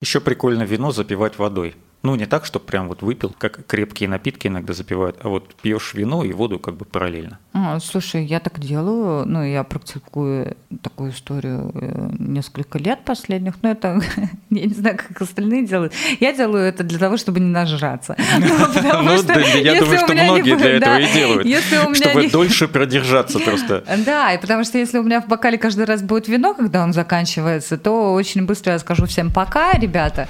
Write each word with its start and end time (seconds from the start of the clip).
Еще 0.00 0.20
прикольно 0.20 0.62
вино 0.62 0.92
запивать 0.92 1.38
водой. 1.38 1.76
Ну, 2.02 2.14
не 2.14 2.24
так, 2.24 2.46
чтобы 2.46 2.64
прям 2.64 2.88
вот 2.88 3.02
выпил, 3.02 3.34
как 3.36 3.66
крепкие 3.66 4.08
напитки 4.08 4.46
иногда 4.46 4.72
запивают, 4.72 5.18
а 5.22 5.28
вот 5.28 5.54
пьешь 5.56 5.92
вино 5.92 6.24
и 6.24 6.32
воду 6.32 6.58
как 6.58 6.76
бы 6.76 6.86
параллельно. 6.86 7.38
А, 7.52 7.78
слушай, 7.78 8.24
я 8.24 8.40
так 8.40 8.58
делаю, 8.58 9.26
ну, 9.26 9.44
я 9.44 9.64
практикую 9.64 10.56
такую 10.82 11.10
историю 11.10 11.70
э, 11.74 12.10
несколько 12.18 12.78
лет 12.78 13.00
последних, 13.04 13.62
но 13.62 13.72
это, 13.72 14.00
я 14.50 14.66
не 14.66 14.72
знаю, 14.72 14.96
как 14.96 15.20
остальные 15.20 15.66
делают. 15.66 15.92
Я 16.20 16.32
делаю 16.32 16.64
это 16.64 16.84
для 16.84 16.98
того, 16.98 17.18
чтобы 17.18 17.40
не 17.40 17.50
нажраться. 17.50 18.16
Ну, 18.40 18.46
я 19.58 19.80
думаю, 19.80 19.98
что 19.98 20.12
многие 20.12 20.56
для 20.56 20.70
этого 20.76 20.98
и 20.98 21.12
делают, 21.12 21.96
чтобы 21.96 22.28
дольше 22.28 22.68
продержаться 22.68 23.38
просто. 23.38 23.84
Да, 24.06 24.32
и 24.32 24.40
потому 24.40 24.64
что 24.64 24.78
если 24.78 24.98
у 24.98 25.02
меня 25.02 25.20
в 25.20 25.28
бокале 25.28 25.58
каждый 25.58 25.84
раз 25.84 26.02
будет 26.02 26.28
вино, 26.28 26.54
когда 26.54 26.82
он 26.82 26.92
заканчивается, 26.92 27.76
то 27.76 28.14
очень 28.14 28.46
быстро 28.46 28.72
я 28.72 28.78
скажу 28.78 29.06
всем 29.06 29.30
пока, 29.30 29.72
ребята. 29.72 30.28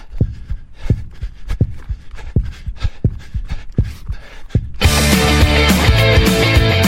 Thank 6.12 6.74
you. 6.74 6.79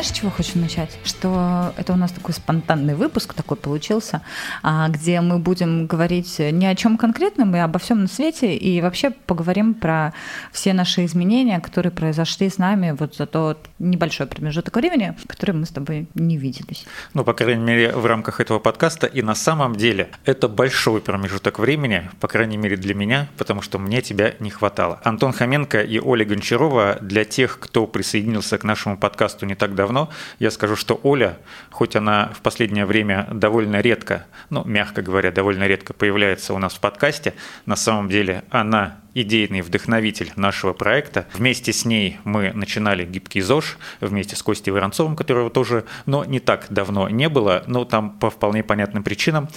Знаешь, 0.00 0.16
с 0.16 0.18
чего 0.18 0.30
хочу 0.30 0.58
начать? 0.58 0.98
Что 1.04 1.74
это 1.76 1.92
у 1.92 1.96
нас 1.96 2.10
такой 2.10 2.32
спонтанный 2.32 2.94
выпуск 2.94 3.34
такой 3.34 3.58
получился, 3.58 4.22
а, 4.62 4.88
где 4.88 5.20
мы 5.20 5.38
будем 5.38 5.86
говорить 5.86 6.38
не 6.38 6.66
о 6.66 6.74
чем 6.74 6.96
конкретном, 6.96 7.54
и 7.54 7.58
обо 7.58 7.78
всем 7.78 8.00
на 8.00 8.08
свете, 8.08 8.56
и 8.56 8.80
вообще 8.80 9.10
поговорим 9.10 9.74
про 9.74 10.14
все 10.52 10.72
наши 10.72 11.04
изменения, 11.04 11.60
которые 11.60 11.92
произошли 11.92 12.48
с 12.48 12.56
нами 12.56 12.96
вот 12.98 13.16
за 13.16 13.26
тот 13.26 13.58
небольшой 13.78 14.26
промежуток 14.26 14.74
времени, 14.76 15.14
который 15.26 15.52
мы 15.52 15.66
с 15.66 15.70
тобой 15.70 16.06
не 16.14 16.38
виделись. 16.38 16.86
Ну, 17.12 17.22
по 17.22 17.34
крайней 17.34 17.62
мере, 17.62 17.92
в 17.92 18.06
рамках 18.06 18.40
этого 18.40 18.58
подкаста. 18.58 19.06
И 19.06 19.20
на 19.20 19.34
самом 19.34 19.76
деле 19.76 20.08
это 20.24 20.48
большой 20.48 21.02
промежуток 21.02 21.58
времени, 21.58 22.08
по 22.20 22.28
крайней 22.28 22.56
мере 22.56 22.78
для 22.78 22.94
меня, 22.94 23.28
потому 23.36 23.60
что 23.60 23.78
мне 23.78 24.00
тебя 24.00 24.32
не 24.40 24.48
хватало. 24.48 24.98
Антон 25.04 25.32
Хоменко 25.32 25.82
и 25.82 25.98
Оля 25.98 26.24
Гончарова 26.24 26.98
для 27.02 27.24
тех, 27.26 27.58
кто 27.58 27.86
присоединился 27.86 28.56
к 28.56 28.64
нашему 28.64 28.96
подкасту 28.96 29.44
не 29.44 29.54
так 29.54 29.74
давно, 29.74 29.89
я 30.38 30.50
скажу, 30.50 30.76
что 30.76 30.98
Оля, 31.02 31.38
хоть 31.70 31.96
она 31.96 32.30
в 32.34 32.40
последнее 32.40 32.86
время 32.86 33.28
довольно 33.32 33.80
редко, 33.80 34.26
ну, 34.50 34.64
мягко 34.64 35.02
говоря, 35.02 35.30
довольно 35.30 35.66
редко 35.66 35.92
появляется 35.92 36.54
у 36.54 36.58
нас 36.58 36.74
в 36.74 36.80
подкасте, 36.80 37.34
на 37.66 37.76
самом 37.76 38.08
деле 38.08 38.44
она 38.50 39.00
идейный 39.14 39.60
вдохновитель 39.60 40.32
нашего 40.36 40.72
проекта. 40.72 41.26
Вместе 41.34 41.72
с 41.72 41.84
ней 41.84 42.18
мы 42.24 42.52
начинали 42.52 43.04
«Гибкий 43.04 43.40
ЗОЖ», 43.40 43.78
вместе 44.00 44.36
с 44.36 44.42
Костей 44.42 44.70
Воронцовым, 44.70 45.16
которого 45.16 45.50
тоже, 45.50 45.84
но 46.06 46.24
не 46.24 46.40
так 46.40 46.66
давно 46.70 47.08
не 47.08 47.28
было, 47.28 47.64
но 47.66 47.84
там 47.84 48.10
по 48.18 48.30
вполне 48.30 48.62
понятным 48.62 49.02
причинам. 49.02 49.48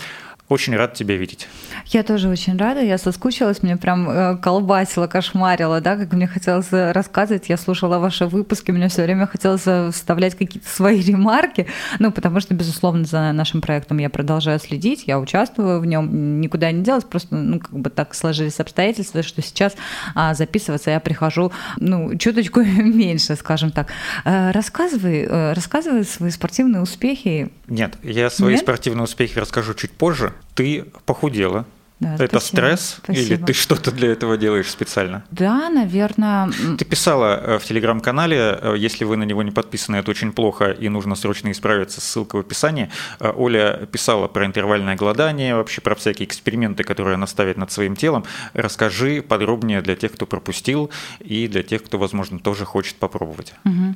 Очень 0.49 0.75
рад 0.75 0.94
тебя 0.94 1.16
видеть. 1.16 1.47
Я 1.88 2.03
тоже 2.03 2.27
очень 2.27 2.58
рада. 2.58 2.81
Я 2.81 2.97
соскучилась, 2.97 3.63
мне 3.63 3.77
прям 3.77 4.09
э, 4.09 4.38
колбасило, 4.38 5.08
кошмарило, 5.08 5.80
да, 5.80 5.95
как 5.95 6.11
мне 6.11 6.27
хотелось 6.27 6.67
э, 6.72 6.91
рассказывать. 6.91 7.47
Я 7.47 7.55
слушала 7.55 7.97
ваши 7.97 8.25
выпуски, 8.25 8.72
мне 8.72 8.89
все 8.89 9.03
время 9.03 9.25
хотелось 9.25 9.63
э, 9.66 9.89
вставлять 9.91 10.35
какие-то 10.35 10.67
свои 10.67 11.02
ремарки, 11.05 11.67
ну, 12.00 12.11
потому 12.11 12.41
что, 12.41 12.53
безусловно, 12.53 13.05
за 13.05 13.31
нашим 13.31 13.61
проектом 13.61 14.00
я 14.00 14.09
продолжаю 14.09 14.59
следить, 14.59 15.05
я 15.08 15.17
участвую 15.17 15.80
в 15.80 15.85
нем, 15.85 16.41
никуда 16.41 16.72
не 16.72 16.83
делась, 16.83 17.05
просто, 17.05 17.35
ну, 17.35 17.59
как 17.59 17.72
бы 17.72 17.89
так 17.89 18.13
сложились 18.13 18.59
обстоятельства, 18.59 19.23
что 19.23 19.41
сейчас 19.41 19.75
а, 20.13 20.33
записываться 20.33 20.91
я 20.91 21.00
прихожу, 21.00 21.53
ну, 21.78 22.17
чуточку 22.17 22.61
меньше, 22.63 23.38
скажем 23.38 23.72
так. 23.72 23.88
Рассказывай, 24.25 25.53
рассказывай 25.53 26.03
свои 26.03 26.31
спортивные 26.31 26.81
успехи. 26.81 27.50
Нет, 27.67 27.97
я 28.03 28.30
свои 28.30 28.53
Нет? 28.53 28.61
спортивные 28.61 29.06
успехи 29.06 29.39
расскажу 29.39 29.73
чуть 29.73 29.91
позже 29.91 30.32
ты 30.55 30.85
похудела. 31.05 31.66
Да, 32.03 32.16
это 32.16 32.40
спасибо, 32.40 32.58
стресс 32.58 33.00
спасибо. 33.03 33.25
или 33.25 33.46
ты 33.46 33.53
что-то 33.53 33.91
для 33.91 34.12
этого 34.12 34.38
делаешь 34.38 34.69
специально? 34.69 35.24
Да, 35.31 35.69
наверное. 35.69 36.50
Ты 36.78 36.86
писала 36.86 37.40
э, 37.41 37.59
в 37.59 37.64
телеграм-канале, 37.64 38.59
э, 38.62 38.75
если 38.78 39.06
вы 39.06 39.18
на 39.18 39.24
него 39.24 39.44
не 39.44 39.52
подписаны, 39.52 39.97
это 39.97 40.12
очень 40.12 40.34
плохо 40.34 40.72
и 40.72 40.90
нужно 40.90 41.16
срочно 41.16 41.52
исправиться, 41.52 42.02
ссылка 42.02 42.36
в 42.38 42.40
описании. 42.40 42.90
Э, 43.19 43.31
Оля 43.36 43.88
писала 43.92 44.28
про 44.28 44.46
интервальное 44.46 44.96
голодание, 44.96 45.56
вообще 45.56 45.81
про 45.81 45.96
всякие 45.96 46.28
эксперименты, 46.28 46.84
которые 46.84 47.16
она 47.16 47.28
ставит 47.28 47.58
над 47.58 47.72
своим 47.72 47.96
телом. 47.96 48.25
Расскажи 48.53 49.22
подробнее 49.22 49.81
для 49.81 49.96
тех, 49.96 50.12
кто 50.12 50.25
пропустил 50.25 50.90
и 51.19 51.47
для 51.47 51.63
тех, 51.63 51.84
кто, 51.84 51.97
возможно, 51.97 52.40
тоже 52.40 52.66
хочет 52.66 52.96
попробовать. 52.96 53.53
Угу. 53.66 53.96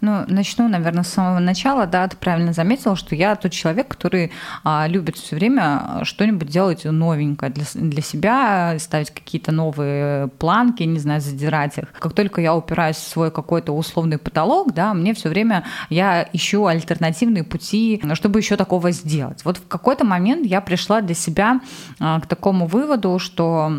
Ну, 0.00 0.24
начну, 0.28 0.68
наверное, 0.68 1.02
с 1.02 1.08
самого 1.08 1.40
начала. 1.40 1.86
Да, 1.86 2.06
ты 2.06 2.16
правильно 2.16 2.52
заметила, 2.52 2.94
что 2.94 3.14
я 3.14 3.34
тот 3.34 3.52
человек, 3.52 3.88
который 3.88 4.30
а, 4.62 4.86
любит 4.88 5.16
все 5.16 5.36
время 5.36 6.00
что-нибудь 6.04 6.48
делать 6.48 6.84
новенькое 6.84 7.47
для, 7.50 7.64
для 7.74 8.02
себя, 8.02 8.76
ставить 8.78 9.10
какие-то 9.10 9.52
новые 9.52 10.28
планки, 10.28 10.82
не 10.82 10.98
знаю, 10.98 11.20
задирать 11.20 11.78
их. 11.78 11.92
Как 11.98 12.12
только 12.12 12.40
я 12.40 12.54
упираюсь 12.54 12.96
в 12.96 13.08
свой 13.08 13.30
какой-то 13.30 13.72
условный 13.72 14.18
потолок, 14.18 14.72
да, 14.72 14.94
мне 14.94 15.14
все 15.14 15.28
время 15.28 15.64
я 15.90 16.28
ищу 16.32 16.66
альтернативные 16.66 17.44
пути, 17.44 18.02
чтобы 18.14 18.40
еще 18.40 18.56
такого 18.56 18.90
сделать. 18.90 19.44
Вот 19.44 19.58
в 19.58 19.68
какой-то 19.68 20.04
момент 20.04 20.46
я 20.46 20.60
пришла 20.60 21.00
для 21.00 21.14
себя 21.14 21.60
а, 22.00 22.20
к 22.20 22.26
такому 22.26 22.66
выводу, 22.66 23.18
что 23.18 23.72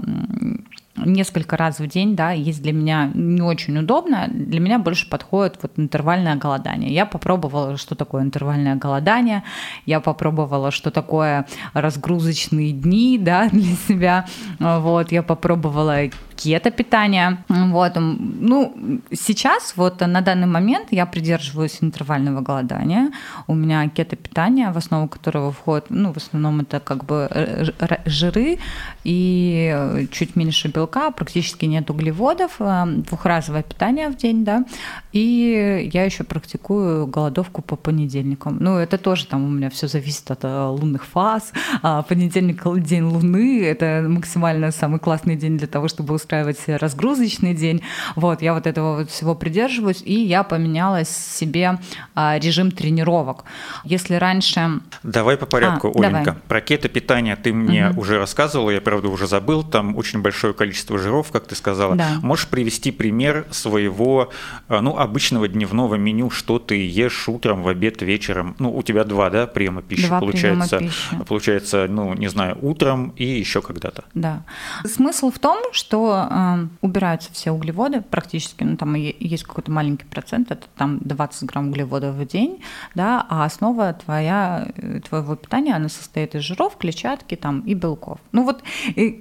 несколько 1.05 1.57
раз 1.57 1.79
в 1.79 1.87
день, 1.87 2.15
да, 2.15 2.31
есть 2.31 2.61
для 2.61 2.73
меня 2.73 3.11
не 3.13 3.41
очень 3.41 3.77
удобно. 3.77 4.27
Для 4.29 4.59
меня 4.59 4.79
больше 4.79 5.09
подходит 5.09 5.57
вот 5.61 5.73
интервальное 5.77 6.35
голодание. 6.35 6.93
Я 6.93 7.05
попробовала, 7.05 7.77
что 7.77 7.95
такое 7.95 8.23
интервальное 8.23 8.75
голодание, 8.75 9.43
я 9.85 9.99
попробовала, 9.99 10.71
что 10.71 10.91
такое 10.91 11.45
разгрузочные 11.73 12.71
дни, 12.71 13.17
да, 13.19 13.49
для 13.51 13.75
себя. 13.87 14.25
Вот, 14.59 15.11
я 15.11 15.23
попробовала 15.23 16.07
кето-питание. 16.39 17.43
Вот. 17.49 17.93
Ну, 17.97 19.01
сейчас, 19.11 19.73
вот 19.75 19.99
на 19.99 20.21
данный 20.21 20.47
момент 20.47 20.87
я 20.91 21.05
придерживаюсь 21.05 21.77
интервального 21.81 22.41
голодания. 22.41 23.11
У 23.47 23.55
меня 23.55 23.89
кето-питание, 23.89 24.71
в 24.71 24.77
основу 24.77 25.07
которого 25.07 25.51
входит, 25.51 25.85
ну, 25.89 26.13
в 26.13 26.17
основном 26.17 26.61
это 26.61 26.79
как 26.79 27.03
бы 27.03 27.27
э, 27.29 27.65
жиры 28.05 28.57
и 29.03 30.07
чуть 30.11 30.35
меньше 30.35 30.69
белка, 30.69 31.11
практически 31.11 31.65
нет 31.65 31.89
углеводов, 31.89 32.55
э, 32.59 32.85
двухразовое 33.09 33.63
питание 33.63 34.09
в 34.09 34.15
день, 34.15 34.45
да, 34.45 34.63
и 35.11 35.89
я 35.93 36.05
еще 36.05 36.23
практикую 36.23 37.07
голодовку 37.07 37.61
по 37.61 37.75
понедельникам. 37.75 38.57
Ну, 38.59 38.77
это 38.77 38.97
тоже 38.97 39.25
там 39.25 39.43
у 39.43 39.49
меня 39.49 39.69
все 39.69 39.87
зависит 39.87 40.31
от 40.31 40.43
э, 40.43 40.65
лунных 40.67 41.05
фаз. 41.05 41.51
А 41.81 42.01
понедельник– 42.03 42.63
день 42.85 43.03
Луны, 43.03 43.63
это 43.63 44.05
максимально 44.07 44.71
самый 44.71 44.99
классный 44.99 45.35
день 45.35 45.57
для 45.57 45.67
того, 45.67 45.87
чтобы 45.87 46.13
устраивать 46.29 46.59
разгрузочный 46.67 47.55
день. 47.55 47.81
Вот, 48.15 48.43
я 48.43 48.53
вот 48.53 48.67
этого 48.67 48.97
вот 48.97 49.09
всего 49.09 49.33
придерживаюсь, 49.33 50.03
и 50.05 50.13
я 50.13 50.43
поменяла 50.43 51.03
себе 51.03 51.79
а, 52.13 52.37
режим 52.37 52.69
тренировок. 52.69 53.45
Если 53.83 54.13
раньше... 54.13 54.81
Давай 55.01 55.37
по 55.37 55.47
порядку, 55.47 55.87
а, 55.87 55.99
Оленька. 55.99 56.23
Давай. 56.25 56.41
Про 56.47 56.61
кето-питание 56.61 57.35
ты 57.35 57.51
мне 57.51 57.89
угу. 57.89 58.01
уже 58.01 58.19
рассказывала, 58.19 58.69
я, 58.69 58.79
правда, 58.79 59.07
уже 59.09 59.25
забыл, 59.25 59.63
там 59.63 59.97
очень 59.97 60.21
большое 60.21 60.53
количество 60.53 60.99
жиров, 60.99 61.31
как 61.31 61.47
ты 61.47 61.55
сказала. 61.55 61.95
Да. 61.95 62.19
Можешь 62.21 62.47
привести 62.47 62.91
пример 62.91 63.47
своего, 63.49 64.29
а, 64.67 64.81
ну, 64.81 64.97
обычного 64.99 65.47
дневного 65.47 65.95
меню, 65.95 66.29
что 66.29 66.59
ты 66.59 66.87
ешь 66.87 67.27
утром, 67.27 67.63
в 67.63 67.67
обед, 67.67 68.03
вечером? 68.03 68.55
Ну, 68.59 68.75
у 68.75 68.83
тебя 68.83 69.03
два, 69.03 69.31
да, 69.31 69.47
приема 69.47 69.81
пищи 69.81 70.07
два 70.07 70.19
получается. 70.19 70.77
Приема 70.77 70.93
пищи. 70.93 71.25
Получается, 71.27 71.87
ну, 71.89 72.13
не 72.13 72.27
знаю, 72.27 72.55
утром 72.61 73.13
и 73.15 73.25
еще 73.25 73.63
когда-то. 73.63 74.03
Да. 74.13 74.43
Смысл 74.85 75.31
в 75.31 75.39
том, 75.39 75.57
что 75.71 76.18
э, 76.29 76.67
убираются 76.81 77.31
все 77.33 77.51
углеводы 77.51 78.01
практически, 78.01 78.63
ну 78.63 78.77
там 78.77 78.93
есть 78.95 79.43
какой-то 79.43 79.71
маленький 79.71 80.05
процент, 80.05 80.51
это 80.51 80.67
там 80.77 80.99
20 80.99 81.43
грамм 81.43 81.69
углеводов 81.69 82.15
в 82.15 82.25
день, 82.25 82.61
да, 82.95 83.25
а 83.29 83.45
основа 83.45 83.93
твоя, 83.93 84.67
э, 84.75 84.99
твоего 85.01 85.35
питания, 85.35 85.75
она 85.75 85.89
состоит 85.89 86.35
из 86.35 86.41
жиров, 86.41 86.77
клетчатки 86.77 87.35
там 87.35 87.61
и 87.61 87.73
белков. 87.73 88.19
Ну 88.31 88.43
вот, 88.43 88.63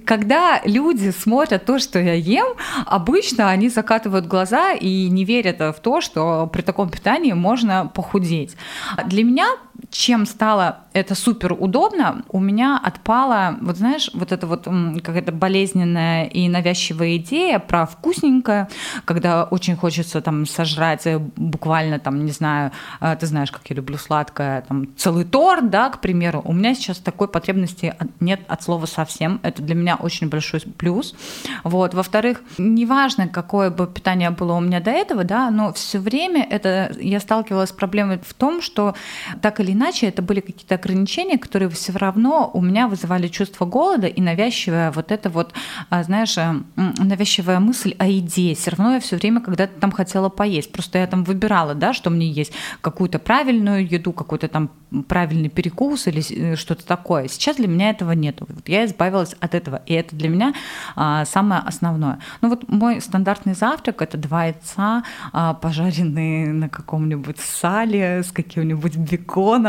когда 0.05 0.61
люди 0.65 1.09
смотрят 1.11 1.65
то, 1.65 1.79
что 1.79 1.99
я 1.99 2.13
ем, 2.13 2.55
обычно 2.85 3.49
они 3.49 3.69
закатывают 3.69 4.25
глаза 4.25 4.73
и 4.73 5.09
не 5.09 5.25
верят 5.25 5.59
в 5.59 5.79
то, 5.81 6.01
что 6.01 6.47
при 6.47 6.61
таком 6.61 6.89
питании 6.89 7.33
можно 7.33 7.87
похудеть. 7.93 8.55
Для 9.05 9.23
меня 9.23 9.47
чем 9.91 10.25
стало 10.25 10.79
это 10.93 11.15
супер 11.15 11.53
удобно, 11.53 12.23
у 12.29 12.39
меня 12.39 12.79
отпала, 12.83 13.57
вот 13.61 13.77
знаешь, 13.77 14.09
вот 14.13 14.31
эта 14.31 14.47
вот 14.47 14.67
какая-то 15.03 15.31
болезненная 15.31 16.25
и 16.25 16.47
навязчивая 16.47 17.17
идея 17.17 17.59
про 17.59 17.85
вкусненькое, 17.85 18.69
когда 19.05 19.43
очень 19.43 19.75
хочется 19.75 20.21
там 20.21 20.45
сожрать 20.45 21.05
э, 21.05 21.19
буквально 21.19 21.99
там, 21.99 22.25
не 22.25 22.31
знаю, 22.31 22.71
э, 23.01 23.15
ты 23.19 23.27
знаешь, 23.27 23.51
как 23.51 23.61
я 23.69 23.75
люблю 23.75 23.97
сладкое, 23.97 24.61
там 24.61 24.87
целый 24.95 25.25
торт, 25.25 25.69
да, 25.69 25.89
к 25.89 26.01
примеру. 26.01 26.41
У 26.43 26.53
меня 26.53 26.73
сейчас 26.73 26.97
такой 26.97 27.27
потребности 27.27 27.95
нет 28.19 28.41
от 28.47 28.63
слова 28.63 28.85
совсем. 28.85 29.39
Это 29.43 29.61
для 29.61 29.75
меня 29.75 29.95
очень 29.95 30.29
большой 30.29 30.61
плюс. 30.61 31.15
Вот. 31.63 31.93
Во-вторых, 31.93 32.41
неважно, 32.57 33.27
какое 33.27 33.69
бы 33.69 33.87
питание 33.87 34.29
было 34.31 34.53
у 34.53 34.59
меня 34.59 34.79
до 34.79 34.91
этого, 34.91 35.23
да, 35.23 35.51
но 35.51 35.73
все 35.73 35.99
время 35.99 36.45
это 36.49 36.91
я 36.99 37.19
сталкивалась 37.19 37.69
с 37.69 37.73
проблемой 37.73 38.19
в 38.25 38.33
том, 38.33 38.61
что 38.61 38.95
так 39.41 39.59
или 39.59 39.71
иначе 39.71 39.78
это 39.87 40.21
были 40.21 40.39
какие-то 40.39 40.75
ограничения, 40.75 41.37
которые 41.37 41.69
все 41.69 41.93
равно 41.93 42.49
у 42.53 42.61
меня 42.61 42.87
вызывали 42.87 43.27
чувство 43.27 43.65
голода 43.65 44.07
и 44.07 44.21
навязчивая 44.21 44.91
вот 44.91 45.11
это 45.11 45.29
вот, 45.29 45.53
а, 45.89 46.03
знаешь, 46.03 46.37
э, 46.37 46.53
навязчивая 46.75 47.59
мысль 47.59 47.95
о 47.97 48.07
еде. 48.07 48.55
Все 48.55 48.71
равно 48.71 48.93
я 48.95 48.99
все 48.99 49.15
время 49.15 49.41
когда-то 49.41 49.79
там 49.79 49.91
хотела 49.91 50.29
поесть. 50.29 50.71
Просто 50.71 50.99
я 50.99 51.07
там 51.07 51.23
выбирала, 51.23 51.75
да, 51.75 51.93
что 51.93 52.09
мне 52.09 52.27
есть 52.27 52.51
какую-то 52.81 53.19
правильную 53.19 53.87
еду, 53.87 54.11
какой-то 54.11 54.47
там 54.47 54.69
правильный 55.07 55.49
перекус 55.49 56.07
или 56.07 56.21
э, 56.31 56.55
что-то 56.55 56.85
такое. 56.85 57.27
Сейчас 57.27 57.57
для 57.57 57.67
меня 57.67 57.91
этого 57.91 58.11
нет. 58.11 58.37
Вот 58.39 58.67
я 58.67 58.85
избавилась 58.85 59.35
от 59.39 59.53
этого, 59.55 59.81
и 59.85 59.93
это 59.93 60.15
для 60.15 60.29
меня 60.29 60.53
а, 60.95 61.25
самое 61.25 61.61
основное. 61.61 62.19
Ну 62.41 62.49
вот 62.49 62.67
мой 62.67 63.01
стандартный 63.01 63.53
завтрак 63.53 64.01
это 64.01 64.17
два 64.17 64.45
яйца, 64.45 65.03
а, 65.31 65.53
пожаренные 65.53 66.47
на 66.47 66.69
каком-нибудь 66.69 67.39
сале 67.39 68.23
с 68.23 68.31
каким-нибудь 68.31 68.97
беконом, 68.97 69.68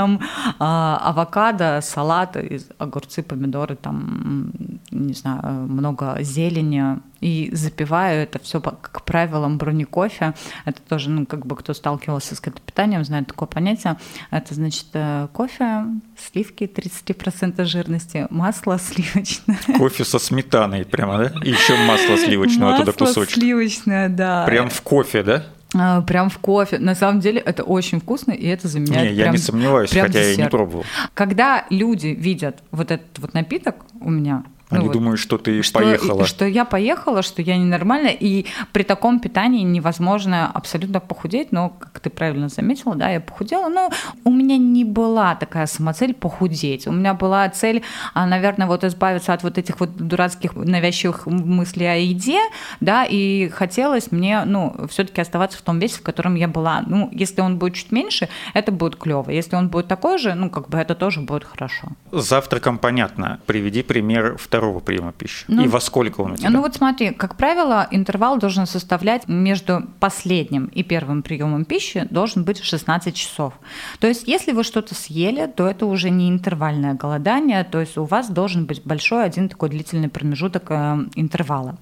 а, 0.58 1.00
авокадо, 1.02 1.81
салат, 1.82 2.37
огурцы, 2.79 3.23
помидоры, 3.23 3.76
там, 3.76 4.52
не 4.91 5.14
знаю, 5.14 5.67
много 5.69 6.17
зелени, 6.20 7.00
и 7.20 7.50
запиваю 7.52 8.23
это 8.23 8.38
все 8.38 8.61
как 8.61 9.02
правилам 9.05 9.58
брони 9.58 9.85
кофе. 9.85 10.35
Это 10.64 10.81
тоже, 10.82 11.11
ну, 11.11 11.26
как 11.26 11.47
бы 11.47 11.55
кто 11.56 11.75
сталкивался 11.75 12.35
с 12.35 12.41
питанием, 12.41 13.05
знает 13.05 13.26
такое 13.26 13.47
понятие. 13.47 13.97
Это 14.31 14.55
значит 14.55 14.87
э, 14.94 15.29
кофе, 15.32 15.85
сливки 16.17 16.64
33% 16.64 17.64
жирности, 17.64 18.26
масло 18.31 18.79
сливочное. 18.79 19.58
Кофе 19.79 20.05
со 20.05 20.19
сметаной 20.19 20.85
прямо, 20.85 21.19
да? 21.19 21.32
И 21.44 21.50
еще 21.50 21.76
масло 21.85 22.17
сливочное 22.17 22.70
масло 22.70 22.87
туда 22.87 23.06
кусочек. 23.06 23.35
сливочное, 23.35 24.08
да. 24.08 24.44
Прям 24.47 24.70
в 24.70 24.81
кофе, 24.82 25.23
да? 25.23 25.44
А, 25.75 26.02
прям 26.02 26.31
в 26.31 26.38
кофе. 26.38 26.78
На 26.78 26.94
самом 26.94 27.20
деле 27.20 27.40
это 27.40 27.62
очень 27.62 28.00
вкусно, 28.00 28.32
и 28.32 28.46
это 28.46 28.69
заменяет. 28.69 29.11
Не, 29.11 29.17
я 29.17 29.25
прям, 29.25 29.34
не 29.34 29.38
сомневаюсь, 29.38 29.90
прям 29.90 30.06
хотя 30.06 30.20
десерт. 30.20 30.38
я 30.38 30.44
не 30.44 30.50
пробовал. 30.50 30.84
Когда 31.14 31.67
люди 31.70 32.08
видят 32.08 32.62
вот 32.70 32.90
этот 32.90 33.19
вот 33.19 33.34
напиток 33.34 33.76
у 34.00 34.11
меня, 34.11 34.44
они 34.70 34.82
ну 34.82 34.87
вот. 34.87 34.93
думают, 34.93 35.20
что 35.20 35.37
ты 35.37 35.62
что, 35.62 35.81
поехала. 35.81 36.25
Что 36.25 36.46
я 36.46 36.64
поехала, 36.64 37.22
что 37.22 37.43
я 37.43 37.56
ненормальная, 37.56 38.12
и 38.12 38.46
при 38.72 38.84
таком 38.84 39.19
питании 39.19 39.64
невозможно 39.64 40.49
абсолютно 40.50 41.00
похудеть, 41.00 41.50
но, 41.50 41.70
как 41.70 41.99
ты 41.99 42.08
правильно 42.08 42.49
заметила, 42.49 42.94
да, 42.94 43.11
я 43.11 43.20
похудела, 43.20 43.69
но 43.69 43.90
у 44.25 44.31
меня 44.31 44.56
не 44.56 44.84
была 44.84 45.34
такая 45.34 45.67
самоцель 45.67 46.14
похудеть. 46.14 46.87
У 46.87 46.93
меня 46.93 47.14
была 47.14 47.49
цель, 47.49 47.82
а, 48.14 48.26
наверное, 48.26 48.69
вот 48.69 48.84
избавиться 48.84 49.32
от 49.32 49.43
вот 49.43 49.58
этих 49.58 49.81
вот 49.81 49.96
дурацких 49.96 50.55
навязчивых 50.55 51.26
мыслей 51.26 51.87
о 51.87 51.96
еде, 51.96 52.38
да, 52.78 53.05
и 53.05 53.49
хотелось 53.49 54.12
мне, 54.12 54.44
ну, 54.44 54.87
все-таки 54.88 55.20
оставаться 55.20 55.58
в 55.58 55.62
том 55.62 55.81
весе, 55.81 55.99
в 55.99 56.02
котором 56.02 56.37
я 56.37 56.46
была. 56.46 56.84
Ну, 56.87 57.08
если 57.11 57.40
он 57.40 57.58
будет 57.58 57.75
чуть 57.75 57.90
меньше, 57.90 58.28
это 58.55 58.70
будет 58.70 58.96
клево. 58.96 59.31
Если 59.31 59.56
он 59.56 59.69
будет 59.69 59.88
такой 59.88 60.19
же, 60.19 60.34
ну, 60.34 60.49
как 60.49 60.69
бы 60.69 60.78
это 60.78 60.94
тоже 60.94 61.20
будет 61.20 61.43
хорошо. 61.43 61.88
Завтраком 62.12 62.78
понятно. 62.78 63.40
Приведи 63.46 63.82
пример 63.82 64.37
второго 64.38 64.60
второго 64.61 64.81
приема 64.81 65.12
пищи? 65.12 65.45
Ну, 65.49 65.65
и 65.65 65.69
во 65.69 65.81
сколько 65.81 66.21
он 66.21 66.33
у 66.33 66.37
тебя? 66.37 66.51
Ну 66.51 66.61
вот 66.61 66.75
смотри, 66.75 67.12
как 67.12 67.37
правило, 67.37 67.89
интервал 67.91 68.39
должен 68.39 68.67
составлять 68.67 69.27
между 69.27 69.85
последним 70.01 70.67
и 70.67 70.83
первым 70.83 71.23
приемом 71.23 71.65
пищи 71.65 72.07
должен 72.11 72.45
быть 72.45 72.62
16 72.62 73.15
часов. 73.15 73.55
То 74.01 74.07
есть 74.07 74.29
если 74.29 74.53
вы 74.53 74.62
что-то 74.62 74.95
съели, 74.95 75.47
то 75.47 75.67
это 75.67 75.87
уже 75.87 76.11
не 76.11 76.29
интервальное 76.29 76.93
голодание, 76.93 77.65
то 77.65 77.81
есть 77.81 77.97
у 77.97 78.05
вас 78.05 78.29
должен 78.29 78.67
быть 78.67 78.83
большой 78.85 79.25
один 79.25 79.49
такой 79.49 79.71
длительный 79.71 80.11
промежуток 80.11 80.65
э, 80.69 80.99
интервала. 81.15 81.77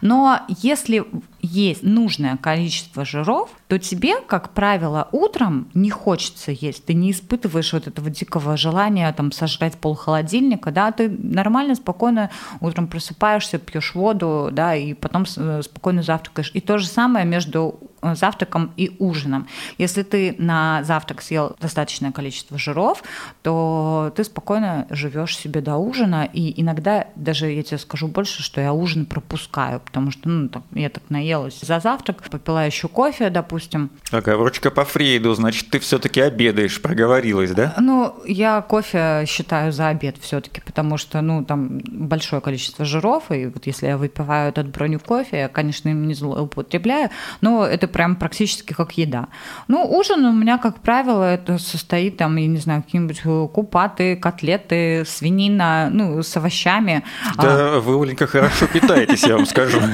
Но 0.00 0.40
если 0.48 1.04
есть 1.40 1.82
нужное 1.82 2.36
количество 2.36 3.04
жиров, 3.04 3.50
то 3.68 3.78
тебе, 3.78 4.20
как 4.26 4.50
правило, 4.50 5.08
утром 5.12 5.68
не 5.74 5.90
хочется 5.90 6.50
есть. 6.50 6.84
Ты 6.86 6.94
не 6.94 7.10
испытываешь 7.10 7.72
вот 7.72 7.86
этого 7.86 8.10
дикого 8.10 8.56
желания 8.56 9.12
там 9.12 9.30
сожрать 9.30 9.74
пол 9.74 9.94
холодильника, 9.94 10.70
да, 10.70 10.90
ты 10.90 11.08
нормально, 11.08 11.74
спокойно 11.74 12.23
утром 12.60 12.86
просыпаешься, 12.86 13.58
пьешь 13.58 13.94
воду, 13.94 14.48
да, 14.52 14.74
и 14.74 14.94
потом 14.94 15.24
э, 15.36 15.62
спокойно 15.62 16.02
завтракаешь. 16.02 16.50
И 16.54 16.60
то 16.60 16.78
же 16.78 16.86
самое 16.86 17.24
между 17.24 17.78
завтраком 18.14 18.72
и 18.76 18.94
ужином. 18.98 19.48
Если 19.78 20.02
ты 20.02 20.34
на 20.38 20.82
завтрак 20.84 21.22
съел 21.22 21.56
достаточное 21.60 22.12
количество 22.12 22.58
жиров, 22.58 23.02
то 23.42 24.12
ты 24.16 24.24
спокойно 24.24 24.86
живешь 24.90 25.36
себе 25.36 25.60
до 25.60 25.76
ужина, 25.76 26.28
и 26.32 26.60
иногда 26.60 27.06
даже 27.14 27.50
я 27.50 27.62
тебе 27.62 27.78
скажу 27.78 28.08
больше, 28.08 28.42
что 28.42 28.60
я 28.60 28.72
ужин 28.72 29.06
пропускаю, 29.06 29.80
потому 29.80 30.10
что 30.10 30.28
ну, 30.28 30.48
так, 30.48 30.62
я 30.72 30.88
так 30.88 31.02
наелась 31.08 31.60
за 31.60 31.80
завтрак, 31.80 32.22
попила 32.30 32.66
еще 32.66 32.88
кофе, 32.88 33.30
допустим. 33.30 33.90
Оговорочка 34.10 34.70
по 34.70 34.84
Фрейду, 34.84 35.34
значит, 35.34 35.70
ты 35.70 35.78
все-таки 35.78 36.20
обедаешь, 36.20 36.80
проговорилась, 36.80 37.52
да? 37.52 37.74
Ну, 37.78 38.14
я 38.26 38.60
кофе 38.62 39.24
считаю 39.26 39.72
за 39.72 39.88
обед 39.88 40.16
все-таки, 40.20 40.60
потому 40.60 40.98
что, 40.98 41.20
ну, 41.20 41.44
там 41.44 41.80
большое 41.84 42.42
количество 42.42 42.84
жиров, 42.84 43.30
и 43.30 43.46
вот 43.46 43.66
если 43.66 43.86
я 43.86 43.96
выпиваю 43.96 44.48
этот 44.48 44.68
броню 44.68 44.98
кофе, 44.98 45.38
я, 45.38 45.48
конечно, 45.48 45.88
им 45.88 46.06
не 46.06 46.14
злоупотребляю, 46.14 47.10
но 47.40 47.64
это 47.64 47.88
прям 47.94 48.16
практически 48.16 48.72
как 48.72 48.98
еда. 48.98 49.28
Ну, 49.68 49.86
ужин 49.88 50.24
у 50.24 50.32
меня, 50.32 50.58
как 50.58 50.80
правило, 50.80 51.22
это 51.22 51.58
состоит 51.58 52.16
там, 52.16 52.34
я 52.36 52.48
не 52.48 52.56
знаю, 52.56 52.82
какие-нибудь 52.82 53.20
э, 53.24 53.48
купаты, 53.54 54.16
котлеты, 54.16 55.04
свинина, 55.06 55.90
ну, 55.92 56.20
с 56.20 56.36
овощами. 56.36 57.04
Да, 57.36 57.76
а... 57.76 57.80
вы, 57.80 58.02
Оленька, 58.02 58.26
хорошо 58.26 58.66
питаетесь, 58.66 59.22
я 59.22 59.36
вам 59.36 59.46
скажу. 59.46 59.78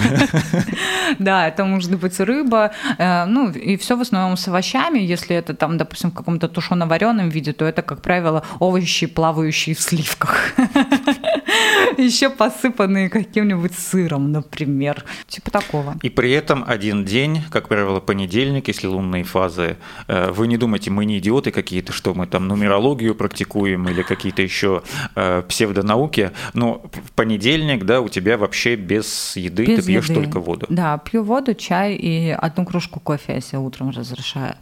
Да, 1.19 1.49
это 1.49 1.65
может 1.65 1.99
быть 1.99 2.21
рыба, 2.21 2.71
э, 2.97 3.25
ну, 3.27 3.51
и 3.51 3.77
все 3.77 3.97
в 3.97 4.01
основном 4.01 4.37
с 4.37 4.49
овощами. 4.49 5.01
Если 5.01 5.37
это 5.37 5.55
там, 5.55 5.77
допустим, 5.77 6.11
в 6.11 6.15
каком-то 6.15 6.49
тушено-вареном 6.49 7.29
виде, 7.29 7.53
то 7.53 7.65
это, 7.65 7.83
как 7.83 8.01
правило, 8.01 8.45
овощи, 8.61 9.07
плавающие 9.07 9.75
в 9.75 9.81
сливках. 9.81 10.53
Еще 11.99 12.31
посыпанные 12.31 13.09
каким-нибудь 13.09 13.75
сыром, 13.75 14.31
например. 14.33 15.05
Типа 15.27 15.51
такого. 15.51 15.97
И 16.03 16.09
при 16.09 16.31
этом 16.31 16.65
один 16.67 17.05
день, 17.05 17.43
как 17.51 17.69
правило, 17.69 17.90
правило, 17.91 18.01
понедельник, 18.01 18.69
если 18.69 18.87
лунные 18.87 19.25
фазы. 19.25 19.77
Э, 20.07 20.31
вы 20.31 20.47
не 20.47 20.57
думайте, 20.57 20.91
мы 20.91 21.05
не 21.05 21.19
идиоты 21.19 21.51
какие-то, 21.51 21.93
что 21.93 22.15
мы 22.15 22.27
там 22.27 22.47
нумерологию 22.49 23.15
практикуем 23.15 23.89
или 23.89 24.03
какие-то 24.03 24.43
еще 24.43 24.83
э, 25.17 25.43
псевдонауки, 25.49 26.31
но 26.55 26.83
в 26.93 27.13
понедельник, 27.13 27.85
да, 27.85 28.01
у 28.01 28.09
тебя 28.09 28.37
вообще 28.37 28.77
без 28.77 29.37
еды, 29.37 29.67
без 29.67 29.85
ты 29.85 29.87
пьешь 29.87 30.09
еды. 30.09 30.15
только 30.15 30.41
воду. 30.41 30.67
Да, 30.69 30.99
пью 30.99 31.23
воду, 31.23 31.55
чай 31.55 31.95
и 31.95 32.31
одну 32.31 32.65
кружку 32.65 33.01
кофе 33.01 33.35
я 33.35 33.41
себе 33.41 33.59
утром 33.59 33.91
разрешаю. 33.91 34.55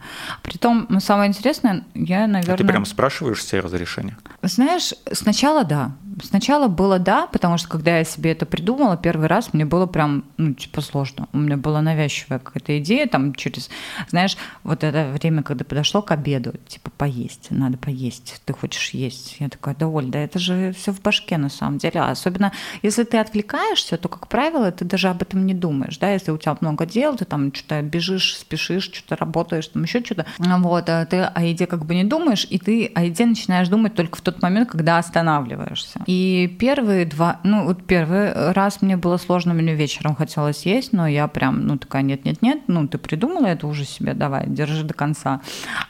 Притом, 0.42 0.86
ну, 0.88 1.00
самое 1.00 1.28
интересное, 1.28 1.84
я, 1.94 2.26
наверное... 2.26 2.54
А 2.54 2.58
ты 2.58 2.64
прям 2.64 2.86
спрашиваешь 2.86 3.44
себе 3.44 3.60
разрешение? 3.60 4.16
Знаешь, 4.42 4.94
сначала 5.12 5.64
да. 5.64 5.92
Сначала 6.22 6.68
было 6.68 6.98
да, 6.98 7.26
потому 7.26 7.58
что 7.58 7.68
когда 7.68 7.98
я 7.98 8.04
себе 8.04 8.32
это 8.32 8.46
придумала, 8.46 8.96
первый 8.96 9.28
раз 9.28 9.52
мне 9.52 9.64
было 9.64 9.86
прям, 9.86 10.24
ну, 10.36 10.54
типа, 10.54 10.80
сложно. 10.80 11.28
У 11.32 11.38
меня 11.38 11.56
была 11.56 11.80
навязчивая 11.82 12.38
какая-то 12.38 12.78
идея, 12.78 13.06
там, 13.08 13.34
через, 13.34 13.70
знаешь, 14.08 14.36
вот 14.62 14.84
это 14.84 15.10
время, 15.12 15.42
когда 15.42 15.64
подошло 15.64 16.02
к 16.02 16.10
обеду, 16.10 16.54
типа, 16.66 16.90
поесть, 16.90 17.48
надо 17.50 17.78
поесть, 17.78 18.40
ты 18.44 18.52
хочешь 18.52 18.90
есть. 18.90 19.36
Я 19.38 19.48
такая, 19.48 19.74
да, 19.74 19.88
Оль, 19.88 20.06
да 20.06 20.18
это 20.18 20.38
же 20.38 20.72
все 20.72 20.92
в 20.92 21.00
башке 21.00 21.38
на 21.38 21.48
самом 21.48 21.78
деле. 21.78 22.00
А 22.00 22.10
особенно, 22.10 22.52
если 22.82 23.04
ты 23.04 23.18
отвлекаешься, 23.18 23.96
то, 23.96 24.08
как 24.08 24.28
правило, 24.28 24.70
ты 24.70 24.84
даже 24.84 25.08
об 25.08 25.22
этом 25.22 25.46
не 25.46 25.54
думаешь, 25.54 25.98
да, 25.98 26.12
если 26.12 26.30
у 26.30 26.38
тебя 26.38 26.56
много 26.60 26.86
дел, 26.86 27.16
ты 27.16 27.24
там 27.24 27.54
что-то 27.54 27.82
бежишь, 27.82 28.36
спешишь, 28.36 28.90
что-то 28.92 29.16
работаешь, 29.16 29.68
там 29.68 29.82
еще 29.82 30.04
что-то, 30.04 30.26
вот, 30.38 30.88
а 30.88 31.06
ты 31.06 31.22
о 31.22 31.42
еде 31.42 31.66
как 31.66 31.84
бы 31.84 31.94
не 31.94 32.04
думаешь, 32.04 32.46
и 32.48 32.58
ты 32.58 32.86
о 32.94 33.04
еде 33.04 33.26
начинаешь 33.26 33.68
думать 33.68 33.94
только 33.94 34.18
в 34.18 34.20
тот 34.20 34.42
момент, 34.42 34.70
когда 34.70 34.98
останавливаешься. 34.98 36.00
И 36.06 36.56
первые 36.58 37.06
два, 37.06 37.40
ну 37.44 37.64
вот 37.64 37.86
первый 37.86 38.52
раз 38.52 38.82
мне 38.82 38.96
было 38.96 39.16
сложно, 39.16 39.54
мне 39.54 39.74
вечером 39.74 40.14
хотелось 40.14 40.66
есть, 40.66 40.92
но 40.92 41.06
я 41.06 41.28
прям, 41.28 41.66
ну 41.66 41.78
такая, 41.78 42.02
нет-нет-нет, 42.02 42.62
ну 42.66 42.86
ты 42.88 42.97
придумала 42.98 43.46
это 43.46 43.66
уже 43.66 43.84
себе, 43.84 44.14
давай, 44.14 44.44
держи 44.46 44.84
до 44.84 44.94
конца. 44.94 45.40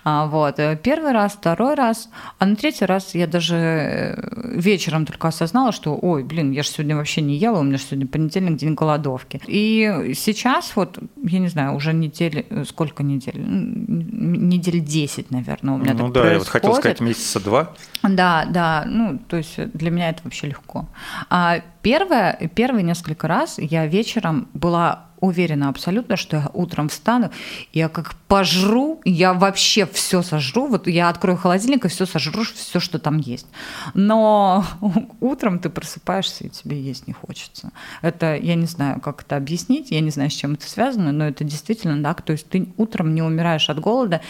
А, 0.04 0.26
вот, 0.26 0.58
э, 0.58 0.78
первый 0.82 1.12
раз, 1.12 1.32
второй 1.32 1.74
раз, 1.74 2.08
а 2.38 2.46
на 2.46 2.56
третий 2.56 2.84
раз 2.84 3.14
я 3.14 3.26
даже 3.26 3.56
э, 3.56 4.58
вечером 4.58 5.06
только 5.06 5.28
осознала, 5.28 5.72
что, 5.72 5.98
ой, 6.00 6.22
блин, 6.24 6.52
я 6.52 6.62
же 6.62 6.68
сегодня 6.70 6.96
вообще 6.96 7.20
не 7.20 7.36
ела, 7.36 7.58
у 7.58 7.62
меня 7.62 7.78
же 7.78 7.84
сегодня 7.84 8.06
понедельник, 8.06 8.56
день 8.58 8.74
голодовки. 8.74 9.40
И 9.46 10.12
сейчас 10.14 10.72
вот 10.76 10.98
я 11.24 11.38
не 11.38 11.48
знаю, 11.48 11.74
уже 11.74 11.92
недели, 11.92 12.46
э, 12.48 12.64
сколько 12.64 13.02
недель? 13.02 13.38
Недель 13.38 14.80
10, 14.80 15.30
наверное, 15.30 15.74
у 15.74 15.78
меня 15.78 15.92
ну, 15.94 15.98
так 15.98 16.12
да, 16.12 16.20
происходит. 16.20 16.32
я 16.32 16.38
вот 16.38 16.48
хотел 16.48 16.74
сказать 16.74 17.00
месяца 17.00 17.40
два. 17.40 17.74
Да, 18.02 18.46
да, 18.48 18.84
ну, 18.86 19.18
то 19.18 19.36
есть 19.36 19.56
для 19.72 19.90
меня 19.90 20.10
это 20.10 20.20
вообще 20.24 20.46
легко. 20.48 20.88
А 21.30 21.60
первое, 21.82 22.50
первые 22.54 22.82
несколько 22.82 23.28
раз 23.28 23.58
я 23.58 23.86
вечером 23.86 24.48
была 24.54 25.07
уверена 25.20 25.68
абсолютно, 25.68 26.16
что 26.16 26.36
я 26.36 26.50
утром 26.52 26.88
встану, 26.88 27.30
я 27.72 27.88
как 27.88 28.14
пожру, 28.28 29.00
я 29.04 29.34
вообще 29.34 29.86
все 29.86 30.22
сожру, 30.22 30.66
вот 30.66 30.86
я 30.86 31.08
открою 31.08 31.36
холодильник 31.36 31.84
и 31.84 31.88
все 31.88 32.06
сожру, 32.06 32.44
все, 32.44 32.80
что 32.80 32.98
там 32.98 33.18
есть. 33.18 33.46
Но 33.94 34.64
утром 35.20 35.58
ты 35.58 35.70
просыпаешься, 35.70 36.44
и 36.44 36.50
тебе 36.50 36.80
есть 36.80 37.06
не 37.06 37.12
хочется. 37.12 37.70
Это, 38.02 38.36
я 38.36 38.54
не 38.54 38.66
знаю, 38.66 39.00
как 39.00 39.22
это 39.22 39.36
объяснить, 39.36 39.90
я 39.90 40.00
не 40.00 40.10
знаю, 40.10 40.30
с 40.30 40.34
чем 40.34 40.54
это 40.54 40.68
связано, 40.68 41.12
но 41.12 41.26
это 41.26 41.44
действительно 41.44 42.02
так, 42.02 42.22
то 42.22 42.32
есть 42.32 42.48
ты 42.48 42.68
утром 42.76 43.14
не 43.14 43.22
умираешь 43.22 43.70
от 43.70 43.80
голода, 43.80 44.20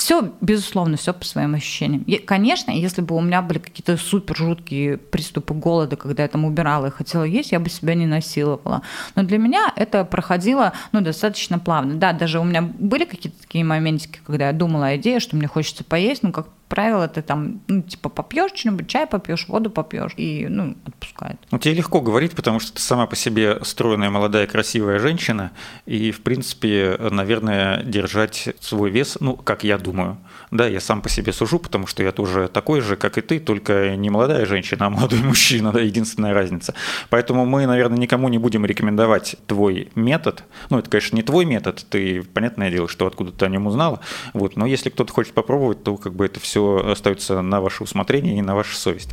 все, 0.00 0.32
безусловно, 0.40 0.96
все 0.96 1.12
по 1.12 1.26
своим 1.26 1.54
ощущениям. 1.54 2.02
И, 2.04 2.16
конечно, 2.16 2.70
если 2.70 3.02
бы 3.02 3.14
у 3.14 3.20
меня 3.20 3.42
были 3.42 3.58
какие-то 3.58 3.98
супер 3.98 4.34
жуткие 4.34 4.96
приступы 4.96 5.52
голода, 5.52 5.96
когда 5.96 6.22
я 6.22 6.28
там 6.30 6.46
убирала 6.46 6.86
и 6.86 6.90
хотела 6.90 7.24
есть, 7.24 7.52
я 7.52 7.60
бы 7.60 7.68
себя 7.68 7.94
не 7.94 8.06
насиловала. 8.06 8.80
Но 9.14 9.24
для 9.24 9.36
меня 9.36 9.70
это 9.76 10.06
проходило 10.06 10.72
ну, 10.92 11.02
достаточно 11.02 11.58
плавно. 11.58 11.96
Да, 11.96 12.14
даже 12.14 12.40
у 12.40 12.44
меня 12.44 12.62
были 12.62 13.04
какие-то 13.04 13.42
такие 13.42 13.62
моментики, 13.62 14.20
когда 14.26 14.46
я 14.46 14.52
думала 14.54 14.86
о 14.86 14.96
идее, 14.96 15.20
что 15.20 15.36
мне 15.36 15.46
хочется 15.46 15.84
поесть, 15.84 16.22
ну, 16.22 16.32
как 16.32 16.46
правило, 16.70 17.08
ты 17.08 17.20
там, 17.20 17.60
ну, 17.66 17.82
типа, 17.82 18.08
попьешь 18.08 18.52
что-нибудь, 18.54 18.86
чай 18.86 19.06
попьешь, 19.06 19.48
воду 19.48 19.70
попьешь, 19.70 20.12
и, 20.16 20.46
ну, 20.48 20.76
отпускает. 20.86 21.36
Ну, 21.50 21.58
тебе 21.58 21.74
легко 21.74 22.00
говорить, 22.00 22.32
потому 22.36 22.60
что 22.60 22.72
ты 22.72 22.80
сама 22.80 23.06
по 23.06 23.16
себе 23.16 23.58
стройная, 23.64 24.08
молодая, 24.08 24.46
красивая 24.46 25.00
женщина, 25.00 25.50
и, 25.84 26.12
в 26.12 26.22
принципе, 26.22 26.96
наверное, 27.10 27.82
держать 27.82 28.50
свой 28.60 28.90
вес, 28.90 29.18
ну, 29.20 29.36
как 29.36 29.64
я 29.64 29.78
думаю. 29.78 30.16
Да, 30.52 30.66
я 30.68 30.80
сам 30.80 31.02
по 31.02 31.08
себе 31.08 31.32
сужу, 31.32 31.58
потому 31.58 31.88
что 31.88 32.04
я 32.04 32.12
тоже 32.12 32.48
такой 32.48 32.80
же, 32.80 32.96
как 32.96 33.18
и 33.18 33.20
ты, 33.20 33.40
только 33.40 33.96
не 33.96 34.08
молодая 34.08 34.46
женщина, 34.46 34.86
а 34.86 34.90
молодой 34.90 35.18
мужчина, 35.24 35.72
да, 35.72 35.80
единственная 35.80 36.34
разница. 36.34 36.74
Поэтому 37.08 37.46
мы, 37.46 37.66
наверное, 37.66 37.98
никому 37.98 38.28
не 38.28 38.38
будем 38.38 38.64
рекомендовать 38.64 39.34
твой 39.48 39.90
метод. 39.96 40.44
Ну, 40.70 40.78
это, 40.78 40.88
конечно, 40.88 41.16
не 41.16 41.22
твой 41.24 41.46
метод, 41.46 41.84
ты, 41.90 42.22
понятное 42.22 42.70
дело, 42.70 42.88
что 42.88 43.08
откуда 43.08 43.32
ты 43.32 43.44
о 43.44 43.48
нем 43.48 43.66
узнала, 43.66 43.98
вот, 44.34 44.56
но 44.56 44.66
если 44.66 44.88
кто-то 44.90 45.12
хочет 45.12 45.34
попробовать, 45.34 45.82
то 45.82 45.96
как 45.96 46.14
бы 46.14 46.24
это 46.24 46.38
все 46.38 46.59
все 46.60 46.90
остается 46.90 47.40
на 47.40 47.60
ваше 47.60 47.84
усмотрение 47.84 48.38
и 48.38 48.42
на 48.42 48.54
вашу 48.54 48.76
совесть. 48.76 49.12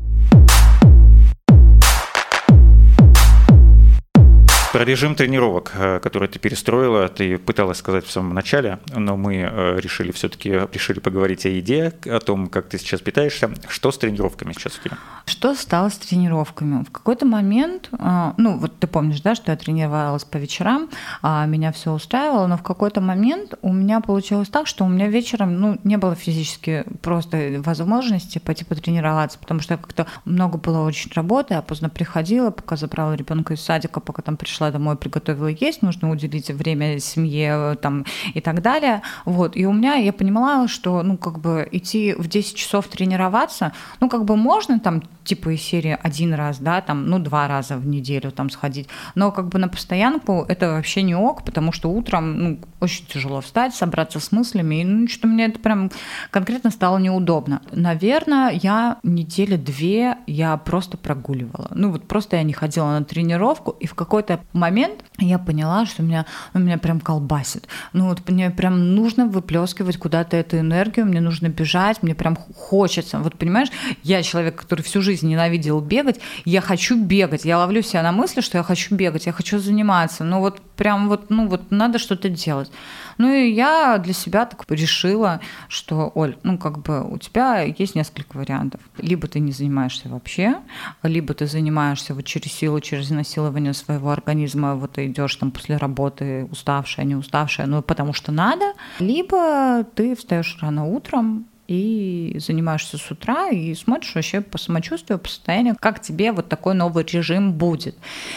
Про 4.74 4.84
режим 4.84 5.16
тренировок, 5.16 5.72
э, 5.76 6.00
который 6.00 6.28
ты 6.28 6.40
перестроила, 6.40 7.08
ты 7.08 7.38
пыталась 7.38 7.78
сказать 7.78 8.06
в 8.06 8.12
самом 8.12 8.34
начале, 8.34 8.80
но 8.94 9.16
мы 9.16 9.36
э, 9.38 9.80
решили 9.80 10.12
все-таки 10.12 10.50
решили 10.50 11.00
поговорить 11.00 11.46
о 11.46 11.50
еде, 11.50 11.94
о 12.06 12.20
том, 12.20 12.48
как 12.48 12.68
ты 12.68 12.78
сейчас 12.78 13.00
питаешься. 13.00 13.50
Что 13.70 13.92
с 13.92 13.98
тренировками 13.98 14.52
сейчас 14.52 14.78
у 14.78 14.84
тебя? 14.84 14.98
Что 15.26 15.56
стало 15.56 15.88
с 15.88 15.98
тренировками? 15.98 16.84
В 16.84 16.92
какой-то 16.92 17.26
момент, 17.26 17.90
э, 17.98 18.34
ну 18.36 18.58
вот 18.58 18.78
ты 18.78 18.88
помнишь, 18.88 19.22
да, 19.22 19.36
что 19.36 19.52
я 19.52 19.58
тренировалась 19.58 20.26
по 20.26 20.36
вечерам, 20.36 20.90
а 21.22 21.46
меня 21.46 21.72
все 21.72 21.94
устраивало, 21.94 22.46
но 22.48 22.58
в 22.58 22.64
какой-то 22.64 23.00
момент 23.00 23.54
у 23.62 23.72
меня 23.72 24.02
получилось 24.02 24.50
так, 24.50 24.68
что 24.68 24.84
у 24.84 24.90
меня 24.90 25.08
вечером 25.08 25.62
ну, 25.62 25.80
не 25.86 25.98
было 25.98 26.14
физически 26.14 26.84
просто 27.02 27.62
возможности 27.64 28.40
пойти 28.40 28.66
потренироваться, 28.66 29.40
потому 29.40 29.62
что 29.62 29.78
как-то 29.78 30.08
много 30.26 30.58
было 30.58 30.86
очень 30.86 31.12
работы, 31.14 31.54
я 31.54 31.62
поздно 31.62 31.90
приходила, 31.90 32.52
пока 32.52 32.76
забрала 32.76 33.16
ребенка 33.16 33.54
из 33.54 33.62
садика, 33.62 34.02
пока 34.02 34.22
там 34.22 34.36
пришла 34.36 34.57
пришла 34.58 34.72
домой, 34.72 34.96
приготовила 34.96 35.48
есть, 35.48 35.84
нужно 35.84 36.10
уделить 36.10 36.50
время 36.50 37.00
семье 37.00 37.78
там, 37.80 38.06
и 38.34 38.42
так 38.42 38.62
далее. 38.62 39.04
Вот. 39.26 39.56
И 39.56 39.68
у 39.68 39.74
меня, 39.74 39.96
я 39.96 40.12
понимала, 40.12 40.68
что, 40.68 41.04
ну, 41.04 41.16
как 41.18 41.40
бы 41.40 41.68
идти 41.72 42.16
в 42.18 42.28
10 42.28 42.56
часов 42.56 42.88
тренироваться, 42.88 43.74
ну, 44.00 44.10
как 44.10 44.26
бы 44.26 44.36
можно 44.36 44.80
там 44.80 45.04
типа 45.28 45.50
из 45.50 45.62
серии 45.62 45.98
один 46.02 46.34
раз, 46.34 46.58
да, 46.60 46.82
там, 46.82 47.08
ну, 47.08 47.20
два 47.20 47.48
раза 47.48 47.78
в 47.78 47.86
неделю 47.86 48.32
там 48.32 48.50
сходить. 48.50 48.88
Но 49.14 49.32
как 49.32 49.50
бы 49.50 49.60
на 49.60 49.68
постоянку 49.68 50.46
это 50.48 50.70
вообще 50.70 51.02
не 51.04 51.16
ок, 51.16 51.44
потому 51.44 51.72
что 51.72 51.92
утром, 51.92 52.40
ну, 52.40 52.60
очень 52.80 53.06
тяжело 53.06 53.42
встать, 53.42 53.76
собраться 53.76 54.20
с 54.20 54.32
мыслями, 54.32 54.82
и, 54.82 54.86
ну, 54.86 55.08
что 55.08 55.28
мне 55.28 55.46
это 55.46 55.60
прям 55.60 55.92
конкретно 56.32 56.72
стало 56.72 56.98
неудобно. 56.98 57.62
Наверное, 57.72 58.52
я 58.52 58.98
недели 59.04 59.58
две 59.58 60.18
я 60.28 60.56
просто 60.58 60.98
прогуливала. 60.98 61.68
Ну, 61.72 61.92
вот 61.92 62.08
просто 62.08 62.38
я 62.38 62.44
не 62.44 62.54
ходила 62.54 62.88
на 62.88 63.04
тренировку, 63.04 63.72
и 63.72 63.86
в 63.86 63.96
какой-то 63.96 64.40
момент 64.58 65.04
я 65.20 65.40
поняла, 65.40 65.86
что 65.86 66.04
меня, 66.04 66.26
ну, 66.54 66.60
меня 66.60 66.78
прям 66.78 67.00
колбасит. 67.00 67.68
Ну, 67.94 68.08
вот 68.10 68.28
мне 68.30 68.50
прям 68.50 68.96
нужно 68.96 69.26
выплескивать 69.28 69.98
куда-то 69.98 70.38
эту 70.38 70.60
энергию, 70.60 71.06
мне 71.06 71.22
нужно 71.22 71.48
бежать, 71.48 72.04
мне 72.04 72.16
прям 72.16 72.36
хочется. 72.36 73.20
Вот 73.20 73.38
понимаешь, 73.38 73.70
я 74.04 74.22
человек, 74.24 74.56
который 74.56 74.82
всю 74.82 75.02
жизнь 75.02 75.28
ненавидел 75.28 75.80
бегать, 75.80 76.20
я 76.46 76.62
хочу 76.62 77.02
бегать. 77.02 77.46
Я 77.46 77.58
ловлю 77.58 77.82
себя 77.82 78.04
на 78.04 78.12
мысли, 78.12 78.42
что 78.42 78.58
я 78.58 78.64
хочу 78.64 78.96
бегать, 78.96 79.26
я 79.26 79.32
хочу 79.32 79.60
заниматься. 79.60 80.24
Ну 80.24 80.40
вот 80.40 80.62
прям 80.76 81.10
вот, 81.10 81.30
ну 81.30 81.48
вот 81.48 81.72
надо 81.72 82.00
что-то 82.00 82.30
делать. 82.30 82.72
Ну 83.18 83.34
и 83.34 83.52
я 83.52 83.98
для 83.98 84.14
себя 84.14 84.46
так 84.46 84.66
решила, 84.70 85.42
что, 85.68 86.12
Оль, 86.16 86.38
ну 86.44 86.58
как 86.58 86.80
бы 86.80 87.04
у 87.04 87.18
тебя 87.18 87.62
есть 87.62 87.96
несколько 87.96 88.38
вариантов. 88.38 88.82
Либо 88.98 89.28
ты 89.28 89.40
не 89.40 89.52
занимаешься 89.52 90.10
вообще, 90.10 90.58
либо 91.04 91.34
ты 91.34 91.48
занимаешься 91.48 92.14
вот 92.14 92.26
через 92.26 92.52
силу, 92.52 92.80
через 92.80 93.10
насилование 93.10 93.74
своего 93.74 94.12
организма, 94.12 94.76
вот 94.76 94.94
ты 94.94 95.08
идешь 95.08 95.36
там 95.36 95.52
после 95.52 95.78
работы 95.78 96.48
уставшая, 96.52 97.06
не 97.06 97.16
уставшая, 97.16 97.68
ну 97.68 97.82
потому 97.82 98.14
что 98.14 98.32
надо, 98.32 98.74
либо 99.00 99.84
ты 99.96 100.16
встаешь 100.16 100.58
рано 100.62 100.86
утром, 100.86 101.46
и 101.68 102.36
занимаешься 102.40 102.98
с 102.98 103.12
утра 103.12 103.50
и 103.50 103.76
смотришь 103.76 104.16
вообще 104.16 104.42
по 104.42 104.58
самочувствию, 104.58 105.20
по 105.20 105.28
состоянию, 105.28 105.76
как 105.80 106.02
тебе 106.02 106.32
вот 106.32 106.48
такой 106.48 106.74
новый 106.74 107.04
режим 107.04 107.54
будет. 107.54 107.96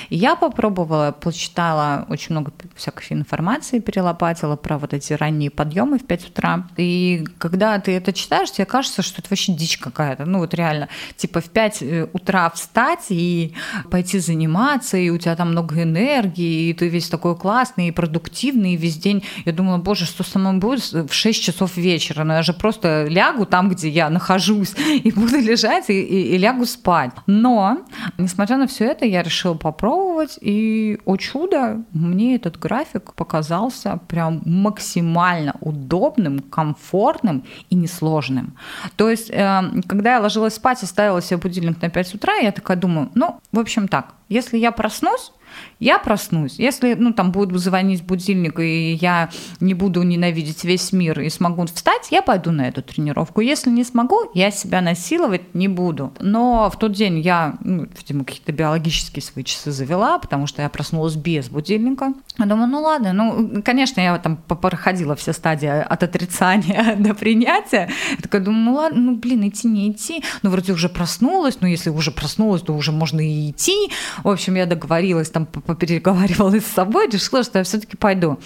И 0.09 0.17
я 0.17 0.35
попробовала, 0.37 1.13
почитала 1.13 2.07
очень 2.09 2.33
много 2.33 2.53
всякой 2.75 3.13
информации, 3.13 3.79
перелопатила 3.79 4.57
про 4.57 4.79
вот 4.79 4.95
эти 4.95 5.13
ранние 5.13 5.51
подъемы 5.51 5.99
в 5.99 6.07
5 6.07 6.31
утра. 6.31 6.69
И 6.77 7.25
когда 7.39 7.79
ты 7.79 7.93
это 7.93 8.13
читаешь, 8.13 8.51
тебе 8.51 8.65
кажется, 8.65 9.03
что 9.03 9.21
это 9.21 9.29
вообще 9.31 9.53
дичь 9.53 9.79
какая-то. 9.79 10.25
Ну 10.27 10.39
вот 10.39 10.55
реально, 10.55 10.89
типа 11.17 11.41
в 11.41 11.51
5 11.51 11.83
э, 11.83 12.09
утра 12.13 12.51
встать 12.51 13.07
и 13.11 13.55
пойти 13.91 14.19
заниматься, 14.19 14.97
и 14.97 15.11
у 15.11 15.19
тебя 15.19 15.37
там 15.37 15.53
много 15.53 15.83
энергии, 15.83 16.71
и 16.71 16.75
ты 16.75 16.89
весь 16.89 17.09
такой 17.09 17.37
классный 17.37 17.89
и 17.89 17.93
продуктивный, 17.93 18.75
и 18.75 18.77
весь 18.77 18.97
день. 18.97 19.23
Я 19.45 19.53
думала, 19.53 19.79
боже, 19.79 20.05
что 20.05 20.25
со 20.25 20.39
мной 20.39 20.55
будет 20.55 20.83
в 20.93 21.13
6 21.13 21.43
часов 21.43 21.77
вечера? 21.77 22.25
Ну 22.25 22.35
я 22.35 22.43
же 22.43 22.53
просто 22.53 23.07
лягу 23.21 23.47
там, 23.47 23.69
где 23.69 23.89
я 23.89 24.11
нахожусь, 24.11 24.75
и 25.05 25.13
буду 25.13 25.39
лежать 25.39 25.91
и, 25.91 26.01
и, 26.01 26.35
и 26.35 26.39
лягу 26.39 26.67
спать. 26.67 27.13
Но, 27.27 27.79
несмотря 28.19 28.57
на 28.57 28.67
все 28.67 28.87
это, 28.87 29.05
я 29.05 29.23
решила 29.23 29.55
попробовать, 29.55 30.39
и, 30.41 30.99
о 31.05 31.17
чудо, 31.17 31.83
мне 31.93 32.37
этот 32.37 32.59
график 32.59 33.15
показался 33.15 34.01
прям 34.09 34.43
максимально 34.45 35.55
удобным, 35.61 36.39
комфортным 36.39 37.45
и 37.71 37.75
несложным. 37.75 38.57
То 38.97 39.11
есть, 39.11 39.31
э, 39.31 39.63
когда 39.89 40.15
я 40.15 40.21
ложилась 40.21 40.55
спать 40.55 40.83
и 40.83 40.87
ставила 40.87 41.23
себе 41.23 41.37
будильник 41.37 41.83
на 41.83 41.91
5 41.91 42.15
утра, 42.15 42.35
я 42.35 42.53
такая 42.53 42.77
думаю, 42.77 43.11
ну, 43.15 43.41
в 43.53 43.59
общем 43.59 43.89
так, 43.89 44.15
если 44.29 44.59
я 44.59 44.73
проснусь, 44.73 45.33
я 45.79 45.99
проснусь. 45.99 46.59
Если 46.59 46.95
ну, 46.95 47.13
там 47.13 47.33
будет 47.33 47.59
звонить 47.59 48.03
будильник, 48.03 48.59
и 48.61 48.93
я 48.95 49.31
не 49.61 49.75
буду 49.75 50.03
ненавидеть 50.03 50.65
весь 50.65 50.93
мир 50.93 51.21
и 51.21 51.29
смогу 51.31 51.67
встать, 51.67 52.09
я 52.11 52.23
пойду 52.23 52.53
на 52.53 52.69
эту 52.69 52.83
тренировку. 52.83 53.41
Если 53.41 53.71
не 53.71 53.85
смогу, 53.85 54.31
я 54.35 54.51
себя 54.51 54.81
насиловать 54.81 55.55
не 55.55 55.69
буду. 55.69 56.13
Но 56.21 56.71
в 56.71 56.79
тот 56.79 56.93
день 56.93 57.19
я, 57.21 57.57
ну, 57.63 57.87
видимо, 57.97 58.25
какие-то 58.25 58.53
биологические 58.53 59.23
свои 59.23 59.45
часы 59.45 59.71
завела, 59.71 60.19
потому 60.19 60.47
что 60.47 60.63
я 60.63 60.69
проснулась 60.69 61.17
без 61.17 61.49
будильника. 61.49 62.13
Я 62.41 62.47
думаю, 62.47 62.69
ну 62.69 62.81
ладно, 62.81 63.13
ну, 63.13 63.63
конечно, 63.63 64.01
я 64.01 64.19
там 64.19 64.37
проходила 64.37 65.15
все 65.15 65.33
стадии 65.33 65.69
от 65.69 66.03
отрицания 66.03 66.97
до 66.99 67.15
принятия. 67.15 67.91
Я 68.11 68.17
такая 68.17 68.41
думаю, 68.41 68.65
ну 68.65 68.75
ладно, 68.75 69.01
ну 69.01 69.17
блин, 69.17 69.49
идти, 69.49 69.69
не 69.69 69.91
идти. 69.91 70.25
Ну, 70.43 70.51
вроде 70.51 70.73
уже 70.73 70.89
проснулась, 70.89 71.61
но 71.61 71.69
если 71.69 71.91
уже 71.91 72.11
проснулась, 72.11 72.63
то 72.63 72.73
уже 72.75 72.93
можно 72.93 73.21
и 73.21 73.51
идти. 73.51 73.91
В 74.25 74.29
общем, 74.29 74.55
я 74.57 74.67
договорилась 74.67 75.31
там 75.31 75.47
попереговаривалась 75.47 76.65
с 76.65 76.73
собой, 76.73 77.09
решила, 77.11 77.43
что 77.43 77.59
я 77.59 77.65
все-таки 77.65 77.97
пойду. 77.97 78.39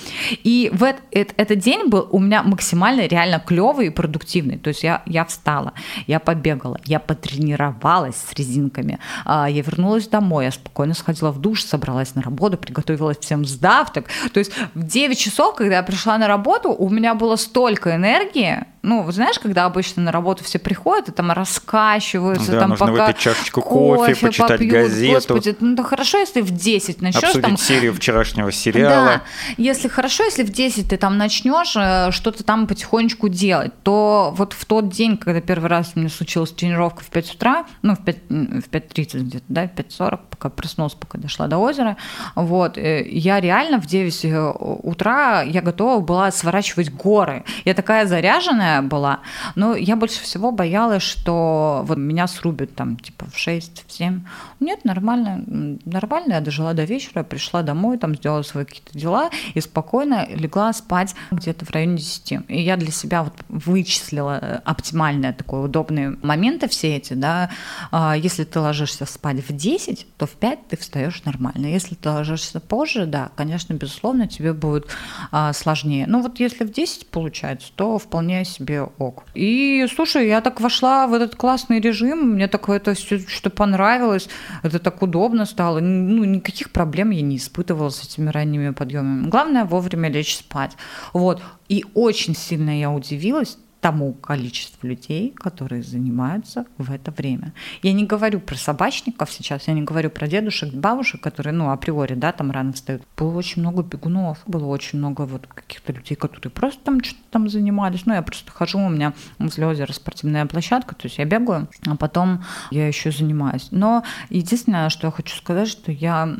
И 0.43 0.71
в 0.73 0.83
этот, 0.83 1.35
этот 1.37 1.59
день 1.59 1.89
был 1.89 2.09
у 2.11 2.19
меня 2.19 2.43
максимально 2.43 3.07
реально 3.07 3.41
клевый 3.41 3.87
и 3.87 3.91
продуктивный. 3.91 4.59
То 4.59 4.69
есть 4.69 4.83
я, 4.83 5.03
я 5.07 5.25
встала, 5.25 5.73
я 6.07 6.19
побегала, 6.19 6.81
я 6.85 6.99
потренировалась 6.99 8.17
с 8.17 8.35
резинками, 8.35 8.99
а, 9.25 9.49
я 9.49 9.63
вернулась 9.63 10.09
домой, 10.09 10.47
я 10.47 10.51
спокойно 10.51 10.95
сходила 10.95 11.31
в 11.31 11.41
душ, 11.41 11.63
собралась 11.63 12.15
на 12.15 12.23
работу, 12.23 12.57
приготовилась 12.57 13.19
всем 13.19 13.45
завтрак. 13.85 14.07
То 14.33 14.39
есть 14.39 14.53
в 14.75 14.83
9 14.83 15.19
часов, 15.19 15.55
когда 15.55 15.77
я 15.77 15.83
пришла 15.83 16.19
на 16.19 16.29
работу, 16.29 16.71
у 16.73 16.89
меня 16.89 17.15
было 17.15 17.37
столько 17.37 17.95
энергии, 17.95 18.65
Ну, 18.83 19.11
знаешь, 19.11 19.39
когда 19.39 19.65
обычно 19.65 20.03
на 20.03 20.13
работу 20.13 20.45
все 20.45 20.59
приходят 20.59 21.09
и 21.09 21.13
там 21.13 21.31
раскачиваются, 21.33 22.53
да, 22.53 22.61
там 22.61 22.71
нужно 22.71 22.87
пока 22.87 23.07
выпить 23.07 23.19
чашечку 23.19 23.63
кофе, 23.63 24.15
почитать 24.15 24.51
попьют. 24.51 24.73
газету. 24.73 25.15
Господи, 25.15 25.57
ну 25.61 25.75
да 25.75 25.83
хорошо, 25.83 26.19
если 26.19 26.43
в 26.43 26.51
10 26.51 27.01
начнешь 27.01 27.25
Обсудить 27.25 27.47
там... 27.47 27.57
серию 27.57 27.95
вчерашнего 27.95 28.53
сериала. 28.65 29.07
Да, 29.07 29.23
если 29.57 29.89
хорошо, 29.89 30.25
если 30.25 30.43
в 30.43 30.51
10 30.51 30.91
ты 30.91 30.99
там 30.99 31.17
начнешь 31.17 31.75
э, 31.77 32.11
что-то 32.11 32.45
там 32.45 32.67
потихонечку 32.67 33.29
делать, 33.29 33.73
то 33.83 34.35
вот 34.37 34.53
в 34.53 34.65
тот 34.67 34.91
день, 34.91 35.17
когда 35.17 35.41
первый 35.41 35.71
раз 35.71 35.93
у 35.95 36.01
меня 36.01 36.11
случилась 36.11 36.51
тренировка 36.51 37.03
в 37.03 37.07
5 37.07 37.35
утра, 37.37 37.65
ну, 37.81 37.95
в 37.95 38.05
5, 38.05 38.17
в 38.29 38.69
5.30 38.71 39.19
где-то, 39.21 39.45
да, 39.49 39.67
в 39.67 39.75
5.40, 39.75 40.21
пока 40.29 40.51
проснулась, 40.51 40.93
пока 40.93 41.17
дошла 41.17 41.47
до 41.47 41.57
озера, 41.57 41.97
вот, 42.35 42.77
э, 42.77 43.03
я 43.09 43.41
реально 43.41 43.74
в 43.79 43.87
9 43.87 44.25
э, 44.25 44.53
утра, 44.83 45.43
я 45.43 45.63
готова 45.63 46.01
была 46.01 46.31
сворачивать 46.31 46.93
горы. 46.93 47.45
Я 47.65 47.75
такая 47.75 48.07
заряженная 48.07 48.83
была, 48.83 49.21
но 49.55 49.75
я 49.75 49.97
больше 49.97 50.21
всего 50.23 50.53
боялась, 50.53 51.03
что 51.03 51.85
вот 51.87 51.99
меня 51.99 52.27
срубят 52.27 52.75
там, 52.75 52.97
типа, 52.97 53.27
в 53.33 53.39
6, 53.39 53.85
в 53.87 53.93
7. 53.93 54.25
Нет, 54.61 54.85
нормально, 54.85 55.43
нормально, 55.85 56.35
я 56.35 56.41
дожила 56.41 56.75
до 56.75 56.85
вечера, 56.85 57.23
пришла 57.23 57.63
домой, 57.63 57.99
там 57.99 58.15
сделала 58.15 58.43
свои 58.43 58.65
какие-то 58.65 58.99
дела 58.99 59.31
и 59.55 59.61
спокойно 59.61 60.27
легла 60.29 60.73
спать 60.73 61.15
где-то 61.31 61.65
в 61.65 61.71
районе 61.71 61.99
10. 61.99 62.33
И 62.49 62.61
я 62.61 62.77
для 62.77 62.91
себя 62.91 63.23
вот 63.23 63.35
вычислила 63.49 64.39
э, 64.41 64.61
оптимальные 64.65 65.33
такое 65.33 65.61
удобные 65.63 66.17
моменты 66.23 66.69
все 66.69 66.97
эти, 66.97 67.15
да, 67.15 67.51
а, 67.91 68.17
если 68.17 68.45
ты 68.45 68.61
ложишься 68.61 69.07
спать 69.07 69.47
в 69.47 69.53
10, 69.53 70.07
то 70.17 70.27
в 70.27 70.33
5 70.33 70.69
ты 70.69 70.77
встаешь 70.77 71.23
нормально. 71.25 71.67
Если 71.67 71.95
ты 71.95 72.11
ложишься 72.11 72.61
позже, 72.61 73.07
да, 73.07 73.31
конечно, 73.37 73.54
безусловно, 73.75 74.27
тебе 74.27 74.53
будет 74.53 74.89
а, 75.31 75.53
сложнее. 75.53 76.07
Но 76.07 76.21
вот 76.21 76.41
если 76.41 76.65
в 76.65 76.73
10 76.73 77.09
получается, 77.09 77.71
то 77.75 77.99
вполне 77.99 78.45
себе 78.45 78.83
ок. 78.99 79.25
И, 79.35 79.87
слушай, 79.95 80.27
я 80.29 80.41
так 80.41 80.61
вошла 80.61 81.07
в 81.07 81.15
этот 81.15 81.37
классный 81.37 81.81
режим, 81.81 82.35
мне 82.35 82.49
так 82.49 82.69
это 82.69 82.95
все 82.95 83.19
что 83.19 83.51
понравилось, 83.51 84.29
это 84.63 84.79
так 84.79 85.03
удобно 85.03 85.47
стало, 85.47 85.81
ну, 85.81 86.25
никаких 86.25 86.71
проблем 86.71 87.11
я 87.11 87.23
не 87.23 87.37
испытывала 87.37 87.91
с 87.91 88.03
этими 88.05 88.31
ранними 88.31 88.71
подъемами. 88.71 89.29
Главное 89.29 89.65
вовремя 89.65 90.11
лечь 90.11 90.37
спать. 90.37 90.73
Вот. 91.13 91.43
И 91.69 91.85
очень 91.95 92.35
сильно 92.37 92.79
я 92.79 92.91
удивилась 92.91 93.59
тому 93.85 94.15
количеству 94.15 94.89
людей, 94.89 95.35
которые 95.37 95.83
занимаются 95.83 96.65
в 96.79 96.91
это 96.91 97.11
время. 97.11 97.53
Я 97.83 97.93
не 97.93 98.07
говорю 98.07 98.41
про 98.41 98.55
собачников 98.55 99.31
сейчас, 99.31 99.69
я 99.69 99.75
не 99.75 99.83
говорю 99.83 100.09
про 100.09 100.27
дедушек, 100.27 100.73
бабушек, 100.73 101.21
которые, 101.21 101.53
ну, 101.53 101.71
априори, 101.71 102.15
да, 102.15 102.33
там 102.33 102.51
рано 102.51 102.73
встают. 102.73 103.03
Было 103.15 103.37
очень 103.37 103.61
много 103.61 103.83
бегунов, 103.83 104.39
было 104.47 104.65
очень 104.69 104.99
много 104.99 105.27
вот 105.27 105.47
каких-то 105.47 105.93
людей, 105.93 106.15
которые 106.15 106.51
просто 106.51 106.83
там 106.83 107.05
что-то 107.05 107.21
там 107.31 107.51
занимались. 107.51 108.07
Ну, 108.07 108.15
я 108.15 108.23
просто 108.23 108.51
хожу, 108.53 108.79
у 108.79 108.89
меня 108.89 109.13
возле 109.39 109.67
озера 109.67 109.93
спортивная 109.93 110.47
площадка, 110.47 110.95
то 110.95 111.05
есть 111.05 111.19
я 111.19 111.27
бегаю, 111.27 111.69
а 111.87 111.97
потом 111.97 112.43
я 112.71 112.89
еще 112.89 113.13
занимаюсь. 113.13 113.69
Но 113.71 114.03
единственное, 114.31 114.89
что 114.89 115.09
я 115.09 115.11
хочу 115.11 115.37
сказать, 115.37 115.69
что 115.69 115.93
я 115.93 116.35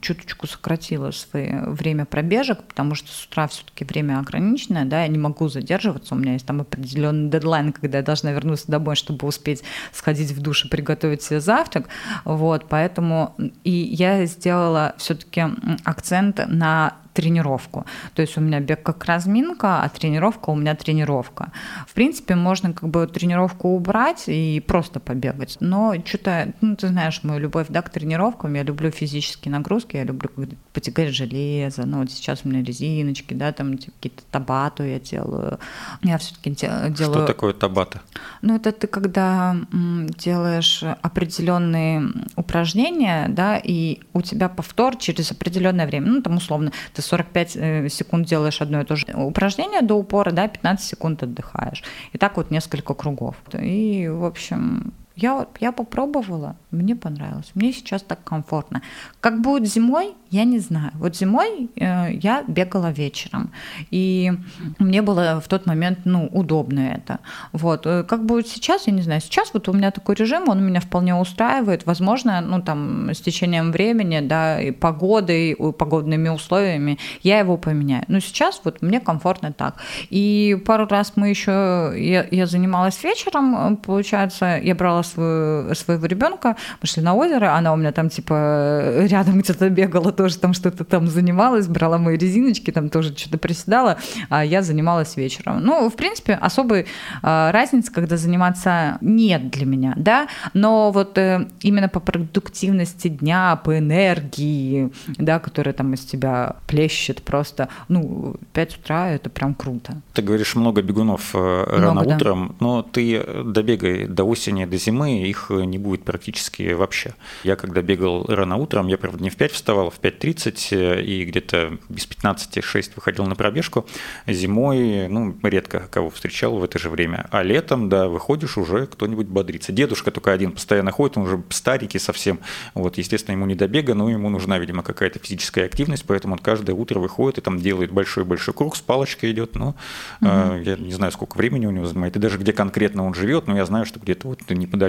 чуточку 0.00 0.46
сократила 0.46 1.10
свое 1.10 1.64
время 1.66 2.04
пробежек, 2.04 2.62
потому 2.62 2.94
что 2.94 3.10
с 3.10 3.26
утра 3.26 3.48
все-таки 3.48 3.84
время 3.84 4.20
ограниченное, 4.20 4.84
да, 4.84 5.02
я 5.02 5.08
не 5.08 5.18
могу 5.18 5.48
задерживаться, 5.48 6.14
у 6.14 6.18
меня 6.18 6.34
есть 6.34 6.46
там 6.46 6.59
определенный 6.60 7.30
дедлайн, 7.30 7.72
когда 7.72 7.98
я 7.98 8.04
должна 8.04 8.32
вернуться 8.32 8.70
домой, 8.70 8.96
чтобы 8.96 9.26
успеть 9.26 9.62
сходить 9.92 10.32
в 10.32 10.40
душ 10.40 10.64
и 10.64 10.68
приготовить 10.68 11.22
себе 11.22 11.40
завтрак. 11.40 11.88
Вот, 12.24 12.66
поэтому 12.68 13.34
и 13.64 13.70
я 13.70 14.24
сделала 14.26 14.94
все-таки 14.98 15.44
акцент 15.84 16.40
на 16.46 16.96
тренировку. 17.12 17.86
То 18.14 18.22
есть 18.22 18.36
у 18.36 18.40
меня 18.40 18.60
бег 18.60 18.82
как 18.82 19.04
разминка, 19.04 19.82
а 19.82 19.88
тренировка 19.88 20.50
у 20.50 20.56
меня 20.56 20.74
тренировка. 20.74 21.52
В 21.86 21.94
принципе, 21.94 22.34
можно 22.34 22.72
как 22.72 22.88
бы 22.88 23.06
тренировку 23.06 23.68
убрать 23.68 24.24
и 24.26 24.62
просто 24.66 25.00
побегать. 25.00 25.56
Но 25.60 25.94
что-то, 26.04 26.52
ну, 26.60 26.76
ты 26.76 26.88
знаешь, 26.88 27.22
мою 27.22 27.40
любовь 27.40 27.66
да, 27.68 27.82
к 27.82 27.90
тренировкам, 27.90 28.54
я 28.54 28.62
люблю 28.62 28.90
физические 28.90 29.52
нагрузки, 29.52 29.96
я 29.96 30.04
люблю 30.04 30.30
потягать 30.72 31.14
железо, 31.14 31.84
ну 31.86 31.98
вот 32.00 32.10
сейчас 32.10 32.40
у 32.44 32.48
меня 32.48 32.62
резиночки, 32.62 33.34
да, 33.34 33.52
там 33.52 33.76
типа, 33.76 33.92
какие-то 34.00 34.22
табату 34.30 34.84
я 34.84 35.00
делаю. 35.00 35.58
Я 36.02 36.18
все-таки 36.18 36.50
делаю... 36.50 36.94
Что 36.94 37.26
такое 37.26 37.52
табата? 37.52 38.00
Ну, 38.42 38.56
это 38.56 38.72
ты 38.72 38.86
когда 38.86 39.56
делаешь 39.70 40.82
определенные 41.02 42.08
упражнения, 42.36 43.26
да, 43.28 43.60
и 43.62 44.00
у 44.12 44.22
тебя 44.22 44.48
повтор 44.48 44.96
через 44.96 45.32
определенное 45.32 45.86
время, 45.86 46.06
ну, 46.06 46.22
там 46.22 46.36
условно, 46.36 46.72
ты 46.94 46.99
ты 47.00 47.06
45 47.06 47.56
э, 47.56 47.88
секунд 47.88 48.26
делаешь 48.26 48.60
одно 48.60 48.80
и 48.80 48.84
то 48.84 48.96
же 48.96 49.06
упражнение 49.14 49.82
до 49.82 49.94
упора, 49.94 50.30
да, 50.30 50.48
15 50.48 50.86
секунд 50.86 51.22
отдыхаешь. 51.22 51.82
И 52.12 52.18
так 52.18 52.36
вот 52.36 52.50
несколько 52.50 52.94
кругов. 52.94 53.36
И, 53.60 54.08
в 54.08 54.24
общем, 54.24 54.92
я, 55.16 55.46
я 55.60 55.72
попробовала, 55.72 56.56
мне 56.70 56.96
понравилось. 56.96 57.50
Мне 57.54 57.72
сейчас 57.72 58.02
так 58.02 58.22
комфортно. 58.24 58.80
Как 59.20 59.40
будет 59.40 59.68
зимой, 59.68 60.14
я 60.30 60.44
не 60.44 60.60
знаю. 60.60 60.92
Вот 60.94 61.16
зимой 61.16 61.68
э, 61.76 62.12
я 62.12 62.44
бегала 62.46 62.90
вечером, 62.90 63.50
и 63.90 64.32
мне 64.78 65.02
было 65.02 65.40
в 65.40 65.48
тот 65.48 65.66
момент, 65.66 66.00
ну, 66.04 66.28
удобно 66.32 66.80
это. 66.80 67.18
Вот. 67.52 67.86
Э, 67.86 68.04
как 68.04 68.24
будет 68.24 68.46
сейчас, 68.46 68.86
я 68.86 68.92
не 68.92 69.02
знаю. 69.02 69.20
Сейчас 69.20 69.52
вот 69.52 69.68
у 69.68 69.72
меня 69.72 69.90
такой 69.90 70.14
режим, 70.14 70.48
он 70.48 70.64
меня 70.64 70.80
вполне 70.80 71.14
устраивает. 71.14 71.86
Возможно, 71.86 72.40
ну, 72.40 72.62
там, 72.62 73.10
с 73.10 73.20
течением 73.20 73.72
времени, 73.72 74.20
да, 74.20 74.60
и 74.60 74.70
погодой, 74.70 75.50
и 75.50 75.72
погодными 75.72 76.28
условиями 76.28 76.98
я 77.22 77.40
его 77.40 77.56
поменяю. 77.56 78.04
Но 78.08 78.20
сейчас 78.20 78.60
вот 78.64 78.80
мне 78.80 79.00
комфортно 79.00 79.52
так. 79.52 79.74
И 80.08 80.56
пару 80.64 80.86
раз 80.86 81.12
мы 81.16 81.28
еще, 81.28 81.92
я, 81.96 82.26
я 82.30 82.46
занималась 82.46 83.02
вечером, 83.02 83.76
получается, 83.76 84.58
я 84.62 84.74
брала 84.74 84.99
свою, 85.02 85.74
своего 85.74 86.06
ребенка, 86.06 86.56
мы 86.80 86.86
шли 86.86 87.02
на 87.02 87.14
озеро, 87.14 87.54
она 87.54 87.72
у 87.72 87.76
меня 87.76 87.92
там, 87.92 88.08
типа, 88.08 89.06
рядом 89.06 89.40
где-то 89.40 89.68
бегала 89.70 90.12
тоже 90.12 90.38
там 90.38 90.54
что-то 90.54 90.84
там 90.84 91.06
занималась, 91.06 91.66
брала 91.66 91.98
мои 91.98 92.16
резиночки, 92.16 92.70
там 92.70 92.88
тоже 92.88 93.16
что-то 93.16 93.38
приседала, 93.38 93.98
а 94.28 94.44
я 94.44 94.62
занималась 94.62 95.16
вечером. 95.16 95.62
Ну, 95.62 95.88
в 95.88 95.96
принципе, 95.96 96.34
особой 96.34 96.80
э, 97.22 97.50
разницы, 97.50 97.92
когда 97.92 98.16
заниматься 98.16 98.98
нет 99.00 99.50
для 99.50 99.66
меня, 99.66 99.94
да, 99.96 100.28
но 100.54 100.90
вот 100.90 101.18
э, 101.18 101.48
именно 101.60 101.88
по 101.88 102.00
продуктивности 102.00 103.08
дня, 103.08 103.56
по 103.56 103.78
энергии, 103.78 104.92
да, 105.18 105.38
которая 105.38 105.74
там 105.74 105.94
из 105.94 106.00
тебя 106.00 106.56
плещет 106.66 107.22
просто, 107.22 107.68
ну, 107.88 108.36
5 108.52 108.78
утра 108.78 109.10
это 109.10 109.30
прям 109.30 109.54
круто. 109.54 110.00
Ты 110.14 110.22
говоришь, 110.22 110.54
много 110.54 110.82
бегунов 110.82 111.30
э, 111.34 111.64
рано 111.68 111.92
много, 111.92 112.14
утром, 112.14 112.48
да. 112.48 112.54
но 112.60 112.82
ты 112.82 113.24
добегай 113.44 114.06
до 114.06 114.24
осени, 114.24 114.64
до 114.64 114.76
зимы, 114.76 114.89
их 114.92 115.50
не 115.50 115.78
будет 115.78 116.04
практически 116.04 116.72
вообще. 116.72 117.14
Я 117.44 117.56
когда 117.56 117.82
бегал 117.82 118.26
рано 118.26 118.56
утром, 118.56 118.88
я, 118.88 118.98
правда, 118.98 119.22
не 119.22 119.30
в 119.30 119.36
5 119.36 119.52
вставал, 119.52 119.88
а 119.88 119.90
в 119.90 119.98
5 119.98 120.20
5.30 120.20 120.68
э, 120.72 121.02
и 121.02 121.24
где-то 121.24 121.78
без 121.88 122.06
15-6 122.06 122.92
выходил 122.96 123.26
на 123.26 123.34
пробежку. 123.34 123.86
Зимой, 124.26 125.08
ну, 125.08 125.36
редко 125.42 125.88
кого 125.90 126.10
встречал 126.10 126.56
в 126.58 126.64
это 126.64 126.78
же 126.78 126.88
время. 126.90 127.26
А 127.30 127.42
летом, 127.42 127.88
да, 127.88 128.08
выходишь, 128.08 128.58
уже 128.58 128.86
кто-нибудь 128.86 129.26
бодрится. 129.26 129.72
Дедушка 129.72 130.10
только 130.10 130.32
один 130.32 130.52
постоянно 130.52 130.90
ходит, 130.90 131.16
он 131.16 131.24
уже 131.24 131.42
старенький 131.50 131.98
совсем. 131.98 132.40
Вот, 132.74 132.98
естественно, 132.98 133.34
ему 133.34 133.46
не 133.46 133.54
до 133.54 133.68
бега, 133.68 133.94
но 133.94 134.10
ему 134.10 134.28
нужна, 134.28 134.58
видимо, 134.58 134.82
какая-то 134.82 135.18
физическая 135.18 135.66
активность, 135.66 136.04
поэтому 136.06 136.34
он 136.34 136.38
каждое 136.38 136.74
утро 136.74 136.98
выходит 136.98 137.38
и 137.38 137.40
там 137.40 137.58
делает 137.58 137.92
большой-большой 137.92 138.54
круг, 138.54 138.76
с 138.76 138.80
палочкой 138.80 139.32
идет. 139.32 139.54
Ну, 139.54 139.68
угу. 139.68 139.76
э, 140.20 140.62
я 140.64 140.76
не 140.76 140.92
знаю, 140.92 141.12
сколько 141.12 141.36
времени 141.36 141.66
у 141.66 141.70
него 141.70 141.86
занимает, 141.86 142.16
и 142.16 142.18
даже 142.18 142.38
где 142.38 142.52
конкретно 142.52 143.04
он 143.04 143.14
живет, 143.14 143.46
но 143.46 143.56
я 143.56 143.64
знаю, 143.64 143.86
что 143.86 144.00
где-то 144.00 144.28
вот 144.28 144.48
неподалеку, 144.50 144.79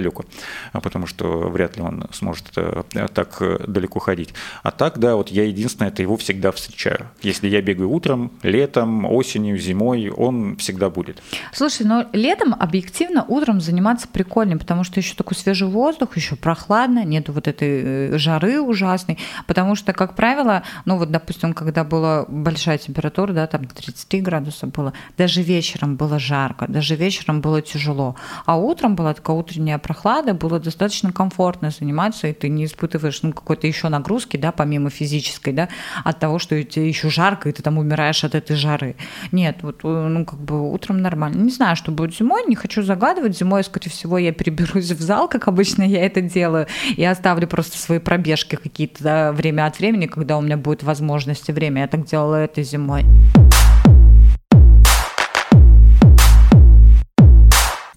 а 0.72 0.80
потому 0.80 1.06
что 1.06 1.48
вряд 1.48 1.76
ли 1.76 1.82
он 1.82 2.06
сможет 2.12 2.46
э, 2.56 2.82
так 3.14 3.36
э, 3.40 3.64
далеко 3.66 3.98
ходить. 3.98 4.34
А 4.62 4.70
так, 4.70 4.98
да, 4.98 5.16
вот 5.16 5.28
я 5.28 5.44
единственное, 5.44 5.90
это 5.90 6.02
его 6.02 6.16
всегда 6.16 6.52
встречаю. 6.52 7.08
Если 7.22 7.48
я 7.48 7.62
бегаю 7.62 7.90
утром, 7.90 8.32
летом, 8.42 9.04
осенью, 9.04 9.58
зимой, 9.58 10.10
он 10.10 10.56
всегда 10.56 10.90
будет. 10.90 11.22
Слушай, 11.52 11.86
но 11.86 12.06
летом 12.12 12.54
объективно 12.58 13.24
утром 13.28 13.60
заниматься 13.60 14.08
прикольно, 14.08 14.58
потому 14.58 14.84
что 14.84 15.00
еще 15.00 15.14
такой 15.14 15.36
свежий 15.36 15.68
воздух, 15.68 16.16
еще 16.16 16.36
прохладно, 16.36 17.04
нету 17.04 17.32
вот 17.32 17.48
этой 17.48 17.82
э, 18.14 18.18
жары 18.18 18.60
ужасной, 18.60 19.18
потому 19.46 19.74
что, 19.74 19.92
как 19.92 20.14
правило, 20.14 20.62
ну 20.84 20.98
вот, 20.98 21.10
допустим, 21.10 21.54
когда 21.54 21.84
была 21.84 22.24
большая 22.28 22.78
температура, 22.78 23.32
да, 23.32 23.46
там 23.46 23.66
33 23.66 24.20
градуса 24.20 24.66
было, 24.66 24.92
даже 25.18 25.42
вечером 25.42 25.96
было 25.96 26.18
жарко, 26.18 26.66
даже 26.68 26.96
вечером 26.96 27.40
было 27.40 27.62
тяжело, 27.62 28.16
а 28.46 28.56
утром 28.56 28.96
была 28.96 29.14
такая 29.14 29.36
утренняя 29.36 29.78
прохлада, 29.82 30.34
было 30.34 30.58
достаточно 30.58 31.12
комфортно 31.12 31.70
заниматься, 31.70 32.28
и 32.28 32.32
ты 32.32 32.48
не 32.48 32.64
испытываешь 32.64 33.22
ну, 33.22 33.32
какой-то 33.32 33.66
еще 33.66 33.88
нагрузки, 33.88 34.36
да, 34.36 34.52
помимо 34.52 34.90
физической, 34.90 35.52
да, 35.52 35.68
от 36.04 36.18
того, 36.18 36.38
что 36.38 36.62
тебе 36.62 36.88
еще 36.88 37.10
жарко, 37.10 37.48
и 37.48 37.52
ты 37.52 37.62
там 37.62 37.78
умираешь 37.78 38.24
от 38.24 38.34
этой 38.34 38.56
жары. 38.56 38.96
Нет, 39.32 39.58
вот, 39.62 39.80
э, 39.84 39.88
ну, 39.88 40.24
как 40.24 40.38
бы 40.40 40.72
утром 40.72 41.02
нормально. 41.02 41.42
Не 41.42 41.50
знаю, 41.50 41.76
что 41.76 41.92
будет 41.92 42.14
зимой, 42.16 42.44
не 42.46 42.54
хочу 42.54 42.82
загадывать. 42.82 43.36
Зимой, 43.36 43.64
скорее 43.64 43.90
всего, 43.90 44.18
я 44.18 44.32
переберусь 44.32 44.90
в 44.90 45.00
зал, 45.00 45.28
как 45.28 45.48
обычно 45.48 45.82
я 45.82 46.04
это 46.04 46.20
делаю, 46.20 46.66
и 46.96 47.04
оставлю 47.04 47.46
просто 47.46 47.78
свои 47.78 47.98
пробежки 47.98 48.56
какие-то 48.56 49.02
да, 49.02 49.32
время 49.32 49.66
от 49.66 49.78
времени, 49.78 50.06
когда 50.06 50.38
у 50.38 50.40
меня 50.40 50.56
будет 50.56 50.82
возможность 50.82 51.48
и 51.48 51.52
время. 51.52 51.82
Я 51.82 51.88
так 51.88 52.04
делала 52.04 52.36
это 52.36 52.62
зимой. 52.62 53.04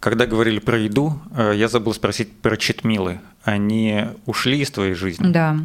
Когда 0.05 0.27
говорили 0.27 0.59
про 0.59 0.77
еду, 0.77 1.19
э, 1.35 1.53
я 1.55 1.67
забыл 1.67 1.91
спросить 1.91 2.31
про 2.31 2.57
читмилы. 2.57 3.21
Они 3.43 4.05
ушли 4.25 4.59
из 4.59 4.71
твоей 4.71 4.93
жизни? 4.93 5.31
Да. 5.31 5.57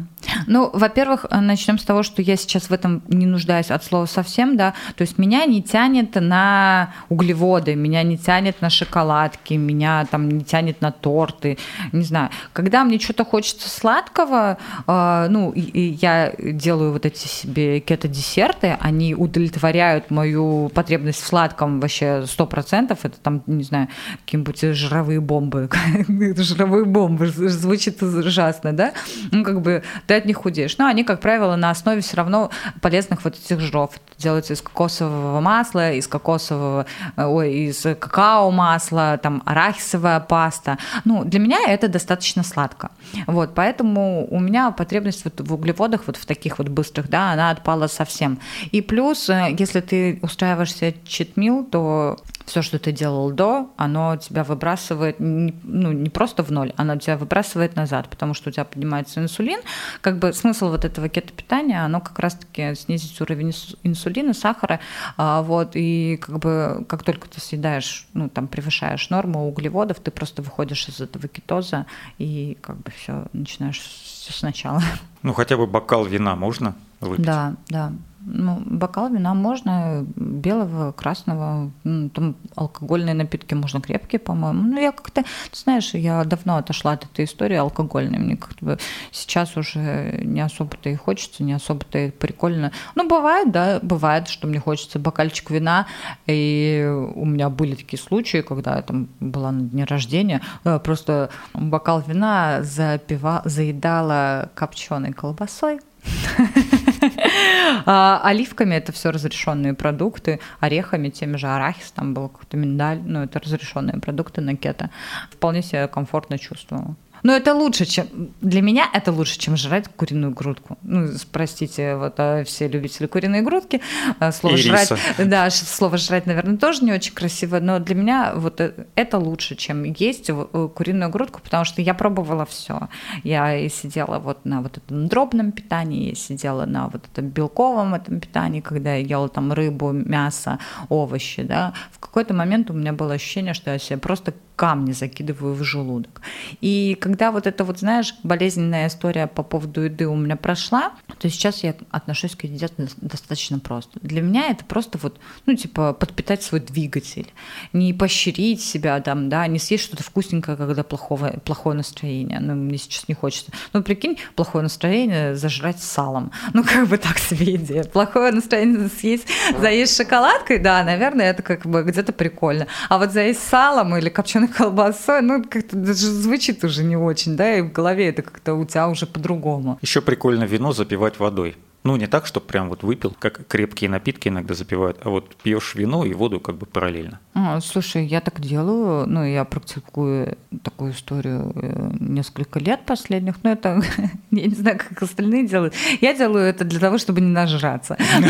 Ну, 0.45 0.69
во-первых, 0.71 1.25
начнем 1.31 1.79
с 1.79 1.83
того, 1.83 2.03
что 2.03 2.21
я 2.21 2.35
сейчас 2.35 2.69
в 2.69 2.73
этом 2.73 3.01
не 3.07 3.25
нуждаюсь 3.25 3.71
от 3.71 3.83
слова 3.83 4.05
совсем, 4.05 4.55
да. 4.55 4.75
То 4.95 5.01
есть 5.01 5.17
меня 5.17 5.45
не 5.45 5.63
тянет 5.63 6.13
на 6.15 6.93
углеводы, 7.09 7.73
меня 7.73 8.03
не 8.03 8.19
тянет 8.19 8.61
на 8.61 8.69
шоколадки, 8.69 9.55
меня 9.55 10.05
там 10.09 10.29
не 10.29 10.43
тянет 10.43 10.79
на 10.81 10.91
торты, 10.91 11.57
не 11.91 12.03
знаю. 12.03 12.29
Когда 12.53 12.83
мне 12.83 12.99
что-то 12.99 13.25
хочется 13.25 13.67
сладкого, 13.67 14.59
э, 14.85 15.27
ну, 15.29 15.51
и 15.51 15.97
я 16.01 16.33
делаю 16.37 16.93
вот 16.93 17.07
эти 17.07 17.27
себе 17.27 17.79
кето-десерты, 17.79 18.77
они 18.79 19.15
удовлетворяют 19.15 20.11
мою 20.11 20.69
потребность 20.69 21.21
в 21.21 21.25
сладком 21.25 21.79
вообще 21.79 22.25
сто 22.27 22.45
процентов. 22.45 22.99
Это 23.03 23.19
там, 23.19 23.41
не 23.47 23.63
знаю, 23.63 23.87
какие-нибудь 24.31 24.77
жировые 24.77 25.19
бомбы. 25.19 25.69
жировые 26.37 26.85
бомбы 26.85 27.27
звучит 27.27 28.01
ужасно, 28.01 28.71
да? 28.71 28.93
Ну, 29.31 29.43
как 29.43 29.61
бы 29.61 29.83
ты 30.07 30.13
от 30.13 30.25
них 30.25 30.37
худеешь. 30.37 30.77
Но 30.77 30.85
они, 30.85 31.03
как 31.03 31.19
правило, 31.19 31.57
на 31.57 31.69
основе 31.69 31.99
все 31.99 32.15
равно 32.15 32.49
полезных 32.79 33.25
вот 33.25 33.35
этих 33.35 33.59
жиров. 33.59 33.91
Это 33.95 34.21
делается 34.21 34.53
из 34.53 34.61
кокосового 34.61 35.41
масла, 35.41 35.91
из 35.91 36.07
кокосового, 36.07 36.85
э, 37.17 37.25
ой, 37.25 37.53
из 37.53 37.81
какао 37.81 38.49
масла, 38.51 39.19
там 39.21 39.43
арахисовая 39.45 40.21
паста. 40.21 40.77
Ну, 41.03 41.25
для 41.25 41.39
меня 41.39 41.59
это 41.67 41.89
достаточно 41.89 42.43
сладко. 42.43 42.91
Вот, 43.27 43.53
поэтому 43.53 44.27
у 44.31 44.39
меня 44.39 44.71
потребность 44.71 45.25
вот 45.25 45.41
в 45.41 45.53
углеводах, 45.53 46.03
вот 46.07 46.15
в 46.15 46.25
таких 46.25 46.57
вот 46.57 46.69
быстрых, 46.69 47.09
да, 47.09 47.33
она 47.33 47.49
отпала 47.49 47.87
совсем. 47.87 48.39
И 48.71 48.81
плюс, 48.81 49.29
э, 49.29 49.53
если 49.59 49.81
ты 49.81 50.19
устраиваешься 50.21 50.93
читмил, 51.05 51.65
то 51.65 52.17
все, 52.45 52.61
что 52.61 52.79
ты 52.79 52.91
делал 52.91 53.31
до, 53.31 53.69
оно 53.77 54.17
тебя 54.17 54.43
выбрасывает, 54.43 55.17
ну, 55.19 55.91
не 55.91 56.09
просто 56.09 56.43
в 56.43 56.51
ноль, 56.51 56.73
оно 56.77 56.97
тебя 56.97 57.17
выбрасывает 57.17 57.75
назад, 57.75 58.09
потому 58.09 58.33
что 58.33 58.49
у 58.49 58.51
тебя 58.51 58.65
поднимается 58.65 59.21
инсулин. 59.21 59.59
Как 60.01 60.19
бы 60.19 60.33
смысл 60.33 60.69
вот 60.69 60.85
этого 60.85 61.09
кето-питания, 61.09 61.83
оно 61.83 62.01
как 62.01 62.17
раз-таки 62.19 62.75
снизить 62.75 63.19
уровень 63.21 63.53
инсулина, 63.83 64.33
сахара, 64.33 64.79
а, 65.17 65.41
вот, 65.41 65.71
и 65.73 66.17
как 66.17 66.39
бы 66.39 66.85
как 66.87 67.03
только 67.03 67.29
ты 67.29 67.39
съедаешь, 67.39 68.07
ну, 68.13 68.29
там, 68.29 68.47
превышаешь 68.47 69.09
норму 69.09 69.47
углеводов, 69.47 69.99
ты 69.99 70.11
просто 70.11 70.41
выходишь 70.41 70.87
из 70.87 71.01
этого 71.01 71.27
кетоза 71.27 71.85
и 72.17 72.57
как 72.61 72.77
бы 72.77 72.91
все 72.91 73.25
начинаешь 73.33 73.79
все 73.79 74.33
сначала. 74.33 74.81
Ну, 75.23 75.33
хотя 75.33 75.55
бы 75.55 75.67
бокал 75.67 76.05
вина 76.05 76.35
можно 76.35 76.75
выпить? 76.99 77.25
Да, 77.25 77.55
да. 77.67 77.93
Ну, 78.25 78.61
бокал 78.65 79.09
вина 79.09 79.33
можно, 79.33 80.05
белого, 80.15 80.91
красного, 80.91 81.71
ну, 81.83 82.09
там 82.09 82.35
алкогольные 82.55 83.15
напитки 83.15 83.53
можно 83.53 83.81
крепкие, 83.81 84.19
по-моему. 84.19 84.61
Ну, 84.61 84.79
я 84.79 84.91
как-то, 84.91 85.23
знаешь, 85.53 85.93
я 85.93 86.23
давно 86.23 86.57
отошла 86.57 86.93
от 86.93 87.05
этой 87.05 87.25
истории 87.25 87.55
алкогольной, 87.55 88.19
мне 88.19 88.37
как-то 88.37 88.77
сейчас 89.11 89.57
уже 89.57 90.21
не 90.23 90.41
особо-то 90.41 90.89
и 90.89 90.95
хочется, 90.95 91.43
не 91.43 91.53
особо-то 91.53 91.97
и 91.97 92.11
прикольно. 92.11 92.71
Ну, 92.95 93.07
бывает, 93.07 93.51
да, 93.51 93.79
бывает, 93.81 94.27
что 94.27 94.47
мне 94.47 94.59
хочется 94.59 94.99
бокальчик 94.99 95.49
вина, 95.49 95.87
и 96.27 96.87
у 97.15 97.25
меня 97.25 97.49
были 97.49 97.75
такие 97.75 97.99
случаи, 97.99 98.41
когда 98.41 98.75
я 98.75 98.81
там 98.81 99.09
была 99.19 99.51
на 99.51 99.61
дне 99.61 99.85
рождения, 99.85 100.41
э, 100.63 100.79
просто 100.79 101.29
бокал 101.53 102.01
вина 102.05 102.59
запива, 102.61 103.41
заедала 103.45 104.49
копченой 104.55 105.13
колбасой, 105.13 105.79
оливками 107.85 108.75
это 108.75 108.91
все 108.91 109.11
разрешенные 109.11 109.73
продукты, 109.73 110.39
орехами, 110.59 111.09
теми 111.09 111.37
же 111.37 111.47
арахис, 111.47 111.91
там 111.91 112.13
был 112.13 112.29
какой-то 112.29 112.57
миндаль, 112.57 113.01
ну 113.03 113.23
это 113.23 113.39
разрешенные 113.39 113.99
продукты 113.99 114.41
на 114.41 114.55
кето. 114.55 114.89
Вполне 115.31 115.61
себя 115.61 115.87
комфортно 115.87 116.37
чувствовала. 116.37 116.95
Но 117.23 117.33
это 117.33 117.53
лучше, 117.53 117.85
чем... 117.85 118.07
Для 118.41 118.61
меня 118.61 118.89
это 118.93 119.11
лучше, 119.11 119.39
чем 119.39 119.57
жрать 119.57 119.87
куриную 119.95 120.33
грудку. 120.33 120.77
Ну, 120.83 121.09
простите, 121.31 121.95
вот 121.95 122.15
а 122.17 122.43
все 122.43 122.67
любители 122.67 123.07
куриной 123.07 123.41
грудки. 123.41 123.81
А, 124.19 124.31
слово 124.31 124.55
И 124.55 124.57
жрать... 124.57 124.91
риса. 124.91 125.25
Да, 125.25 125.49
слово 125.49 125.97
жрать, 125.97 126.25
наверное, 126.25 126.57
тоже 126.57 126.83
не 126.83 126.91
очень 126.91 127.13
красиво, 127.13 127.59
но 127.59 127.79
для 127.79 127.95
меня 127.95 128.33
вот 128.35 128.59
э, 128.61 128.73
это 128.95 129.17
лучше, 129.17 129.55
чем 129.55 129.83
есть 129.83 130.29
э, 130.29 130.69
куриную 130.73 131.09
грудку, 131.11 131.41
потому 131.41 131.65
что 131.65 131.81
я 131.81 131.93
пробовала 131.93 132.45
все. 132.45 132.89
Я 133.23 133.57
и 133.57 133.69
сидела 133.69 134.19
вот 134.19 134.45
на 134.45 134.61
вот 134.61 134.77
этом 134.77 135.07
дробном 135.07 135.51
питании, 135.51 136.09
я 136.09 136.15
сидела 136.15 136.65
на 136.65 136.87
вот 136.87 137.05
этом 137.11 137.27
белковом 137.27 137.93
этом 137.93 138.19
питании, 138.19 138.61
когда 138.61 138.95
я 138.95 139.05
ела 139.05 139.29
там 139.29 139.53
рыбу, 139.53 139.91
мясо, 139.91 140.59
овощи, 140.89 141.43
да. 141.43 141.73
В 141.91 141.99
какой-то 141.99 142.33
момент 142.33 142.69
у 142.69 142.73
меня 142.73 142.93
было 142.93 143.13
ощущение, 143.13 143.53
что 143.53 143.71
я 143.71 143.79
себе 143.79 143.97
просто 143.97 144.33
камни 144.61 144.91
закидываю 144.91 145.55
в 145.55 145.63
желудок. 145.63 146.21
И 146.61 146.95
когда 147.01 147.31
вот 147.31 147.47
эта 147.47 147.63
вот, 147.63 147.79
знаешь, 147.79 148.13
болезненная 148.21 148.89
история 148.89 149.25
по 149.25 149.41
поводу 149.41 149.81
еды 149.81 150.07
у 150.07 150.15
меня 150.15 150.35
прошла, 150.35 150.91
то 151.17 151.27
сейчас 151.31 151.63
я 151.63 151.73
отношусь 151.89 152.35
к 152.35 152.43
еде 152.43 152.69
достаточно 152.97 153.57
просто. 153.57 153.99
Для 154.03 154.21
меня 154.21 154.51
это 154.51 154.63
просто 154.63 154.99
вот, 154.99 155.19
ну, 155.47 155.55
типа, 155.55 155.93
подпитать 155.93 156.43
свой 156.43 156.61
двигатель. 156.61 157.33
Не 157.73 157.91
поощрить 157.91 158.61
себя 158.61 159.01
там, 159.01 159.29
да, 159.29 159.47
не 159.47 159.57
съесть 159.57 159.85
что-то 159.85 160.03
вкусненькое, 160.03 160.55
когда 160.55 160.83
плохого, 160.83 161.39
плохое 161.43 161.75
настроение. 161.75 162.39
Ну, 162.39 162.53
мне 162.53 162.77
сейчас 162.77 163.07
не 163.07 163.15
хочется. 163.15 163.51
Ну, 163.73 163.81
прикинь, 163.81 164.19
плохое 164.35 164.61
настроение 164.61 165.35
зажрать 165.35 165.81
салом. 165.81 166.31
Ну, 166.53 166.63
как 166.63 166.87
бы 166.87 166.97
так 166.97 167.17
себе 167.17 167.55
идея. 167.55 167.83
Плохое 167.83 168.31
настроение 168.31 168.89
съесть, 168.89 169.25
заесть 169.59 169.97
шоколадкой, 169.97 170.59
да, 170.59 170.83
наверное, 170.83 171.31
это 171.31 171.41
как 171.41 171.65
бы 171.65 171.81
где-то 171.81 172.11
прикольно. 172.11 172.67
А 172.89 172.99
вот 172.99 173.11
заесть 173.11 173.41
салом 173.41 173.95
или 173.95 174.09
копченой 174.09 174.50
колбасой, 174.51 175.21
ну, 175.21 175.43
как-то 175.43 175.75
даже 175.75 176.07
звучит 176.07 176.63
уже 176.63 176.83
не 176.83 176.97
очень, 176.97 177.35
да, 177.35 177.57
и 177.57 177.61
в 177.61 177.71
голове 177.71 178.09
это 178.09 178.21
как-то 178.21 178.53
у 178.53 178.65
тебя 178.65 178.87
уже 178.87 179.05
по-другому. 179.05 179.79
Еще 179.81 180.01
прикольно 180.01 180.43
вино 180.43 180.73
запивать 180.73 181.19
водой. 181.19 181.55
Ну, 181.83 181.95
не 181.95 182.07
так, 182.07 182.27
чтобы 182.27 182.45
прям 182.45 182.69
вот 182.69 182.83
выпил, 182.83 183.15
как 183.17 183.47
крепкие 183.47 183.89
напитки 183.89 184.27
иногда 184.27 184.53
запивают, 184.53 184.99
а 185.03 185.09
вот 185.09 185.35
пьешь 185.37 185.73
вино 185.73 186.05
и 186.05 186.13
воду 186.13 186.39
как 186.39 186.57
бы 186.57 186.67
параллельно. 186.67 187.19
А, 187.33 187.59
слушай, 187.59 188.05
я 188.05 188.21
так 188.21 188.39
делаю, 188.39 189.07
ну, 189.07 189.23
я 189.23 189.45
практикую 189.45 190.37
такую 190.63 190.91
историю 190.91 191.51
э, 191.55 191.91
несколько 191.99 192.59
лет 192.59 192.81
последних, 192.85 193.35
но 193.41 193.53
это, 193.53 193.81
я 194.31 194.45
не 194.47 194.53
знаю, 194.53 194.77
как 194.77 195.01
остальные 195.01 195.47
делают. 195.47 195.73
Я 196.01 196.13
делаю 196.13 196.45
это 196.45 196.65
для 196.65 196.79
того, 196.79 196.99
чтобы 196.99 197.21
не 197.21 197.31
нажраться. 197.31 197.97
Ну, 198.21 198.27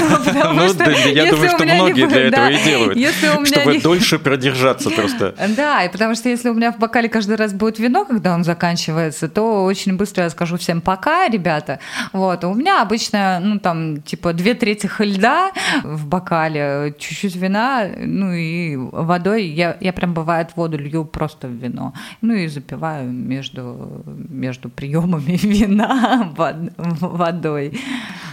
я 1.11 1.31
думаю, 1.31 1.49
что 1.49 1.63
многие 1.63 2.07
для 2.07 2.27
этого 2.27 2.49
и 2.49 2.63
делают, 2.63 3.47
чтобы 3.47 3.79
дольше 3.79 4.19
продержаться 4.19 4.89
просто. 4.95 5.35
Да, 5.55 5.83
и 5.83 5.91
потому 5.91 6.15
что 6.15 6.29
если 6.29 6.49
у 6.49 6.53
меня 6.53 6.71
в 6.71 6.77
бокале 6.77 7.09
каждый 7.09 7.35
раз 7.35 7.53
будет 7.53 7.79
вино, 7.79 8.05
когда 8.05 8.33
он 8.33 8.43
заканчивается, 8.43 9.27
то 9.27 9.65
очень 9.65 9.97
быстро 9.97 10.23
я 10.23 10.29
скажу 10.29 10.57
всем 10.57 10.81
пока, 10.81 11.27
ребята. 11.27 11.79
Вот, 12.13 12.43
у 12.43 12.53
меня 12.53 12.81
обычно 12.81 13.40
ну, 13.41 13.59
там, 13.59 14.01
типа, 14.01 14.33
две 14.33 14.53
трети 14.53 14.89
льда 14.99 15.51
в 15.83 16.07
бокале, 16.07 16.93
чуть-чуть 16.97 17.35
вина, 17.35 17.89
ну, 17.97 18.31
и 18.31 18.75
водой. 18.75 19.45
Я, 19.45 19.77
я 19.81 19.93
прям, 19.93 20.13
бывает, 20.13 20.55
воду 20.55 20.77
лью 20.77 21.05
просто 21.05 21.47
в 21.47 21.51
вино. 21.51 21.93
Ну, 22.21 22.33
и 22.33 22.47
запиваю 22.47 23.11
между, 23.11 24.03
между 24.29 24.69
приемами 24.69 25.37
вина 25.41 26.33
водой. 26.35 27.79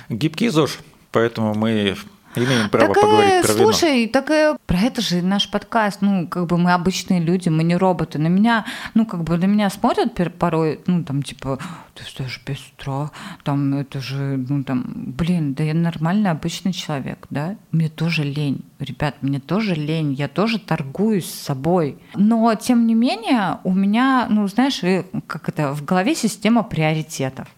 Гибкий 0.09 0.49
ЗОЖ, 0.49 0.79
поэтому 1.13 1.55
мы 1.55 1.97
Имеем 2.35 2.69
право 2.69 2.95
так, 2.95 3.03
поговорить 3.03 3.43
про 3.43 3.53
слушай, 3.53 4.01
вино. 4.03 4.13
так 4.13 4.31
э, 4.31 4.57
про 4.67 4.79
это 4.79 5.01
же 5.01 5.23
наш 5.23 5.51
подкаст. 5.51 6.03
Ну, 6.03 6.29
как 6.29 6.47
бы 6.47 6.59
мы 6.59 6.73
обычные 6.73 7.21
люди, 7.21 7.49
мы 7.49 7.63
не 7.63 7.77
роботы. 7.77 8.19
На 8.19 8.29
меня, 8.29 8.65
ну, 8.95 9.07
как 9.07 9.25
бы 9.25 9.37
на 9.39 9.47
меня 9.47 9.71
смотрят 9.71 10.15
порой, 10.39 10.81
ну, 10.87 11.05
там, 11.05 11.23
типа, 11.23 11.59
ты 11.95 12.05
стоишь 12.05 12.41
без 12.47 12.59
утра, 12.73 13.11
там, 13.45 13.75
это 13.75 14.01
же, 14.01 14.45
ну, 14.49 14.63
там, 14.63 14.85
блин, 14.87 15.55
да 15.55 15.65
я 15.65 15.75
нормальный 15.75 16.31
обычный 16.31 16.73
человек, 16.73 17.27
да? 17.31 17.57
Мне 17.73 17.89
тоже 17.89 18.25
лень. 18.25 18.65
Ребят, 18.79 19.17
мне 19.23 19.41
тоже 19.41 19.75
лень, 19.75 20.13
я 20.13 20.29
тоже 20.29 20.59
торгуюсь 20.59 21.29
с 21.29 21.47
собой. 21.47 21.99
Но, 22.15 22.55
тем 22.55 22.87
не 22.87 22.95
менее, 22.95 23.59
у 23.65 23.73
меня, 23.73 24.27
ну, 24.31 24.47
знаешь, 24.47 24.81
как 25.27 25.49
это, 25.49 25.73
в 25.73 25.85
голове 25.85 26.15
система 26.15 26.63
приоритетов. 26.63 27.49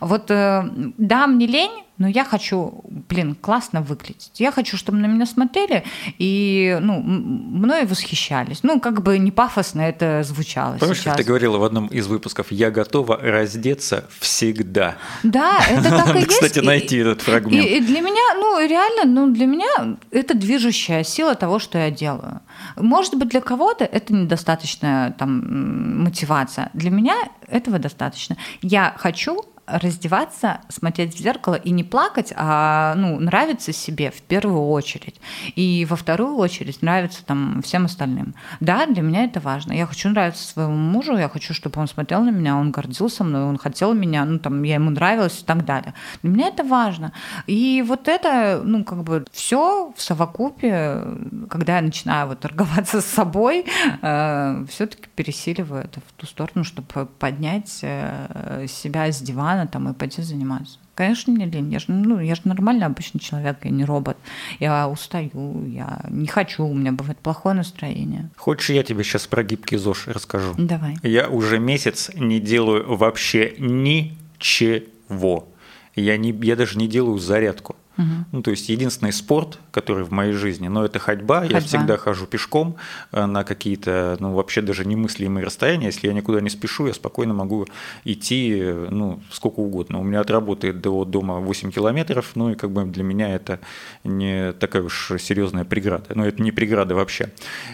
Вот, 0.00 0.30
э, 0.30 0.62
да, 0.98 1.26
мне 1.26 1.46
лень, 1.46 1.84
но 2.00 2.08
я 2.08 2.24
хочу, 2.24 2.82
блин, 2.88 3.34
классно 3.34 3.82
выглядеть. 3.82 4.32
Я 4.36 4.52
хочу, 4.52 4.78
чтобы 4.78 4.96
на 4.96 5.06
меня 5.06 5.26
смотрели 5.26 5.84
и, 6.18 6.78
ну, 6.80 7.02
мной 7.02 7.84
восхищались. 7.84 8.62
Ну, 8.62 8.80
как 8.80 9.02
бы 9.02 9.18
не 9.18 9.30
пафосно 9.30 9.82
это 9.82 10.22
звучало 10.22 10.78
Помнишь, 10.78 10.96
сейчас. 10.96 11.12
как 11.12 11.16
ты 11.18 11.24
говорила 11.24 11.58
в 11.58 11.62
одном 11.62 11.88
из 11.88 12.06
выпусков, 12.06 12.50
я 12.52 12.70
готова 12.70 13.18
раздеться 13.18 14.06
всегда. 14.18 14.96
Да, 15.22 15.60
это 15.68 15.90
так 15.90 16.16
и 16.16 16.20
есть. 16.20 16.30
Кстати, 16.30 16.60
найти 16.60 16.96
этот 16.96 17.20
фрагмент. 17.20 17.66
И, 17.66 17.76
и 17.76 17.80
для 17.82 18.00
меня, 18.00 18.34
ну, 18.34 18.66
реально, 18.66 19.04
ну, 19.04 19.30
для 19.30 19.44
меня 19.44 19.98
это 20.10 20.32
движущая 20.32 21.04
сила 21.04 21.34
того, 21.34 21.58
что 21.58 21.76
я 21.76 21.90
делаю. 21.90 22.40
Может 22.76 23.16
быть, 23.16 23.28
для 23.28 23.42
кого-то 23.42 23.84
это 23.84 24.14
недостаточная 24.14 25.12
там 25.12 26.02
мотивация. 26.02 26.70
Для 26.72 26.88
меня 26.88 27.16
этого 27.46 27.78
достаточно. 27.78 28.38
Я 28.62 28.94
хочу 28.96 29.44
раздеваться, 29.72 30.60
смотреть 30.68 31.14
в 31.14 31.18
зеркало 31.18 31.54
и 31.54 31.70
не 31.70 31.84
плакать, 31.84 32.32
а 32.36 32.94
ну, 32.96 33.18
нравиться 33.20 33.72
себе 33.72 34.10
в 34.10 34.22
первую 34.22 34.68
очередь. 34.68 35.20
И 35.56 35.86
во 35.88 35.96
вторую 35.96 36.36
очередь 36.36 36.82
нравится 36.82 37.24
там 37.24 37.62
всем 37.62 37.84
остальным. 37.84 38.34
Да, 38.60 38.86
для 38.86 39.02
меня 39.02 39.24
это 39.24 39.40
важно. 39.40 39.72
Я 39.72 39.86
хочу 39.86 40.08
нравиться 40.08 40.44
своему 40.44 40.76
мужу, 40.76 41.16
я 41.16 41.28
хочу, 41.28 41.54
чтобы 41.54 41.80
он 41.80 41.88
смотрел 41.88 42.22
на 42.22 42.30
меня, 42.30 42.56
он 42.56 42.70
гордился 42.70 43.24
мной, 43.24 43.44
он 43.44 43.58
хотел 43.58 43.94
меня, 43.94 44.24
ну 44.24 44.38
там 44.38 44.62
я 44.62 44.74
ему 44.74 44.90
нравилась 44.90 45.40
и 45.40 45.44
так 45.44 45.64
далее. 45.64 45.94
Для 46.22 46.32
меня 46.32 46.48
это 46.48 46.64
важно. 46.64 47.12
И 47.46 47.84
вот 47.86 48.08
это, 48.08 48.60
ну 48.64 48.84
как 48.84 49.02
бы 49.02 49.24
все 49.32 49.92
в 49.96 50.02
совокупе, 50.02 51.02
когда 51.48 51.76
я 51.76 51.82
начинаю 51.82 52.28
вот 52.28 52.40
торговаться 52.40 53.00
с 53.00 53.06
собой, 53.06 53.66
э, 54.02 54.64
все-таки 54.68 55.08
пересиливаю 55.14 55.84
это 55.84 56.00
в 56.00 56.12
ту 56.12 56.26
сторону, 56.26 56.64
чтобы 56.64 57.06
поднять 57.06 57.80
э, 57.82 58.66
себя 58.68 59.10
с 59.10 59.20
дивана 59.20 59.59
там 59.66 59.88
и 59.88 59.94
пойти 59.94 60.22
заниматься. 60.22 60.78
Конечно, 60.94 61.32
мне 61.32 61.46
лень. 61.46 61.72
Я 61.72 61.78
же, 61.78 61.86
ну, 61.88 62.20
я 62.20 62.34
же 62.34 62.42
нормальный 62.44 62.86
обычный 62.86 63.20
человек, 63.20 63.58
я 63.64 63.70
не 63.70 63.84
робот. 63.84 64.16
Я 64.58 64.88
устаю, 64.88 65.66
я 65.66 66.04
не 66.08 66.26
хочу, 66.26 66.64
у 66.64 66.74
меня 66.74 66.92
бывает 66.92 67.18
плохое 67.18 67.54
настроение. 67.54 68.30
Хочешь, 68.36 68.70
я 68.70 68.82
тебе 68.82 69.02
сейчас 69.04 69.26
про 69.26 69.42
гибкий 69.42 69.78
ЗОЖ 69.78 70.08
расскажу? 70.08 70.54
Давай. 70.58 70.96
Я 71.02 71.28
уже 71.28 71.58
месяц 71.58 72.10
не 72.14 72.40
делаю 72.40 72.96
вообще 72.96 73.54
ничего. 73.58 75.48
Я, 75.96 76.16
не, 76.16 76.30
я 76.42 76.56
даже 76.56 76.78
не 76.78 76.86
делаю 76.86 77.18
зарядку. 77.18 77.76
Угу. 78.00 78.24
Ну, 78.32 78.42
то 78.42 78.50
есть 78.50 78.68
единственный 78.68 79.12
спорт, 79.12 79.58
который 79.70 80.04
в 80.04 80.10
моей 80.10 80.32
жизни, 80.32 80.68
но 80.68 80.84
это 80.84 80.98
ходьба. 80.98 81.40
ходьба. 81.40 81.58
Я 81.58 81.60
всегда 81.60 81.96
хожу 81.96 82.26
пешком 82.26 82.76
э, 83.12 83.26
на 83.26 83.44
какие-то, 83.44 84.16
ну, 84.20 84.32
вообще 84.32 84.62
даже 84.62 84.84
немыслимые 84.84 85.44
расстояния. 85.44 85.86
Если 85.86 86.06
я 86.06 86.12
никуда 86.12 86.40
не 86.40 86.50
спешу, 86.50 86.86
я 86.86 86.94
спокойно 86.94 87.34
могу 87.34 87.66
идти, 88.04 88.58
э, 88.58 88.88
ну, 88.90 89.20
сколько 89.30 89.60
угодно. 89.60 90.00
У 90.00 90.02
меня 90.02 90.20
от 90.20 90.30
работы 90.30 90.72
до 90.72 91.04
дома 91.04 91.40
8 91.40 91.70
километров, 91.70 92.32
ну, 92.34 92.50
и 92.50 92.54
как 92.54 92.70
бы 92.70 92.84
для 92.84 93.02
меня 93.02 93.34
это 93.34 93.60
не 94.04 94.52
такая 94.52 94.82
уж 94.82 95.12
серьезная 95.18 95.64
преграда. 95.64 96.06
Ну, 96.14 96.24
это 96.24 96.42
не 96.42 96.52
преграда 96.52 96.94
вообще. 96.94 97.30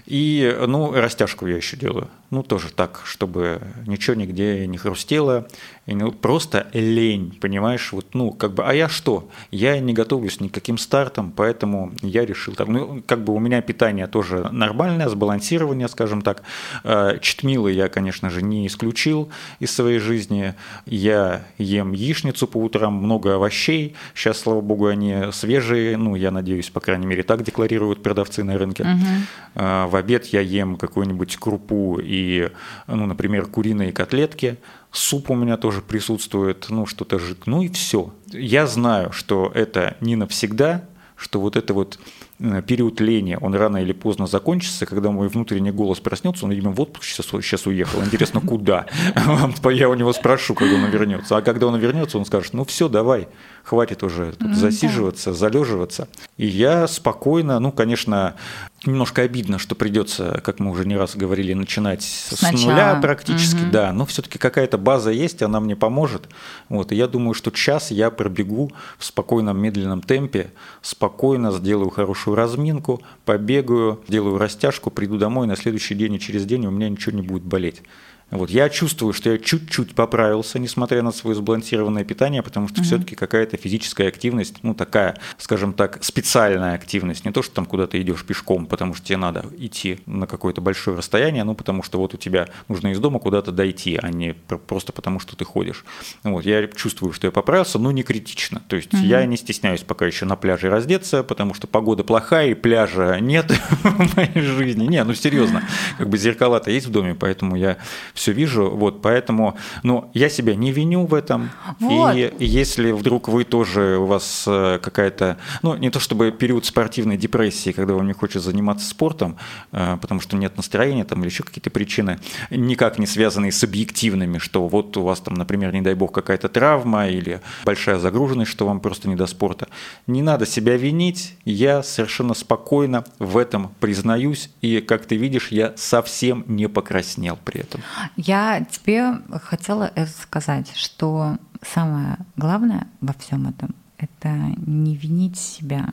И, 0.06 0.56
ну, 0.66 0.92
растяжку 0.92 1.46
я 1.46 1.56
еще 1.56 1.76
делаю. 1.76 2.08
Ну, 2.30 2.42
тоже 2.42 2.72
так, 2.72 3.02
чтобы 3.04 3.60
ничего 3.86 4.16
нигде 4.16 4.66
не 4.66 4.78
хрустело. 4.78 5.46
И, 5.87 5.94
ну, 5.94 6.11
просто 6.11 6.66
лень, 6.72 7.38
понимаешь? 7.40 7.92
Вот, 7.92 8.07
ну, 8.12 8.33
как 8.33 8.55
бы, 8.55 8.64
а 8.64 8.75
я 8.75 8.88
что? 8.88 9.29
Я 9.53 9.79
не 9.79 9.92
готовлюсь 9.92 10.40
никаким 10.40 10.79
стартом, 10.79 11.33
поэтому 11.35 11.92
я 12.03 12.27
решил 12.27 12.55
так. 12.55 12.66
Ну, 12.66 13.03
как 13.07 13.22
бы 13.22 13.33
у 13.33 13.38
меня 13.38 13.61
питание 13.62 14.09
тоже 14.09 14.49
нормальное, 14.51 15.09
сбалансирование, 15.09 15.87
скажем 15.88 16.22
так. 16.22 16.42
Э, 16.83 17.18
читмилы 17.20 17.70
я, 17.70 17.88
конечно 17.88 18.31
же, 18.31 18.42
не 18.42 18.66
исключил 18.66 19.31
из 19.61 19.70
своей 19.70 20.01
жизни. 20.01 20.55
Я 20.87 21.44
ем 21.57 21.92
яичницу 21.92 22.49
по 22.49 22.59
утрам, 22.59 22.92
много 22.92 23.37
овощей. 23.37 23.94
Сейчас, 24.14 24.40
слава 24.40 24.61
богу, 24.61 24.87
они 24.88 25.31
свежие. 25.31 25.96
Ну, 25.96 26.16
я 26.16 26.33
надеюсь, 26.33 26.68
по 26.68 26.81
крайней 26.81 27.07
мере, 27.07 27.22
так 27.22 27.44
декларируют 27.44 28.03
продавцы 28.03 28.42
на 28.42 28.59
рынке. 28.59 28.83
Угу. 28.83 29.62
В 29.88 29.96
обед 29.96 30.27
я 30.27 30.40
ем 30.40 30.77
какую-нибудь 30.77 31.37
крупу 31.37 32.01
и, 32.03 32.51
ну, 32.88 33.07
например, 33.07 33.46
куриные 33.46 33.92
котлетки. 33.92 34.59
Суп 34.92 35.31
у 35.31 35.35
меня 35.35 35.57
тоже 35.57 35.83
присутствует, 35.83 36.66
ну, 36.68 36.87
что-то 36.87 37.18
жид. 37.18 37.46
Ну 37.46 37.62
и 37.62 37.68
все. 37.68 38.12
Я 38.29 38.66
знаю, 38.66 39.12
что 39.12 39.51
это 39.55 39.96
не 40.01 40.16
навсегда, 40.16 40.85
что 41.16 41.40
вот 41.40 41.57
это 41.57 41.72
вот 41.75 41.99
э, 42.38 42.62
период 42.62 43.01
ления, 43.01 43.38
он 43.38 43.55
рано 43.55 43.79
или 43.79 43.92
поздно 43.92 44.27
закончится, 44.27 44.87
когда 44.87 45.11
мой 45.11 45.29
внутренний 45.29 45.70
голос 45.70 45.99
проснется, 45.99 46.44
он, 46.44 46.53
видимо, 46.53 46.72
в 46.72 46.81
отпуск 46.81 47.05
сейчас, 47.05 47.27
сейчас 47.27 47.66
уехал, 47.66 48.05
интересно, 48.05 48.40
куда? 48.40 48.87
Я 49.70 49.88
у 49.88 49.94
него 49.94 50.12
спрошу, 50.12 50.55
когда 50.55 50.75
он 50.75 50.90
вернется. 50.90 51.37
А 51.37 51.42
когда 51.42 51.66
он 51.66 51.77
вернется, 51.79 52.18
он 52.18 52.27
скажет, 52.27 52.53
ну 52.53 52.64
все, 52.64 52.88
давай, 52.88 53.29
хватит 53.66 54.05
уже 54.05 54.33
тут 54.33 54.55
засиживаться, 54.55 55.35
залеживаться. 55.35 56.09
И 56.37 56.46
я 56.46 56.87
спокойно, 56.87 57.59
ну, 57.59 57.72
конечно, 57.72 58.37
немножко 58.85 59.22
обидно, 59.22 59.59
что 59.59 59.74
придется, 59.74 60.40
как 60.44 60.61
мы 60.61 60.70
уже 60.70 60.87
не 60.87 60.96
раз 60.96 61.16
говорили, 61.16 61.52
начинать 61.52 62.02
Сначала. 62.02 62.57
с 62.57 62.64
нуля 62.64 62.98
практически, 63.02 63.62
угу. 63.62 63.72
да, 63.72 63.92
но 63.92 64.07
все-таки 64.07 64.38
какая-то 64.38 64.79
база 64.79 65.11
есть, 65.11 65.42
она 65.42 65.59
мне 65.59 65.74
поможет. 65.74 66.29
Вот, 66.68 66.92
и 66.92 66.94
я 66.94 67.09
думаю, 67.09 67.35
что 67.35 67.50
час 67.50 67.90
я 67.90 68.11
пробегу 68.11 68.70
в 68.98 69.05
спокойном, 69.05 69.59
медленном 69.59 70.00
темпе, 70.00 70.52
спокойно 70.81 71.50
сделаю 71.50 71.90
хорошую 71.90 72.37
разминку, 72.37 73.02
побегаю, 73.24 74.00
делаю 74.07 74.38
растяжку, 74.38 74.90
приду 74.90 75.18
домой, 75.18 75.48
на 75.48 75.57
следующий 75.57 75.96
день 75.96 76.14
и 76.14 76.20
через 76.20 76.44
день 76.44 76.66
у 76.66 76.70
меня 76.70 76.88
ничего 76.88 77.16
не 77.16 77.22
будет 77.22 77.42
болеть. 77.42 77.83
Вот. 78.30 78.50
Я 78.50 78.68
чувствую, 78.68 79.12
что 79.12 79.30
я 79.30 79.38
чуть-чуть 79.38 79.94
поправился, 79.94 80.58
несмотря 80.58 81.02
на 81.02 81.12
свое 81.12 81.36
сбалансированное 81.36 82.04
питание, 82.04 82.42
потому 82.42 82.66
что 82.66 82.80
угу. 82.80 82.84
все-таки 82.84 83.14
какая-то 83.14 83.56
физическая 83.56 84.08
активность, 84.08 84.56
ну 84.62 84.74
такая, 84.74 85.16
скажем 85.38 85.72
так, 85.72 86.02
специальная 86.02 86.74
активность, 86.74 87.24
не 87.24 87.30
то, 87.30 87.42
что 87.42 87.54
там 87.54 87.66
куда-то 87.66 88.00
идешь 88.02 88.24
пешком, 88.24 88.66
потому 88.66 88.94
что 88.94 89.06
тебе 89.06 89.18
надо 89.18 89.46
идти 89.58 90.00
на 90.06 90.26
какое-то 90.26 90.60
большое 90.60 90.96
расстояние, 90.96 91.44
ну 91.44 91.54
потому 91.54 91.84
что 91.84 91.98
вот 91.98 92.14
у 92.14 92.16
тебя 92.16 92.48
нужно 92.66 92.88
из 92.88 92.98
дома 92.98 93.20
куда-то 93.20 93.52
дойти, 93.52 93.98
а 94.02 94.10
не 94.10 94.32
просто 94.32 94.92
потому, 94.92 95.20
что 95.20 95.36
ты 95.36 95.44
ходишь. 95.44 95.84
Вот. 96.24 96.44
Я 96.44 96.66
чувствую, 96.66 97.12
что 97.12 97.28
я 97.28 97.30
поправился, 97.30 97.78
но 97.78 97.92
не 97.92 98.02
критично. 98.02 98.60
То 98.68 98.74
есть 98.74 98.92
угу. 98.92 99.02
я 99.04 99.24
не 99.24 99.36
стесняюсь 99.36 99.82
пока 99.82 100.04
еще 100.04 100.24
на 100.24 100.34
пляже 100.34 100.68
раздеться, 100.68 101.22
потому 101.22 101.54
что 101.54 101.68
погода 101.68 102.02
плохая 102.02 102.50
и 102.50 102.54
пляжа 102.54 103.20
нет 103.20 103.50
в 103.82 104.16
моей 104.16 104.40
жизни. 104.40 104.86
Не, 104.86 105.04
ну 105.04 105.14
серьезно, 105.14 105.62
как 105.96 106.08
бы 106.08 106.18
зеркала-то 106.18 106.72
есть 106.72 106.86
в 106.86 106.90
доме, 106.90 107.14
поэтому 107.14 107.54
я 107.54 107.76
все 108.16 108.33
вижу, 108.33 108.70
вот, 108.70 109.02
поэтому, 109.02 109.57
ну, 109.83 110.11
я 110.14 110.29
себя 110.29 110.55
не 110.55 110.72
виню 110.72 111.07
в 111.07 111.14
этом, 111.14 111.50
вот. 111.79 112.16
и 112.16 112.33
если 112.38 112.90
вдруг 112.90 113.29
вы 113.29 113.44
тоже, 113.44 113.98
у 113.98 114.07
вас 114.07 114.44
э, 114.46 114.79
какая-то, 114.83 115.37
ну, 115.62 115.76
не 115.76 115.90
то 115.90 116.00
чтобы 116.00 116.33
период 116.33 116.64
спортивной 116.64 117.16
депрессии, 117.16 117.70
когда 117.70 117.94
вам 117.94 118.07
не 118.07 118.14
хочется 118.14 118.40
заниматься 118.40 118.88
спортом, 118.88 119.37
э, 119.72 119.98
потому 120.00 120.20
что 120.20 120.37
нет 120.37 120.57
настроения 120.57 121.05
там 121.05 121.20
или 121.20 121.29
еще 121.29 121.44
какие-то 121.44 121.70
причины, 121.70 122.18
никак 122.50 122.98
не 122.98 123.07
связанные 123.07 123.52
с 123.52 123.62
объективными, 123.62 124.38
что 124.38 124.66
вот 124.66 124.96
у 124.96 125.02
вас 125.02 125.20
там, 125.20 125.35
например, 125.35 125.72
не 125.72 125.83
дай 125.83 125.94
бог, 125.94 126.12
какая-то 126.12 126.48
травма 126.48 127.09
или 127.09 127.40
большая 127.64 127.98
загруженность, 127.98 128.50
что 128.50 128.66
вам 128.66 128.81
просто 128.81 129.09
не 129.09 129.14
до 129.14 129.26
спорта. 129.26 129.68
Не 130.07 130.22
надо 130.22 130.46
себя 130.46 130.76
винить, 130.76 131.37
я 131.44 131.83
совершенно 131.83 132.35
спокойно 132.35 133.05
в 133.18 133.37
этом 133.37 133.72
признаюсь, 133.81 134.50
и, 134.62 134.81
как 134.81 135.07
ты 135.07 135.16
видишь, 135.16 135.48
я 135.50 135.74
совсем 135.76 136.44
не 136.46 136.68
покраснел 136.68 137.38
при 137.44 137.61
этом. 137.61 137.83
Я 138.16 138.64
тебе 138.64 139.21
хотела 139.42 139.90
сказать, 140.07 140.73
что 140.77 141.38
самое 141.62 142.19
главное 142.37 142.87
во 143.01 143.12
всем 143.14 143.49
этом 143.49 143.75
это 143.98 144.28
не 144.66 144.94
винить 144.94 145.38
себя, 145.38 145.87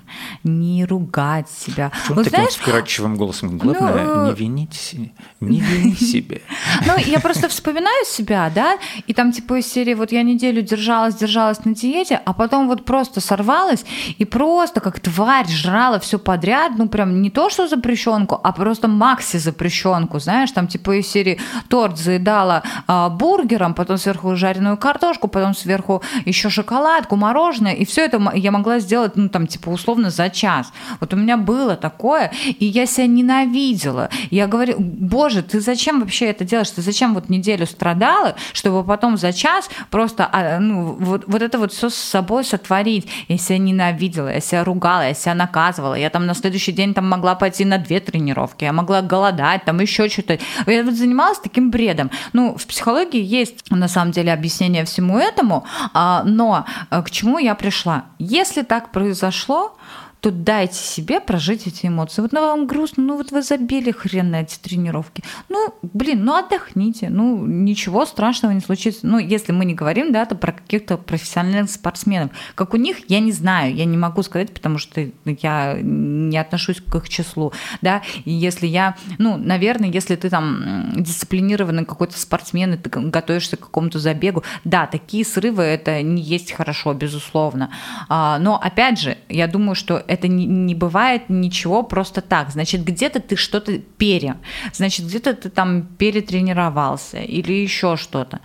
не 0.44 0.84
ругать 0.84 1.50
себя. 1.50 1.90
Почему 1.90 2.16
вот, 2.16 2.26
таким 2.26 2.40
знаешь, 2.40 2.56
вкрадчивым 2.56 3.16
голосом? 3.16 3.58
Главное, 3.58 4.04
ну, 4.04 4.26
не 4.26 4.34
винить, 4.34 4.96
не 5.40 5.62
вини 5.62 5.96
себя. 6.00 6.40
Ну, 6.86 6.98
я 6.98 7.20
просто 7.20 7.48
вспоминаю 7.48 8.06
себя, 8.06 8.52
да, 8.54 8.78
и 9.08 9.14
там 9.14 9.32
типа 9.32 9.60
из 9.60 9.68
серии 9.68 9.94
вот 9.94 10.12
я 10.12 10.24
неделю 10.24 10.62
держалась, 10.62 11.16
держалась 11.16 11.64
на 11.64 11.74
диете, 11.74 12.20
а 12.26 12.34
потом 12.34 12.68
вот 12.68 12.84
просто 12.84 13.22
сорвалась 13.22 13.86
и 14.18 14.26
просто 14.26 14.82
как 14.82 15.00
тварь 15.00 15.48
жрала 15.48 16.00
все 16.00 16.20
подряд, 16.20 16.74
ну 16.78 16.90
прям 16.90 17.22
не 17.22 17.30
то, 17.30 17.50
что 17.50 17.68
запрещенку, 17.70 18.40
а 18.44 18.52
просто 18.52 18.90
макси 18.90 19.38
запрещенку, 19.38 20.20
знаешь, 20.20 20.52
там 20.52 20.68
типа 20.68 21.00
из 21.00 21.08
серии 21.08 21.40
торт 21.70 21.98
заедала 21.98 22.64
а, 22.86 23.10
бургером, 23.10 23.74
потом 23.74 23.98
сверху 23.98 24.36
жареную 24.36 24.78
картошку, 24.78 25.30
потом 25.30 25.56
сверху 25.56 26.02
еще 26.26 26.50
шоколадку, 26.50 27.16
мороженое, 27.16 27.74
и 27.74 27.86
все 27.86 27.93
это 28.02 28.22
я 28.36 28.52
могла 28.52 28.80
сделать, 28.80 29.16
ну, 29.16 29.30
там, 29.30 29.48
типа, 29.48 29.70
условно, 29.70 30.10
за 30.10 30.30
час. 30.30 30.72
Вот 31.00 31.14
у 31.14 31.18
меня 31.18 31.38
было 31.38 31.76
такое, 31.76 32.32
и 32.46 32.66
я 32.66 32.86
себя 32.86 33.08
ненавидела. 33.08 34.10
Я 34.32 34.48
говорю, 34.48 34.76
боже, 34.80 35.44
ты 35.44 35.60
зачем 35.62 36.00
вообще 36.00 36.26
это 36.28 36.44
делаешь? 36.44 36.72
Ты 36.72 36.82
зачем 36.82 37.14
вот 37.14 37.30
неделю 37.30 37.66
страдала, 37.66 38.36
чтобы 38.54 38.84
потом 38.84 39.18
за 39.18 39.34
час 39.34 39.70
просто, 39.90 40.28
а, 40.32 40.60
ну, 40.60 40.96
вот, 41.00 41.24
вот 41.28 41.42
это 41.42 41.58
вот 41.58 41.72
все 41.72 41.90
с 41.90 41.96
собой 41.96 42.44
сотворить? 42.44 43.08
Я 43.28 43.38
себя 43.38 43.58
ненавидела, 43.58 44.34
я 44.34 44.40
себя 44.40 44.64
ругала, 44.64 45.08
я 45.08 45.14
себя 45.14 45.36
наказывала. 45.36 45.96
Я 45.96 46.10
там 46.10 46.26
на 46.26 46.34
следующий 46.34 46.72
день 46.72 46.94
там 46.94 47.10
могла 47.10 47.36
пойти 47.36 47.66
на 47.66 47.78
две 47.78 48.00
тренировки, 48.00 48.64
я 48.64 48.74
могла 48.74 49.02
голодать, 49.02 49.66
там 49.66 49.80
еще 49.80 50.10
что-то. 50.10 50.40
Я 50.66 50.84
вот 50.84 50.96
занималась 50.96 51.40
таким 51.40 51.72
бредом. 51.72 52.12
Ну, 52.34 52.56
в 52.56 52.66
психологии 52.66 53.22
есть, 53.22 53.70
на 53.70 53.88
самом 53.88 54.12
деле, 54.12 54.34
объяснение 54.34 54.86
всему 54.86 55.18
этому, 55.18 55.66
а, 55.94 56.24
но 56.24 56.66
э, 56.90 57.02
к 57.02 57.12
чему 57.12 57.40
я 57.40 57.56
пришла? 57.56 57.83
Произошла. 57.84 58.06
Если 58.20 58.64
так 58.64 58.92
произошло, 58.92 59.78
то 60.24 60.32
дайте 60.32 60.76
себе 60.76 61.20
прожить 61.20 61.68
эти 61.68 61.88
эмоции. 61.88 62.22
Вот 62.22 62.32
на 62.32 62.40
вам 62.40 62.66
грустно, 62.66 63.04
ну 63.04 63.18
вот 63.18 63.32
вы 63.32 63.42
забили 63.42 63.92
хрен 63.92 64.32
на 64.32 64.44
эти 64.44 64.58
тренировки. 64.58 65.22
Ну, 65.50 65.76
блин, 65.82 66.24
ну 66.24 66.36
отдохните, 66.36 67.10
ну 67.10 67.46
ничего 67.46 68.06
страшного 68.06 68.54
не 68.54 68.62
случится. 68.62 69.06
Ну, 69.06 69.18
если 69.18 69.52
мы 69.52 69.66
не 69.66 69.74
говорим, 69.74 70.14
да, 70.14 70.24
то 70.26 70.36
про 70.36 70.54
каких-то 70.54 70.96
профессиональных 70.96 71.70
спортсменов. 71.70 72.32
Как 72.56 72.74
у 72.74 72.78
них, 72.78 73.10
я 73.10 73.20
не 73.20 73.34
знаю, 73.34 73.76
я 73.76 73.84
не 73.84 73.98
могу 73.98 74.24
сказать, 74.24 74.54
потому 74.54 74.78
что 74.78 75.06
я 75.26 75.78
не 75.82 76.38
отношусь 76.38 76.80
к 76.80 76.96
их 76.96 77.10
числу, 77.10 77.52
да, 77.82 78.02
и 78.24 78.32
если 78.32 78.66
я, 78.66 78.96
ну, 79.18 79.36
наверное, 79.36 79.90
если 79.90 80.16
ты 80.16 80.30
там 80.30 80.94
дисциплинированный 80.96 81.84
какой-то 81.84 82.18
спортсмен, 82.18 82.76
и 82.76 82.78
ты 82.78 82.90
готовишься 82.90 83.58
к 83.58 83.62
какому-то 83.62 84.00
забегу, 84.00 84.42
да, 84.64 84.88
такие 84.88 85.26
срывы 85.26 85.64
это 85.64 86.02
не 86.02 86.22
есть 86.22 86.54
хорошо, 86.54 86.94
безусловно. 86.94 87.72
А, 88.08 88.40
но 88.40 88.58
опять 88.58 89.02
же, 89.02 89.18
я 89.28 89.48
думаю, 89.48 89.76
что 89.76 90.02
это 90.14 90.28
не, 90.28 90.46
не 90.46 90.76
бывает 90.76 91.30
ничего 91.30 91.84
просто 91.84 92.22
так. 92.22 92.52
Значит, 92.52 92.84
где-то 92.84 93.20
ты 93.20 93.36
что-то 93.36 93.80
пере, 93.98 94.36
значит, 94.74 95.06
где-то 95.06 95.34
ты 95.34 95.50
там 95.50 95.84
перетренировался 95.98 97.18
или 97.18 97.54
еще 97.54 97.98
что-то. 97.98 98.40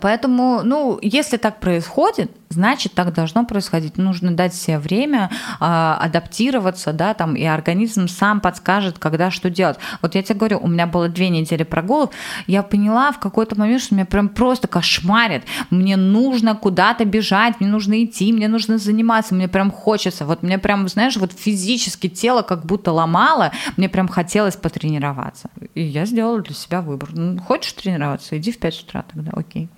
Поэтому, 0.00 0.62
ну, 0.64 0.98
если 1.02 1.36
так 1.36 1.60
происходит, 1.60 2.30
значит, 2.50 2.94
так 2.94 3.12
должно 3.12 3.44
происходить. 3.44 3.98
Нужно 3.98 4.32
дать 4.32 4.54
себе 4.54 4.78
время 4.78 5.30
э, 5.60 5.64
адаптироваться, 5.64 6.92
да, 6.92 7.14
там, 7.14 7.34
и 7.34 7.44
организм 7.44 8.08
сам 8.08 8.40
подскажет, 8.40 8.98
когда 8.98 9.30
что 9.30 9.50
делать. 9.50 9.78
Вот 10.02 10.14
я 10.14 10.22
тебе 10.22 10.38
говорю, 10.38 10.58
у 10.62 10.68
меня 10.68 10.86
было 10.86 11.08
две 11.08 11.28
недели 11.28 11.62
прогулов, 11.62 12.10
я 12.46 12.62
поняла 12.62 13.12
в 13.12 13.18
какой-то 13.18 13.58
момент, 13.58 13.82
что 13.82 13.94
меня 13.94 14.06
прям 14.06 14.28
просто 14.28 14.68
кошмарит. 14.68 15.44
Мне 15.70 15.96
нужно 15.96 16.54
куда-то 16.54 17.04
бежать, 17.04 17.60
мне 17.60 17.68
нужно 17.68 18.04
идти, 18.04 18.32
мне 18.32 18.48
нужно 18.48 18.78
заниматься, 18.78 19.34
мне 19.34 19.48
прям 19.48 19.70
хочется. 19.70 20.24
Вот 20.24 20.42
мне 20.42 20.58
прям, 20.58 20.88
знаешь, 20.88 21.16
вот 21.16 21.32
физически 21.32 22.08
тело 22.08 22.42
как 22.42 22.64
будто 22.64 22.92
ломало, 22.92 23.52
мне 23.76 23.88
прям 23.88 24.08
хотелось 24.08 24.56
потренироваться. 24.56 25.50
И 25.74 25.82
я 25.82 26.06
сделала 26.06 26.40
для 26.40 26.54
себя 26.54 26.80
выбор. 26.80 27.10
Ну, 27.12 27.38
хочешь 27.38 27.72
тренироваться, 27.72 28.38
иди 28.38 28.52
в 28.52 28.58
5 28.58 28.82
утра 28.82 29.04
тогда, 29.12 29.32
окей. 29.34 29.68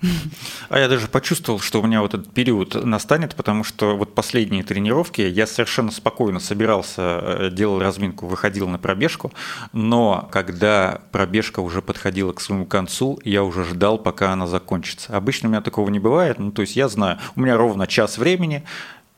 А 0.69 0.79
я 0.79 0.87
даже 0.87 1.07
почувствовал, 1.07 1.59
что 1.59 1.81
у 1.81 1.85
меня 1.85 2.01
вот 2.01 2.13
этот 2.13 2.31
период 2.33 2.60
период 2.65 2.85
настанет, 2.85 3.35
потому 3.35 3.63
что 3.63 3.97
вот 3.97 4.15
последние 4.15 4.63
тренировки 4.63 5.21
я 5.21 5.47
совершенно 5.47 5.91
спокойно 5.91 6.39
собирался, 6.39 7.01
э, 7.01 7.49
делал 7.51 7.79
разминку, 7.79 8.27
выходил 8.27 8.67
на 8.67 8.77
пробежку, 8.77 9.31
но 9.73 10.29
когда 10.31 11.01
пробежка 11.11 11.59
уже 11.61 11.81
подходила 11.81 12.33
к 12.33 12.41
своему 12.41 12.65
концу, 12.65 13.19
я 13.23 13.43
уже 13.43 13.63
ждал, 13.63 13.97
пока 13.97 14.31
она 14.31 14.47
закончится. 14.47 15.15
Обычно 15.15 15.49
у 15.49 15.51
меня 15.51 15.61
такого 15.61 15.89
не 15.89 15.99
бывает, 15.99 16.39
ну 16.39 16.51
то 16.51 16.61
есть 16.61 16.75
я 16.75 16.87
знаю, 16.87 17.17
у 17.35 17.41
меня 17.41 17.57
ровно 17.57 17.87
час 17.87 18.17
времени, 18.17 18.63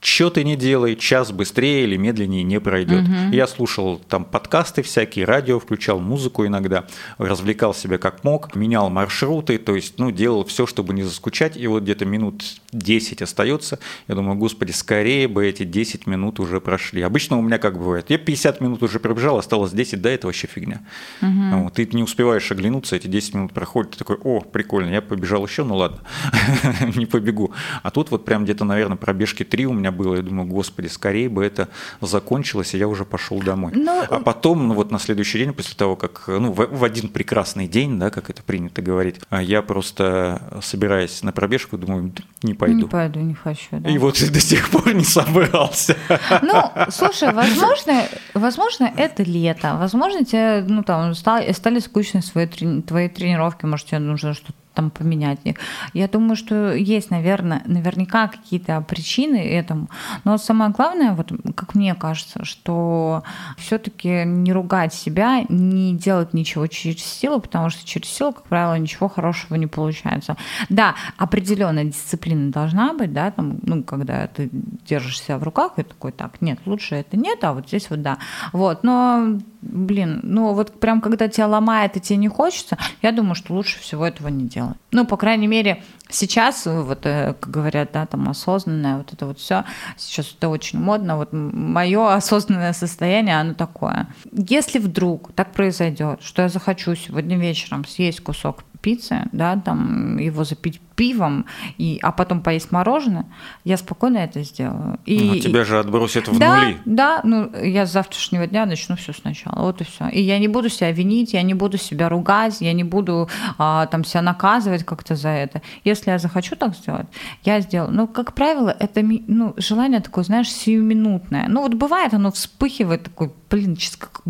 что 0.04 0.30
ты 0.30 0.44
не 0.44 0.56
делай, 0.56 0.96
час 0.96 1.32
быстрее 1.32 1.86
или 1.86 1.96
медленнее 1.96 2.44
не 2.44 2.60
пройдет. 2.60 3.04
Угу. 3.04 3.34
Я 3.34 3.48
слушал 3.48 4.02
там 4.10 4.26
подкасты 4.26 4.82
всякие, 4.82 5.26
радио, 5.26 5.60
включал 5.60 6.00
музыку 6.00 6.46
иногда, 6.46 6.86
развлекал 7.18 7.74
себя 7.74 7.98
как 7.98 8.24
мог, 8.24 8.56
менял 8.56 8.90
маршруты, 8.90 9.58
то 9.58 9.76
есть, 9.76 10.00
ну, 10.00 10.12
делал 10.12 10.44
все, 10.46 10.66
чтобы 10.66 10.94
не 10.94 11.04
заскучать, 11.04 11.56
и 11.56 11.66
вот 11.68 11.84
где-то 11.84 12.06
минут 12.06 12.44
10 12.74 13.22
остается, 13.22 13.80
я 14.08 14.16
думаю, 14.16 14.38
господи, 14.38 14.72
скорее 14.72 15.28
бы 15.28 15.46
эти 15.46 15.64
10 15.64 16.06
минут 16.06 16.40
уже 16.40 16.60
прошли. 16.60 17.02
Обычно 17.02 17.38
у 17.38 17.42
меня 17.42 17.58
как 17.58 17.78
бывает, 17.78 18.10
я 18.10 18.18
50 18.18 18.60
минут 18.60 18.84
уже 18.84 19.00
пробежал, 19.00 19.38
осталось 19.38 19.72
10, 19.72 20.02
да, 20.02 20.10
это 20.10 20.28
вообще 20.28 20.48
фигня. 20.48 20.82
Угу. 21.22 21.64
Вот, 21.64 21.74
ты 21.74 21.88
не 21.94 22.04
успеваешь 22.04 22.52
оглянуться, 22.52 22.98
эти 22.98 23.08
10 23.08 23.36
минут 23.36 23.54
проходят, 23.54 23.92
ты 23.92 24.00
такой, 24.00 24.18
о, 24.18 24.42
прикольно, 24.42 24.90
я 24.92 25.02
побежал 25.02 25.46
еще, 25.46 25.64
ну 25.64 25.76
ладно, 25.76 26.00
не 26.96 27.06
побегу. 27.06 27.54
А 27.84 27.90
тут 27.90 28.12
вот 28.12 28.26
прям 28.26 28.44
где-то, 28.44 28.66
наверное, 28.66 28.98
пробежки 28.98 29.44
3 29.44 29.66
у 29.68 29.74
меня 29.74 29.93
было. 29.94 30.16
Я 30.16 30.22
думаю, 30.22 30.48
господи, 30.48 30.88
скорее 30.88 31.30
бы 31.30 31.46
это 31.46 31.70
закончилось, 32.02 32.74
и 32.74 32.78
я 32.78 32.88
уже 32.88 33.06
пошел 33.06 33.40
домой. 33.40 33.72
Но... 33.76 33.94
Ну, 33.94 34.04
а 34.10 34.20
потом, 34.20 34.68
ну 34.68 34.74
вот 34.74 34.92
на 34.92 35.00
следующий 35.00 35.38
день, 35.38 35.54
после 35.54 35.76
того, 35.76 35.96
как, 35.96 36.24
ну, 36.28 36.52
в, 36.52 36.68
в 36.68 36.84
один 36.84 37.10
прекрасный 37.10 37.68
день, 37.68 38.00
да, 38.00 38.10
как 38.10 38.30
это 38.30 38.42
принято 38.44 38.82
говорить, 38.82 39.16
а 39.30 39.42
я 39.42 39.62
просто, 39.62 40.60
собираясь 40.62 41.24
на 41.24 41.32
пробежку, 41.32 41.78
думаю, 41.78 42.12
не 42.42 42.54
пойду. 42.54 42.78
Не 42.78 42.84
пойду, 42.86 43.20
не 43.20 43.36
хочу, 43.36 43.68
да. 43.72 43.90
И 43.90 43.98
вот 43.98 44.20
до 44.32 44.40
сих 44.40 44.70
пор 44.70 44.94
не 44.94 45.04
собрался. 45.04 45.96
Ну, 46.42 46.72
слушай, 46.90 47.32
возможно, 47.32 48.04
возможно, 48.34 48.92
это 48.98 49.24
лето, 49.24 49.76
возможно, 49.80 50.26
тебе, 50.26 50.66
ну, 50.68 50.84
там, 50.84 51.14
стали, 51.16 51.52
стали 51.52 51.80
скучны 51.80 52.22
свои, 52.22 52.48
твои 52.48 53.10
тренировки, 53.10 53.66
может, 53.66 53.88
тебе 53.88 54.00
нужно 54.00 54.34
что-то 54.34 54.54
там 54.74 54.90
поменять 54.90 55.40
их. 55.44 55.58
Я 55.94 56.08
думаю, 56.08 56.36
что 56.36 56.74
есть, 56.74 57.12
наверное, 57.12 57.62
наверняка 57.66 58.28
какие-то 58.28 58.82
причины 58.82 59.38
этому. 59.38 59.90
Но 60.24 60.38
самое 60.38 60.72
главное, 60.72 61.14
вот 61.14 61.32
как 61.56 61.76
мне 61.76 61.96
кажется, 61.96 62.44
что 62.44 63.24
все-таки 63.58 64.24
не 64.26 64.54
ругать 64.54 64.94
себя, 64.94 65.44
не 65.50 65.96
делать 65.96 66.34
ничего 66.34 66.68
через 66.68 67.04
силу, 67.04 67.40
потому 67.40 67.70
что 67.70 67.86
через 67.86 68.10
силу, 68.10 68.34
как 68.34 68.44
правило, 68.44 68.78
ничего 68.78 69.10
хорошего 69.10 69.56
не 69.56 69.68
получается. 69.68 70.38
Да, 70.70 70.96
определенная 71.18 71.86
дисциплина 71.86 72.52
должна 72.52 72.94
быть, 72.94 73.14
да, 73.14 73.32
там, 73.32 73.60
ну, 73.64 73.84
когда 73.84 74.28
ты 74.28 74.50
держишь 74.88 75.22
себя 75.22 75.38
в 75.38 75.44
руках 75.44 75.74
и 75.78 75.84
такой, 75.84 76.12
так, 76.12 76.42
нет, 76.42 76.60
лучше 76.66 76.96
это 76.96 77.18
нет, 77.18 77.44
а 77.44 77.54
вот 77.54 77.68
здесь 77.68 77.90
вот 77.90 78.02
да. 78.02 78.18
Вот, 78.52 78.84
но 78.84 79.40
блин, 79.64 80.20
ну 80.24 80.54
вот 80.54 80.80
прям 80.80 81.02
когда 81.02 81.28
тебя 81.28 81.48
ломает 81.48 81.98
и 81.98 82.02
тебе 82.02 82.18
не 82.18 82.28
хочется, 82.28 82.78
я 83.02 83.12
думаю, 83.12 83.36
что 83.36 83.54
лучше 83.54 83.80
всего 83.80 84.06
этого 84.06 84.28
не 84.28 84.46
делать. 84.46 84.78
Ну, 84.92 85.06
по 85.06 85.18
крайней 85.18 85.48
мере, 85.48 85.84
сейчас, 86.10 86.66
вот, 86.66 87.06
э, 87.06 87.36
как 87.40 87.50
говорят, 87.50 87.92
да, 87.94 88.06
там 88.06 88.30
осознанное, 88.30 88.98
вот 88.98 89.14
это 89.14 89.26
вот 89.26 89.40
все, 89.40 89.64
сейчас 89.98 90.36
это 90.38 90.50
очень 90.50 90.80
модно, 90.80 91.18
вот 91.18 91.30
мое 91.32 92.14
осознанное 92.14 92.74
состояние, 92.74 93.40
оно 93.40 93.54
такое. 93.54 94.08
Если 94.32 94.80
вдруг 94.80 95.32
так 95.34 95.52
произойдет, 95.54 96.22
что 96.22 96.42
я 96.42 96.50
захочу 96.50 96.96
сегодня 96.96 97.38
вечером 97.38 97.86
съесть 97.86 98.22
кусок 98.22 98.64
пиццы, 98.84 99.24
да, 99.32 99.56
там 99.56 100.18
его 100.18 100.44
запить 100.44 100.80
пивом, 100.96 101.46
и, 101.78 101.98
а 102.04 102.12
потом 102.12 102.42
поесть 102.42 102.72
мороженое, 102.72 103.26
я 103.64 103.78
спокойно 103.78 104.18
это 104.18 104.44
сделаю. 104.44 105.00
И, 105.06 105.20
Но 105.20 105.40
тебя 105.40 105.64
же 105.64 105.80
отбросят 105.80 106.28
в 106.28 106.38
да, 106.38 106.62
нули. 106.62 106.78
Да, 106.86 107.22
ну 107.24 107.50
я 107.64 107.86
с 107.86 107.92
завтрашнего 107.92 108.46
дня 108.46 108.66
начну 108.66 108.96
все 108.96 109.14
сначала, 109.14 109.62
вот 109.62 109.82
и 109.82 109.86
все. 109.86 110.08
И 110.10 110.22
я 110.22 110.38
не 110.38 110.48
буду 110.48 110.70
себя 110.70 110.92
винить, 110.92 111.34
я 111.34 111.42
не 111.42 111.54
буду 111.54 111.78
себя 111.78 112.10
ругать, 112.10 112.58
я 112.60 112.74
не 112.74 112.84
буду 112.84 113.30
а, 113.58 113.88
там 113.88 114.04
себя 114.04 114.22
наказывать 114.22 114.84
как-то 114.84 115.16
за 115.16 115.30
это. 115.30 115.62
Если 115.94 116.12
я 116.12 116.18
захочу 116.18 116.56
так 116.56 116.76
сделать, 116.76 117.08
я 117.44 117.62
сделаю. 117.62 117.92
Но, 117.92 118.08
как 118.08 118.34
правило, 118.34 118.76
это 118.80 119.02
ну, 119.02 119.54
желание 119.58 120.02
такое, 120.02 120.24
знаешь, 120.24 120.52
сиюминутное. 120.52 121.48
Ну 121.48 121.62
вот 121.62 121.74
бывает, 121.76 122.14
оно 122.14 122.32
вспыхивает 122.32 123.04
такой, 123.04 123.32
блин, 123.50 123.76
сейчас 123.76 123.96
как 123.98 124.22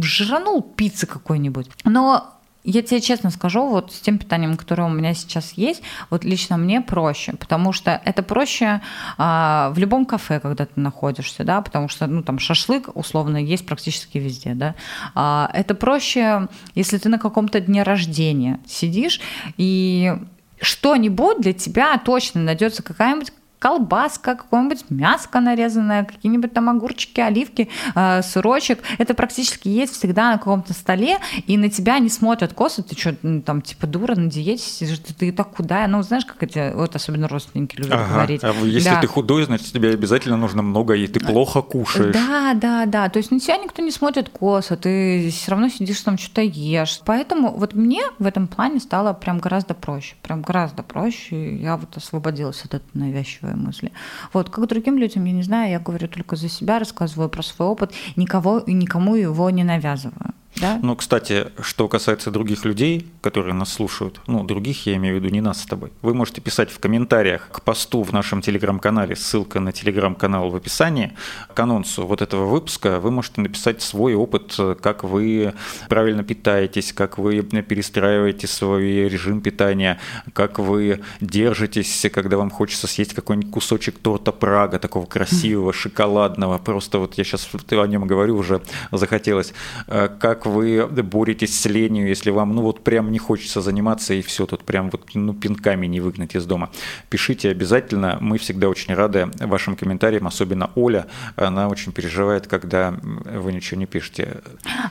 жранул 0.00 0.62
пиццы 0.62 1.06
какой-нибудь. 1.06 1.70
Но 1.84 2.34
я 2.64 2.82
тебе 2.82 3.00
честно 3.00 3.30
скажу, 3.30 3.68
вот 3.68 3.92
с 3.92 4.00
тем 4.00 4.18
питанием, 4.18 4.56
которое 4.56 4.84
у 4.84 4.90
меня 4.90 5.12
сейчас 5.14 5.52
есть, 5.52 5.82
вот 6.08 6.24
лично 6.24 6.56
мне 6.56 6.80
проще, 6.80 7.34
потому 7.34 7.72
что 7.72 8.00
это 8.04 8.22
проще 8.22 8.80
а, 9.18 9.70
в 9.74 9.78
любом 9.78 10.06
кафе, 10.06 10.40
когда 10.40 10.64
ты 10.64 10.80
находишься, 10.80 11.44
да, 11.44 11.60
потому 11.60 11.88
что, 11.88 12.06
ну, 12.06 12.22
там 12.22 12.38
шашлык 12.38 12.88
условно 12.94 13.36
есть 13.36 13.66
практически 13.66 14.16
везде, 14.16 14.54
да. 14.54 14.74
А, 15.14 15.50
это 15.52 15.74
проще, 15.74 16.48
если 16.74 16.96
ты 16.96 17.10
на 17.10 17.18
каком-то 17.18 17.60
дне 17.60 17.82
рождения 17.82 18.58
сидишь 18.66 19.20
и 19.58 20.16
что-нибудь 20.60 21.40
для 21.40 21.52
тебя 21.52 21.96
точно 21.98 22.40
найдется 22.42 22.82
какая-нибудь 22.82 23.32
колбаска, 23.58 24.34
какое-нибудь 24.34 24.84
мяско 24.90 25.40
нарезанное, 25.40 26.04
какие-нибудь 26.04 26.52
там 26.52 26.68
огурчики, 26.68 27.20
оливки, 27.20 27.68
э, 27.94 28.22
сырочек. 28.22 28.80
Это 28.98 29.14
практически 29.14 29.68
есть 29.68 29.94
всегда 29.94 30.32
на 30.32 30.38
каком-то 30.38 30.72
столе, 30.74 31.18
и 31.46 31.56
на 31.56 31.70
тебя 31.70 31.98
не 31.98 32.08
смотрят 32.08 32.52
косо, 32.52 32.82
ты 32.82 32.96
что, 32.96 33.14
там, 33.40 33.62
типа, 33.62 33.86
дура, 33.86 34.14
на 34.14 34.30
диете 34.30 34.62
сидишь, 34.62 34.98
ты, 34.98 35.14
ты 35.14 35.32
так 35.32 35.56
худая. 35.56 35.86
Ну, 35.88 36.02
знаешь, 36.02 36.24
как 36.24 36.42
эти, 36.42 36.74
вот 36.74 36.94
особенно 36.94 37.28
родственники 37.28 37.76
любят 37.76 37.92
ага. 37.92 38.14
говорить. 38.14 38.44
А 38.44 38.52
если 38.64 38.90
да. 38.90 39.00
ты 39.00 39.06
худой, 39.06 39.44
значит, 39.44 39.72
тебе 39.72 39.90
обязательно 39.90 40.36
нужно 40.36 40.62
много 40.62 40.94
есть, 40.94 41.12
ты 41.14 41.20
плохо 41.20 41.62
кушаешь. 41.62 42.14
Да, 42.14 42.54
да, 42.54 42.86
да. 42.86 43.08
То 43.08 43.18
есть 43.18 43.30
на 43.30 43.40
тебя 43.40 43.56
никто 43.56 43.82
не 43.82 43.90
смотрит 43.90 44.28
косо, 44.28 44.76
ты 44.76 45.30
все 45.30 45.50
равно 45.50 45.68
сидишь 45.68 46.00
там, 46.00 46.18
что-то 46.18 46.42
ешь. 46.42 47.00
Поэтому 47.04 47.50
вот 47.50 47.74
мне 47.74 48.02
в 48.18 48.26
этом 48.26 48.46
плане 48.46 48.80
стало 48.80 49.12
прям 49.12 49.38
гораздо 49.38 49.74
проще, 49.74 50.16
прям 50.22 50.42
гораздо 50.42 50.82
проще. 50.82 51.56
Я 51.56 51.76
вот 51.76 51.96
освободилась 51.96 52.62
от 52.64 52.74
этой 52.74 52.90
навязчивой 52.94 53.43
свои 53.44 53.54
мысли. 53.54 53.92
Вот, 54.32 54.50
как 54.50 54.66
другим 54.66 54.98
людям, 54.98 55.24
я 55.24 55.32
не 55.32 55.42
знаю, 55.42 55.70
я 55.70 55.78
говорю 55.78 56.08
только 56.08 56.36
за 56.36 56.48
себя, 56.48 56.78
рассказываю 56.78 57.28
про 57.28 57.42
свой 57.42 57.68
опыт, 57.68 57.92
никого, 58.16 58.62
никому 58.66 59.14
его 59.14 59.50
не 59.50 59.64
навязываю. 59.64 60.33
Да? 60.64 60.78
Ну, 60.82 60.96
кстати, 60.96 61.48
что 61.60 61.88
касается 61.88 62.30
других 62.30 62.64
людей, 62.64 63.06
которые 63.20 63.54
нас 63.54 63.72
слушают, 63.72 64.20
ну, 64.26 64.44
других 64.44 64.86
я 64.86 64.96
имею 64.96 65.16
в 65.16 65.22
виду 65.22 65.32
не 65.32 65.42
нас 65.42 65.62
с 65.62 65.66
тобой, 65.66 65.92
вы 66.00 66.14
можете 66.14 66.40
писать 66.40 66.70
в 66.70 66.78
комментариях 66.78 67.48
к 67.52 67.60
посту 67.60 68.02
в 68.02 68.12
нашем 68.12 68.40
телеграм-канале, 68.40 69.14
ссылка 69.14 69.60
на 69.60 69.72
телеграм-канал 69.72 70.48
в 70.48 70.56
описании, 70.56 71.12
к 71.52 71.60
анонсу 71.60 72.06
вот 72.06 72.22
этого 72.22 72.46
выпуска 72.46 72.98
вы 72.98 73.10
можете 73.10 73.42
написать 73.42 73.82
свой 73.82 74.14
опыт, 74.14 74.56
как 74.80 75.04
вы 75.04 75.52
правильно 75.88 76.24
питаетесь, 76.24 76.92
как 76.92 77.18
вы 77.18 77.42
перестраиваете 77.42 78.46
свой 78.46 79.08
режим 79.08 79.42
питания, 79.42 79.98
как 80.32 80.58
вы 80.58 81.00
держитесь, 81.20 82.06
когда 82.12 82.38
вам 82.38 82.50
хочется 82.50 82.86
съесть 82.86 83.12
какой-нибудь 83.12 83.52
кусочек 83.52 83.98
торта 83.98 84.32
Прага, 84.32 84.78
такого 84.78 85.04
красивого, 85.04 85.72
шоколадного, 85.72 86.58
просто 86.58 86.98
вот 86.98 87.18
я 87.18 87.24
сейчас 87.24 87.48
о 87.70 87.86
нем 87.86 88.06
говорю, 88.06 88.36
уже 88.36 88.62
захотелось. 88.92 89.52
Э, 89.88 90.08
как 90.18 90.46
боретесь 90.54 91.58
с 91.58 91.66
ленью, 91.66 92.08
если 92.08 92.30
вам, 92.30 92.54
ну 92.54 92.62
вот 92.62 92.82
прям 92.84 93.10
не 93.12 93.18
хочется 93.18 93.60
заниматься 93.60 94.14
и 94.14 94.22
все, 94.22 94.46
тут 94.46 94.64
прям 94.64 94.90
вот 94.90 95.02
ну, 95.14 95.34
пинками 95.34 95.86
не 95.86 96.00
выгнать 96.00 96.34
из 96.34 96.46
дома. 96.46 96.70
Пишите 97.08 97.50
обязательно, 97.50 98.18
мы 98.20 98.38
всегда 98.38 98.68
очень 98.68 98.94
рады 98.94 99.30
вашим 99.40 99.76
комментариям, 99.76 100.26
особенно 100.26 100.70
Оля, 100.74 101.06
она 101.36 101.68
очень 101.68 101.92
переживает, 101.92 102.46
когда 102.46 102.94
вы 103.02 103.52
ничего 103.52 103.78
не 103.78 103.86
пишете. 103.86 104.42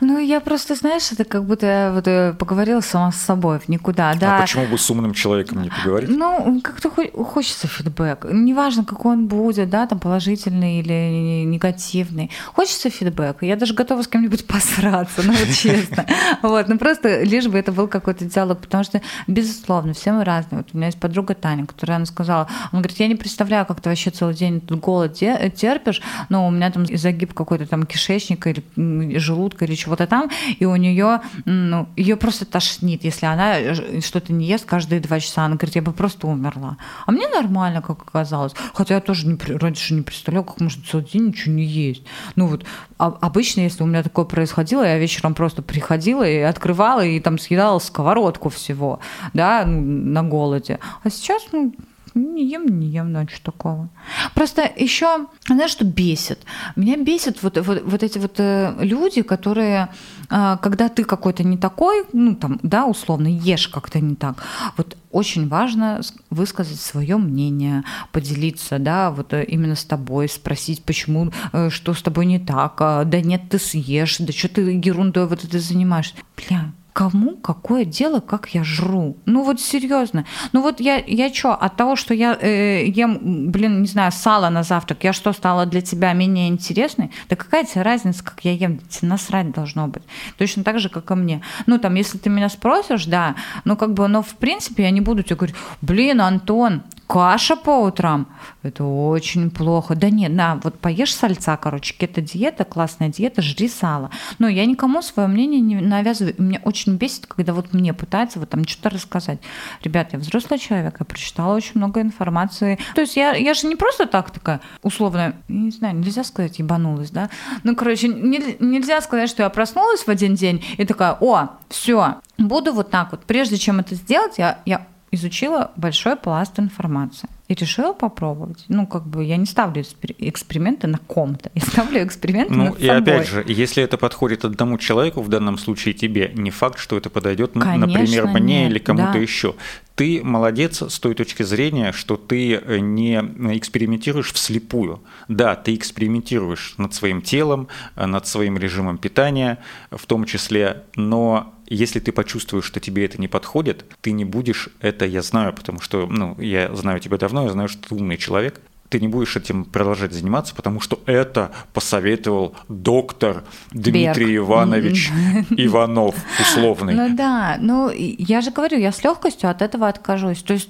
Ну, 0.02 0.18
я 0.20 0.40
просто, 0.40 0.76
знаешь, 0.76 1.12
это 1.12 1.24
как 1.24 1.46
будто 1.46 1.92
вот 1.94 2.08
э, 2.08 2.34
поговорила 2.38 2.82
сама 2.82 3.12
с 3.12 3.18
собой 3.18 3.60
в 3.60 3.70
никуда, 3.70 4.14
да. 4.16 4.38
А 4.38 4.42
почему 4.42 4.66
бы 4.68 4.78
с 4.78 4.90
умным 4.90 5.14
человеком 5.14 5.62
не 5.62 5.70
поговорить? 5.70 6.10
Ну, 6.10 6.62
как-то 6.62 6.90
хочется 6.90 7.68
фидбэк. 7.68 8.26
Неважно, 8.32 8.86
какой 8.86 9.14
он 9.14 9.28
будет, 9.28 9.70
да, 9.70 9.88
там 9.88 10.00
положительный 10.00 10.80
или 10.80 11.44
негативный. 11.46 12.32
Хочется 12.54 12.90
фидбэк. 12.90 13.38
Я 13.42 13.56
даже 13.56 13.74
готова 13.74 14.02
с 14.02 14.08
кем-нибудь 14.08 14.46
посраться, 14.48 15.22
ну 15.24 15.34
вот 15.34 15.48
честно. 15.62 16.06
Вот, 16.42 16.68
ну 16.68 16.78
просто 16.78 17.24
лишь 17.24 17.48
бы 17.48 17.58
это 17.58 17.72
был 17.72 17.88
какой-то 17.88 18.26
диалог, 18.26 18.60
потому 18.60 18.84
что, 18.84 19.02
безусловно, 19.28 19.94
все 19.94 20.12
мы 20.12 20.24
разные. 20.24 20.60
Вот 20.60 20.70
у 20.74 20.78
меня 20.78 20.88
есть 20.88 21.00
подруга 21.00 21.34
Таня, 21.36 21.66
которая 21.66 21.98
она 21.98 22.06
сказала, 22.06 22.48
он 22.72 22.80
говорит, 22.80 23.00
я 23.00 23.08
не 23.08 23.16
представляю, 23.16 23.66
как 23.66 23.82
ты 23.82 23.90
вообще 23.90 24.10
целый 24.10 24.36
день 24.36 24.62
тут 24.62 24.80
голод 24.80 25.14
терпишь, 25.14 26.02
но 26.30 26.48
у 26.48 26.52
меня 26.52 26.72
там 26.72 26.86
загиб 26.86 27.34
какой-то 27.34 27.68
там 27.68 27.86
кишечника 27.86 28.50
или 28.50 29.18
желудка 29.18 29.66
или 29.66 29.76
чего-то 29.76 30.08
там, 30.08 30.30
и 30.60 30.66
у 30.66 30.76
нее, 30.76 31.22
ну, 31.46 31.88
ее 31.96 32.16
просто 32.16 32.46
тошнит, 32.46 33.04
если 33.04 33.26
она 33.26 33.74
что-то 34.02 34.34
не 34.34 34.46
ест 34.46 34.66
каждые 34.66 35.02
два 35.02 35.20
часа. 35.20 35.46
Она 35.46 35.56
говорит, 35.56 35.76
я 35.76 35.82
бы 35.82 35.92
просто 35.92 36.28
умерла. 36.28 36.78
А 37.06 37.12
мне 37.12 37.28
нормально, 37.28 37.82
как 37.82 38.02
оказалось. 38.02 38.54
Хотя 38.74 38.96
я 38.96 39.02
тоже 39.02 39.28
не, 39.28 39.38
раньше 39.58 39.94
не 39.94 40.02
представляла, 40.02 40.44
как 40.44 40.60
можно 40.60 40.84
целый 40.84 41.06
день 41.06 41.28
ничего 41.28 41.54
не 41.54 41.66
есть. 41.66 42.04
Ну 42.36 42.48
вот, 42.48 42.66
а, 42.98 43.18
обычно, 43.22 43.62
если 43.62 43.84
у 43.84 43.86
меня 43.86 44.04
такое 44.04 44.26
происходило, 44.26 44.84
я 44.84 44.98
вечером 44.98 45.33
просто 45.34 45.62
приходила 45.62 46.28
и 46.28 46.40
открывала, 46.40 47.06
и 47.06 47.20
там 47.20 47.38
съедала 47.38 47.80
сковородку 47.80 48.50
всего, 48.50 49.00
да, 49.34 49.66
на 49.66 50.24
голоде. 50.24 50.80
А 51.04 51.10
сейчас, 51.10 51.44
ну, 51.52 51.74
не 52.16 52.50
ем, 52.50 52.68
не 52.80 52.88
ем 52.88 53.12
ночью 53.12 53.40
такого. 53.44 53.90
Просто 54.34 54.70
еще, 54.76 55.28
знаешь, 55.48 55.72
что 55.72 55.86
бесит? 55.86 56.40
Меня 56.76 56.98
бесит 56.98 57.42
вот, 57.44 57.58
вот, 57.58 57.84
вот 57.84 58.04
эти 58.04 58.18
вот 58.18 58.36
э, 58.38 58.76
люди, 58.80 59.22
которые, 59.22 59.90
э, 60.30 60.58
когда 60.62 60.90
ты 60.90 61.04
какой-то 61.04 61.44
не 61.44 61.58
такой, 61.58 62.06
ну 62.14 62.36
там, 62.36 62.60
да, 62.64 62.86
условно, 62.86 63.28
ешь 63.28 63.68
как-то 63.68 64.00
не 64.00 64.16
так, 64.16 64.44
вот 64.78 64.98
очень 65.12 65.48
важно 65.48 66.02
высказать 66.30 66.80
свое 66.80 67.18
мнение, 67.18 67.84
поделиться, 68.12 68.80
да, 68.80 69.12
вот 69.12 69.34
э, 69.34 69.44
именно 69.44 69.76
с 69.76 69.86
тобой, 69.86 70.30
спросить, 70.30 70.84
почему, 70.84 71.32
что 71.70 71.94
с 71.94 72.02
тобой 72.02 72.26
не 72.26 72.40
так, 72.40 72.76
а, 72.80 73.04
да 73.04 73.22
нет, 73.22 73.50
ты 73.50 73.60
съешь, 73.60 74.18
да 74.20 74.34
что 74.34 74.48
ты 74.50 74.62
ерундой 74.62 75.28
вот 75.28 75.44
это 75.44 75.60
занимаешься. 75.60 76.16
Бля, 76.38 76.72
кому 76.94 77.36
какое 77.38 77.86
дело, 77.86 78.20
как 78.20 78.50
я 78.50 78.64
жру? 78.64 79.18
Ну 79.26 79.44
вот 79.44 79.60
серьезно. 79.60 80.26
Ну 80.52 80.62
вот 80.62 80.80
я, 80.80 81.04
я 81.06 81.34
что, 81.34 81.54
от 81.54 81.76
того, 81.76 81.96
что 81.96 82.14
я 82.14 82.38
э, 82.40 82.86
ем, 82.86 83.52
блин, 83.52 83.82
не 83.82 83.88
знаю, 83.88 84.12
сало 84.12 84.50
на 84.50 84.64
завтрак, 84.64 85.04
я 85.04 85.12
что, 85.12 85.34
стала 85.34 85.66
для 85.66 85.82
тебя 85.82 86.14
менее 86.14 86.48
интересной? 86.48 87.12
Да 87.30 87.36
какая 87.36 87.66
тебе 87.66 87.82
разница, 87.82 88.24
как 88.24 88.40
я 88.44 88.54
ем? 88.54 88.78
Тебе 88.90 89.10
насрать 89.10 89.52
должно 89.52 89.88
быть. 89.88 90.04
Точно 90.38 90.64
так 90.64 90.80
же, 90.80 90.90
как 90.90 91.10
и 91.12 91.16
мне. 91.16 91.42
Ну 91.66 91.80
там, 91.80 91.96
если 91.96 92.20
ты 92.20 92.30
меня 92.30 92.50
спросишь, 92.50 93.06
да, 93.06 93.36
ну 93.66 93.76
как 93.76 93.94
бы, 93.94 94.08
но 94.08 94.22
в 94.22 94.36
принципе 94.36 94.84
я 94.84 94.92
не 94.92 95.02
буду 95.02 95.24
тебе 95.24 95.36
говорить, 95.36 95.56
блин, 95.82 96.22
Антон, 96.22 96.84
каша 97.08 97.56
по 97.56 97.82
утрам, 97.82 98.28
это 98.64 98.84
очень 98.84 99.52
плохо. 99.52 99.96
Да 99.96 100.10
нет, 100.10 100.32
на, 100.32 100.60
вот 100.64 100.80
поешь 100.80 101.14
сальца, 101.14 101.58
короче, 101.58 101.94
кето-диета, 101.94 102.64
классная 102.64 103.10
диета, 103.10 103.42
жри 103.42 103.68
сало. 103.68 104.10
Но 104.40 104.48
я 104.48 104.66
никому 104.66 105.02
свое 105.02 105.28
мнение 105.28 105.62
не 105.62 105.76
навязываю. 105.76 106.36
Мне 106.38 106.60
очень 106.64 106.96
бесит, 106.96 107.28
когда 107.28 107.54
вот 107.54 107.74
мне 107.74 107.94
пытаются 107.94 108.40
вот 108.40 108.50
там 108.50 108.66
что-то 108.68 108.90
рассказать. 108.90 109.40
Ребят, 109.84 110.14
я 110.14 110.20
взрослый 110.20 110.60
человек, 110.60 110.96
я 111.00 111.06
прочитала 111.06 111.56
очень 111.56 111.74
много 111.76 112.02
информации. 112.02 112.80
То 112.96 113.02
есть 113.02 113.16
я, 113.16 113.34
я 113.36 113.54
же 113.54 113.68
не 113.68 113.76
просто 113.76 114.06
так 114.06 114.32
такая, 114.32 114.62
условно, 114.82 115.36
не 115.48 115.72
знаю, 115.72 115.96
нельзя 115.96 116.24
сказать, 116.24 116.60
ебанулась, 116.60 117.12
да? 117.12 117.30
Ну, 117.64 117.76
короче, 117.76 118.08
не, 118.08 118.58
нельзя 118.60 119.02
сказать, 119.02 119.30
что 119.30 119.44
я 119.44 119.50
проснулась 119.50 120.04
в 120.04 120.10
один 120.10 120.36
день 120.36 120.64
и 120.78 120.86
такая, 120.86 121.18
о, 121.20 121.50
все, 121.70 122.16
буду 122.38 122.74
вот 122.74 122.92
так 122.92 123.12
вот. 123.12 123.26
Прежде 123.26 123.58
чем 123.58 123.80
это 123.80 123.96
сделать, 123.96 124.38
я, 124.38 124.60
я 124.66 124.88
изучила 125.14 125.72
большой 125.76 126.16
пласт 126.16 126.60
информации 126.60 127.30
и 127.48 127.54
решила 127.54 127.94
попробовать. 127.94 128.66
Ну, 128.68 128.88
как 128.88 129.06
бы 129.06 129.24
я 129.24 129.38
не 129.38 129.46
ставлю 129.46 129.84
эксперименты 130.18 130.88
на 130.88 130.98
ком-то, 130.98 131.52
я 131.54 131.62
ставлю 131.62 132.04
эксперименты 132.04 132.54
ну, 132.54 132.66
над 132.66 132.80
и 132.80 132.88
опять 132.88 133.28
же, 133.28 133.46
если 133.48 133.84
это 133.84 133.98
подходит 133.98 134.44
одному 134.44 134.78
человеку, 134.80 135.22
в 135.22 135.30
данном 135.30 135.58
случае 135.60 135.94
тебе, 135.94 136.32
не 136.34 136.50
факт, 136.50 136.80
что 136.80 136.98
это 136.98 137.12
подойдет, 137.12 137.52
Конечно, 137.54 137.78
например, 137.78 138.28
мне 138.28 138.64
нет, 138.64 138.72
или 138.72 138.80
кому-то 138.80 139.14
да. 139.14 139.20
еще. 139.20 139.56
Ты 139.96 140.24
молодец 140.24 140.82
с 140.82 141.00
той 141.00 141.14
точки 141.14 141.44
зрения, 141.44 141.92
что 141.92 142.18
ты 142.18 142.56
э, 142.56 142.80
не 142.80 143.16
экспериментируешь 143.56 144.34
вслепую. 144.34 145.02
Да, 145.28 145.56
ты 145.56 145.76
экспериментируешь 145.76 146.76
над 146.78 146.96
своим 146.96 147.22
телом, 147.22 147.68
э, 147.96 148.06
над 148.06 148.26
своим 148.26 148.58
режимом 148.58 148.98
питания 148.98 149.60
в 149.92 150.06
том 150.08 150.26
числе, 150.26 150.84
но 150.96 151.54
если 151.68 152.00
ты 152.00 152.12
почувствуешь, 152.12 152.66
что 152.66 152.80
тебе 152.80 153.06
это 153.06 153.20
не 153.20 153.28
подходит, 153.28 153.86
ты 154.02 154.12
не 154.12 154.26
будешь 154.26 154.70
это, 154.80 155.06
я 155.06 155.22
знаю, 155.22 155.54
потому 155.54 155.80
что 155.80 156.08
ну, 156.08 156.36
я 156.40 156.74
знаю 156.76 157.00
тебя 157.00 157.18
давно, 157.18 157.44
я 157.44 157.50
знаю, 157.50 157.70
что 157.70 157.88
ты 157.90 157.96
умный 157.96 158.18
человек, 158.18 158.62
ты 158.94 159.00
не 159.00 159.08
будешь 159.08 159.36
этим 159.36 159.66
продолжать 159.66 160.14
заниматься, 160.14 160.54
потому 160.54 160.80
что 160.80 161.00
это 161.08 161.50
посоветовал 161.74 162.56
доктор 162.70 163.44
Дмитрий 163.72 164.36
Берг. 164.36 164.48
Иванович 164.48 165.12
Иванов, 165.50 166.14
условный. 166.40 166.94
Ну 166.94 167.16
да, 167.16 167.58
ну 167.60 167.90
я 167.90 168.42
же 168.42 168.52
говорю, 168.52 168.78
я 168.78 168.92
с 168.92 169.04
легкостью 169.04 169.50
от 169.50 169.64
этого 169.64 169.88
откажусь. 169.88 170.44
То 170.44 170.54
есть 170.54 170.70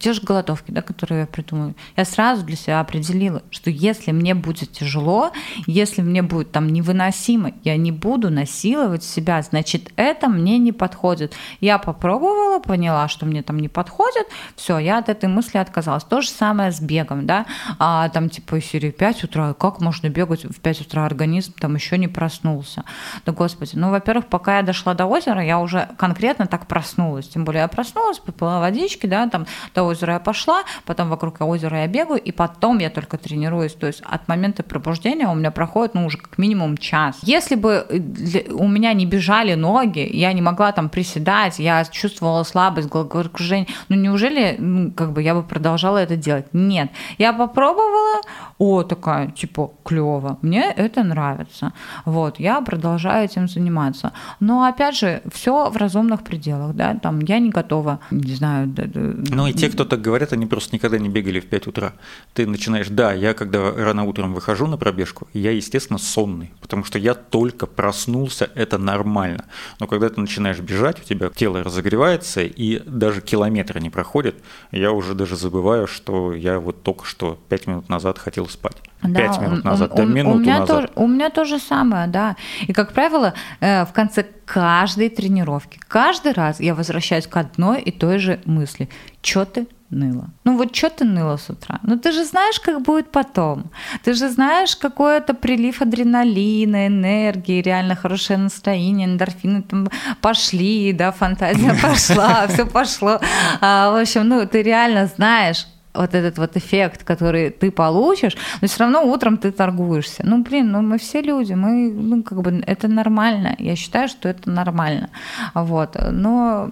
те 0.00 0.12
же 0.12 0.20
голодовки, 0.20 0.72
да, 0.72 0.82
которые 0.82 1.20
я 1.20 1.26
придумаю, 1.26 1.76
я 1.96 2.04
сразу 2.04 2.44
для 2.44 2.56
себя 2.56 2.80
определила, 2.80 3.44
что 3.50 3.70
если 3.70 4.10
мне 4.10 4.34
будет 4.34 4.72
тяжело, 4.72 5.30
если 5.68 6.02
мне 6.02 6.22
будет 6.22 6.50
там 6.50 6.70
невыносимо, 6.70 7.52
я 7.62 7.76
не 7.76 7.92
буду 7.92 8.30
насиловать 8.30 9.04
себя, 9.04 9.40
значит, 9.42 9.92
это 9.94 10.28
мне 10.28 10.58
не 10.58 10.72
подходит. 10.72 11.34
Я 11.60 11.78
попробовала, 11.78 12.58
поняла, 12.58 13.06
что 13.06 13.26
мне 13.26 13.44
там 13.44 13.60
не 13.60 13.68
подходит, 13.68 14.26
все, 14.56 14.78
я 14.78 14.98
от 14.98 15.08
этой 15.08 15.28
мысли 15.28 15.58
отказалась. 15.58 16.02
То 16.02 16.20
же 16.20 16.30
самое 16.30 16.72
с 16.72 16.80
бегом, 16.80 17.26
да, 17.26 17.46
а 17.78 18.08
там 18.08 18.28
типа 18.30 18.60
серии 18.60 18.90
5 18.90 19.24
утра, 19.24 19.54
как 19.54 19.80
можно 19.80 20.08
бегать 20.08 20.44
в 20.44 20.60
5 20.60 20.80
утра, 20.82 21.04
организм 21.04 21.54
там 21.58 21.74
еще 21.74 21.98
не 21.98 22.08
проснулся. 22.08 22.84
Да 23.26 23.32
господи, 23.32 23.72
ну, 23.74 23.90
во-первых, 23.90 24.26
пока 24.26 24.58
я 24.58 24.62
дошла 24.62 24.94
до 24.94 25.06
озера, 25.06 25.42
я 25.42 25.58
уже 25.58 25.88
конкретно 25.98 26.46
так 26.46 26.66
проснулась, 26.66 27.28
тем 27.28 27.44
более 27.44 27.62
я 27.62 27.68
проснулась, 27.68 28.18
попила 28.18 28.60
водички, 28.60 29.06
да, 29.06 29.28
там 29.28 29.46
до 29.74 29.84
озера 29.84 30.14
я 30.14 30.20
пошла, 30.20 30.62
потом 30.84 31.08
вокруг 31.08 31.40
озера 31.40 31.80
я 31.80 31.86
бегаю, 31.86 32.20
и 32.20 32.32
потом 32.32 32.78
я 32.78 32.90
только 32.90 33.18
тренируюсь, 33.18 33.74
то 33.74 33.86
есть 33.86 34.02
от 34.02 34.28
момента 34.28 34.62
пробуждения 34.62 35.28
у 35.28 35.34
меня 35.34 35.50
проходит, 35.50 35.94
ну, 35.94 36.06
уже 36.06 36.18
как 36.18 36.38
минимум 36.38 36.76
час. 36.76 37.18
Если 37.22 37.54
бы 37.54 37.86
э, 37.88 38.50
у 38.52 38.68
меня 38.68 38.92
не 38.92 39.06
бежали 39.06 39.54
ноги, 39.54 40.08
я 40.12 40.32
не 40.32 40.42
могла 40.42 40.72
там 40.72 40.88
приседать, 40.88 41.58
я 41.58 41.84
чувствовала 41.84 42.42
слабость, 42.44 42.88
головокружение, 42.88 43.68
ну, 43.88 43.96
неужели, 43.96 44.56
ну, 44.58 44.92
как 44.92 45.12
бы 45.12 45.22
я 45.22 45.34
бы 45.34 45.42
продолжала 45.42 45.98
это 45.98 46.16
делать? 46.16 46.46
Нет. 46.52 46.90
Я 47.18 47.32
попробовала, 47.50 48.20
о, 48.58 48.82
такая, 48.82 49.28
типа, 49.28 49.70
клево, 49.84 50.38
мне 50.42 50.72
это 50.76 51.02
нравится. 51.02 51.72
Вот, 52.04 52.40
я 52.40 52.60
продолжаю 52.60 53.24
этим 53.24 53.48
заниматься. 53.48 54.12
Но, 54.40 54.64
опять 54.64 54.96
же, 54.96 55.22
все 55.32 55.70
в 55.70 55.76
разумных 55.76 56.22
пределах, 56.22 56.74
да, 56.74 56.94
там, 56.94 57.20
я 57.20 57.38
не 57.38 57.50
готова, 57.50 57.98
не 58.10 58.34
знаю. 58.34 58.72
Ну, 58.94 59.46
и 59.46 59.52
те, 59.52 59.68
кто 59.68 59.84
так 59.84 60.00
говорят, 60.00 60.32
они 60.32 60.46
просто 60.46 60.76
никогда 60.76 60.98
не 60.98 61.08
бегали 61.08 61.40
в 61.40 61.46
5 61.46 61.66
утра. 61.66 61.92
Ты 62.34 62.46
начинаешь, 62.46 62.88
да, 62.88 63.12
я 63.12 63.34
когда 63.34 63.72
рано 63.72 64.04
утром 64.04 64.34
выхожу 64.34 64.66
на 64.66 64.76
пробежку, 64.76 65.26
я, 65.32 65.50
естественно, 65.50 65.98
сонный, 65.98 66.52
потому 66.60 66.84
что 66.84 66.98
я 66.98 67.14
только 67.14 67.66
проснулся, 67.66 68.50
это 68.54 68.78
нормально. 68.78 69.44
Но 69.80 69.86
когда 69.86 70.08
ты 70.08 70.20
начинаешь 70.20 70.60
бежать, 70.60 71.00
у 71.00 71.04
тебя 71.04 71.30
тело 71.30 71.62
разогревается, 71.62 72.42
и 72.42 72.82
даже 72.86 73.20
километра 73.20 73.80
не 73.80 73.90
проходит, 73.90 74.36
я 74.70 74.92
уже 74.92 75.14
даже 75.14 75.36
забываю, 75.36 75.86
что 75.86 76.32
я 76.34 76.58
вот 76.60 76.82
только 76.82 77.04
что 77.04 77.29
что 77.30 77.38
пять 77.48 77.66
минут 77.66 77.88
назад 77.88 78.18
хотел 78.18 78.48
спать. 78.48 78.76
Да, 79.02 79.20
Пять 79.20 79.40
минут 79.40 79.64
назад, 79.64 79.92
у, 79.92 79.96
да 79.96 80.02
у, 80.02 80.06
минуту 80.06 80.36
у 80.36 80.40
меня 80.40 80.58
назад. 80.60 80.76
Тоже, 80.76 80.90
у 80.96 81.06
меня 81.06 81.30
то 81.30 81.44
же 81.44 81.58
самое, 81.58 82.06
да. 82.06 82.36
И, 82.66 82.72
как 82.72 82.92
правило, 82.92 83.34
э, 83.60 83.84
в 83.84 83.92
конце 83.92 84.26
каждой 84.44 85.08
тренировки, 85.08 85.80
каждый 85.88 86.32
раз 86.32 86.60
я 86.60 86.74
возвращаюсь 86.74 87.26
к 87.26 87.36
одной 87.36 87.80
и 87.80 87.90
той 87.90 88.18
же 88.18 88.40
мысли. 88.44 88.88
Чё 89.22 89.44
ты 89.44 89.66
ныла? 89.90 90.30
Ну 90.44 90.56
вот 90.56 90.74
что 90.76 90.90
ты 90.90 91.04
ныла 91.04 91.36
с 91.36 91.50
утра? 91.50 91.80
Ну 91.82 91.96
ты 91.98 92.12
же 92.12 92.24
знаешь, 92.24 92.60
как 92.60 92.82
будет 92.82 93.10
потом. 93.10 93.70
Ты 94.04 94.14
же 94.14 94.28
знаешь, 94.28 94.76
какой 94.76 95.18
это 95.18 95.34
прилив 95.34 95.82
адреналина, 95.82 96.86
энергии, 96.86 97.62
реально 97.62 97.96
хорошее 97.96 98.38
настроение, 98.38 99.06
эндорфины 99.06 99.62
там 99.62 99.88
пошли, 100.20 100.92
да, 100.92 101.10
фантазия 101.10 101.74
пошла, 101.82 102.46
все 102.48 102.66
пошло. 102.66 103.20
А, 103.60 103.90
в 103.90 104.00
общем, 104.00 104.28
ну 104.28 104.46
ты 104.46 104.62
реально 104.62 105.06
знаешь, 105.06 105.66
вот 105.94 106.14
этот 106.14 106.38
вот 106.38 106.56
эффект, 106.56 107.04
который 107.04 107.50
ты 107.50 107.70
получишь, 107.70 108.36
но 108.60 108.68
все 108.68 108.80
равно 108.80 109.02
утром 109.02 109.36
ты 109.36 109.50
торгуешься. 109.50 110.22
Ну, 110.24 110.42
блин, 110.42 110.70
ну 110.70 110.82
мы 110.82 110.98
все 110.98 111.20
люди, 111.20 111.52
мы, 111.52 111.90
ну, 111.92 112.22
как 112.22 112.40
бы, 112.42 112.62
это 112.66 112.88
нормально. 112.88 113.54
Я 113.58 113.76
считаю, 113.76 114.08
что 114.08 114.28
это 114.28 114.50
нормально. 114.50 115.10
Вот. 115.54 115.96
Но 116.10 116.70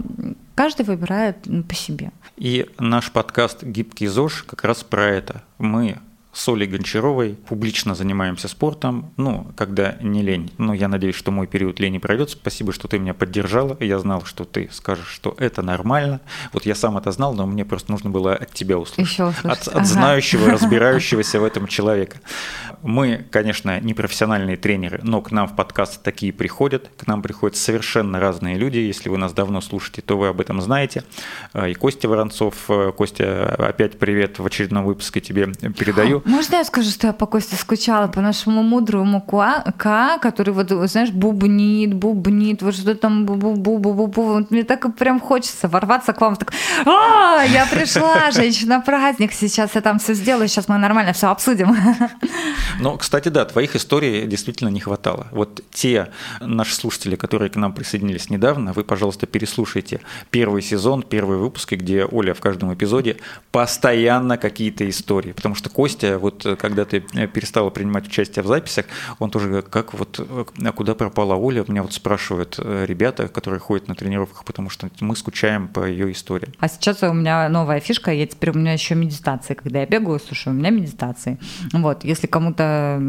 каждый 0.54 0.86
выбирает 0.86 1.36
по 1.68 1.74
себе. 1.74 2.10
И 2.36 2.66
наш 2.78 3.10
подкаст 3.10 3.64
«Гибкий 3.64 4.06
ЗОЖ» 4.06 4.44
как 4.44 4.64
раз 4.64 4.84
про 4.84 5.06
это. 5.06 5.42
Мы 5.58 5.98
с 6.38 6.48
Олей 6.48 6.68
Гончаровой 6.68 7.34
публично 7.48 7.96
занимаемся 7.96 8.46
спортом, 8.46 9.12
ну, 9.16 9.50
когда 9.56 9.96
не 10.00 10.22
лень. 10.22 10.52
Но 10.56 10.72
я 10.72 10.86
надеюсь, 10.86 11.16
что 11.16 11.32
мой 11.32 11.48
период 11.48 11.80
лени 11.80 11.98
пройдет. 11.98 12.30
Спасибо, 12.30 12.72
что 12.72 12.86
ты 12.86 13.00
меня 13.00 13.12
поддержала. 13.12 13.76
Я 13.80 13.98
знал, 13.98 14.24
что 14.24 14.44
ты 14.44 14.68
скажешь, 14.70 15.08
что 15.08 15.34
это 15.38 15.62
нормально. 15.62 16.20
Вот 16.52 16.64
я 16.64 16.76
сам 16.76 16.96
это 16.96 17.10
знал, 17.10 17.34
но 17.34 17.44
мне 17.44 17.64
просто 17.64 17.90
нужно 17.90 18.10
было 18.10 18.34
от 18.34 18.54
тебя 18.54 18.78
услышать. 18.78 19.12
Еще 19.12 19.24
услышать. 19.24 19.66
От, 19.66 19.74
от 19.74 19.86
знающего, 19.86 20.48
разбирающегося 20.52 21.40
в 21.40 21.44
этом 21.44 21.66
человека. 21.66 22.18
Мы, 22.82 23.26
конечно, 23.32 23.80
не 23.80 23.92
профессиональные 23.92 24.56
тренеры, 24.56 25.00
но 25.02 25.20
к 25.20 25.32
нам 25.32 25.48
в 25.48 25.56
подкаст 25.56 26.04
такие 26.04 26.32
приходят. 26.32 26.88
К 26.96 27.08
нам 27.08 27.20
приходят 27.20 27.56
совершенно 27.56 28.20
разные 28.20 28.56
люди. 28.56 28.78
Если 28.78 29.08
вы 29.08 29.18
нас 29.18 29.32
давно 29.32 29.60
слушаете, 29.60 30.02
то 30.02 30.16
вы 30.16 30.28
об 30.28 30.40
этом 30.40 30.60
знаете. 30.60 31.02
И 31.66 31.74
Костя 31.74 32.08
Воронцов. 32.08 32.70
Костя, 32.96 33.56
опять 33.56 33.98
привет 33.98 34.38
в 34.38 34.46
очередном 34.46 34.84
выпуске 34.84 35.20
тебе 35.20 35.46
передаю. 35.76 36.22
Можно 36.28 36.56
я 36.56 36.64
скажу, 36.64 36.90
что 36.90 37.06
я 37.06 37.12
по 37.14 37.26
Косте 37.26 37.56
скучала, 37.56 38.06
по 38.06 38.20
нашему 38.20 38.62
мудрому 38.62 39.22
К, 39.22 40.18
который 40.20 40.52
вот, 40.52 40.70
знаешь, 40.90 41.10
бубнит, 41.10 41.94
бубнит, 41.94 42.60
вот 42.60 42.74
что 42.74 42.94
там 42.94 43.24
бу-бу-бу-бу-бу. 43.24 44.46
Мне 44.50 44.64
так 44.64 44.94
прям 44.94 45.20
хочется 45.20 45.68
ворваться 45.68 46.12
к 46.12 46.20
вам. 46.20 46.36
Так, 46.36 46.52
а, 46.84 47.42
я 47.44 47.64
пришла, 47.64 48.30
женщина, 48.32 48.80
праздник, 48.80 49.32
сейчас 49.32 49.74
я 49.74 49.80
там 49.80 49.98
все 49.98 50.12
сделаю, 50.12 50.48
сейчас 50.48 50.68
мы 50.68 50.76
нормально 50.76 51.12
все 51.12 51.28
обсудим. 51.28 51.76
Ну, 52.80 52.96
кстати, 52.96 53.28
да, 53.28 53.44
твоих 53.44 53.74
историй 53.74 54.26
действительно 54.26 54.68
не 54.68 54.78
хватало. 54.78 55.26
Вот 55.32 55.62
те 55.72 56.10
наши 56.40 56.76
слушатели, 56.76 57.16
которые 57.16 57.50
к 57.50 57.56
нам 57.56 57.72
присоединились 57.72 58.30
недавно, 58.30 58.72
вы, 58.72 58.84
пожалуйста, 58.84 59.26
переслушайте 59.26 60.00
первый 60.30 60.62
сезон, 60.62 61.02
первые 61.02 61.38
выпуски, 61.38 61.74
где 61.74 62.04
Оля 62.04 62.34
в 62.34 62.40
каждом 62.40 62.72
эпизоде 62.72 63.16
постоянно 63.50 64.38
какие-то 64.38 64.88
истории. 64.88 65.32
Потому 65.32 65.56
что 65.56 65.70
Костя, 65.70 66.17
вот 66.18 66.46
когда 66.58 66.84
ты 66.84 67.00
перестала 67.00 67.70
принимать 67.70 68.06
участие 68.06 68.42
в 68.42 68.46
записях, 68.46 68.86
он 69.18 69.30
тоже 69.30 69.62
как 69.62 69.94
вот, 69.94 70.20
а 70.20 70.72
куда 70.72 70.94
пропала 70.94 71.34
Оля, 71.34 71.64
меня 71.68 71.82
вот 71.82 71.92
спрашивают 71.92 72.58
э, 72.58 72.84
ребята, 72.86 73.28
которые 73.28 73.60
ходят 73.60 73.88
на 73.88 73.94
тренировках, 73.94 74.44
потому 74.44 74.70
что 74.70 74.88
мы 75.00 75.16
скучаем 75.16 75.68
по 75.68 75.86
ее 75.86 76.12
истории. 76.12 76.52
А 76.58 76.68
сейчас 76.68 77.02
у 77.02 77.12
меня 77.12 77.48
новая 77.48 77.80
фишка, 77.80 78.12
я 78.12 78.26
теперь 78.26 78.50
у 78.50 78.54
меня 78.54 78.72
еще 78.72 78.94
медитации, 78.94 79.54
когда 79.54 79.80
я 79.80 79.86
бегаю, 79.86 80.20
слушай, 80.20 80.48
у 80.48 80.52
меня 80.52 80.70
медитации. 80.70 81.38
Вот, 81.72 82.04
если 82.04 82.26
кому-то 82.26 83.00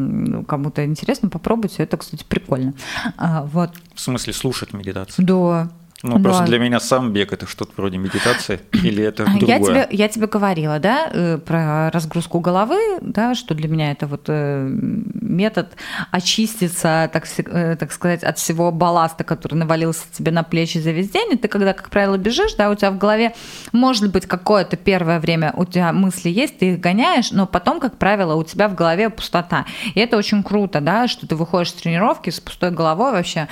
кому-то 0.48 0.86
интересно, 0.86 1.30
попробуйте, 1.30 1.84
это, 1.84 1.98
кстати, 1.98 2.24
прикольно. 2.28 2.74
А, 3.18 3.44
вот. 3.44 3.72
В 3.94 4.02
смысле 4.02 4.34
слушать 4.34 4.74
медитацию? 4.74 5.26
Да, 5.26 5.70
ну, 6.02 6.18
да. 6.18 6.24
просто 6.24 6.46
для 6.46 6.60
меня 6.60 6.80
сам 6.80 7.12
бег 7.12 7.34
это 7.34 7.46
что-то 7.46 7.74
вроде 7.76 7.98
медитации 7.98 8.62
или 8.72 9.04
это 9.04 9.26
другое? 9.26 9.48
Я 9.48 9.60
тебе, 9.60 9.88
я 9.92 10.08
тебе 10.08 10.28
говорила, 10.28 10.80
да, 10.80 11.10
э, 11.12 11.38
про 11.38 11.92
разгрузку 11.92 12.40
головы, 12.40 12.78
да, 13.02 13.36
что 13.36 13.54
для 13.54 13.68
меня 13.68 13.92
это 13.92 14.08
вот 14.08 14.26
э, 14.28 14.70
метод 14.70 15.74
очиститься, 16.12 17.10
так, 17.12 17.26
э, 17.38 17.76
так 17.78 17.92
сказать, 17.92 18.24
от 18.24 18.38
всего 18.38 18.72
балласта, 18.72 19.26
который 19.26 19.56
навалился 19.56 20.04
тебе 20.14 20.32
на 20.32 20.44
плечи 20.44 20.78
за 20.78 20.92
весь 20.92 21.10
день. 21.10 21.34
И 21.34 21.38
ты, 21.38 21.50
когда, 21.50 21.74
как 21.74 21.90
правило, 21.90 22.18
бежишь, 22.18 22.54
да, 22.54 22.70
у 22.70 22.76
тебя 22.76 22.92
в 22.92 22.98
голове 22.98 23.34
может 23.74 24.10
быть 24.10 24.26
какое-то 24.26 24.78
первое 24.78 25.20
время 25.20 25.54
у 25.58 25.66
тебя 25.66 25.92
мысли 25.92 26.30
есть, 26.30 26.60
ты 26.60 26.74
их 26.74 26.80
гоняешь, 26.80 27.32
но 27.32 27.46
потом, 27.46 27.82
как 27.82 27.98
правило, 27.98 28.36
у 28.36 28.44
тебя 28.44 28.70
в 28.70 28.76
голове 28.76 29.10
пустота. 29.10 29.66
И 29.96 30.00
это 30.00 30.16
очень 30.16 30.44
круто, 30.44 30.80
да, 30.80 31.10
что 31.10 31.28
ты 31.28 31.36
выходишь 31.36 31.72
с 31.72 31.74
тренировки 31.74 32.30
с 32.30 32.40
пустой 32.40 32.72
головой 32.72 33.12
вообще. 33.12 33.50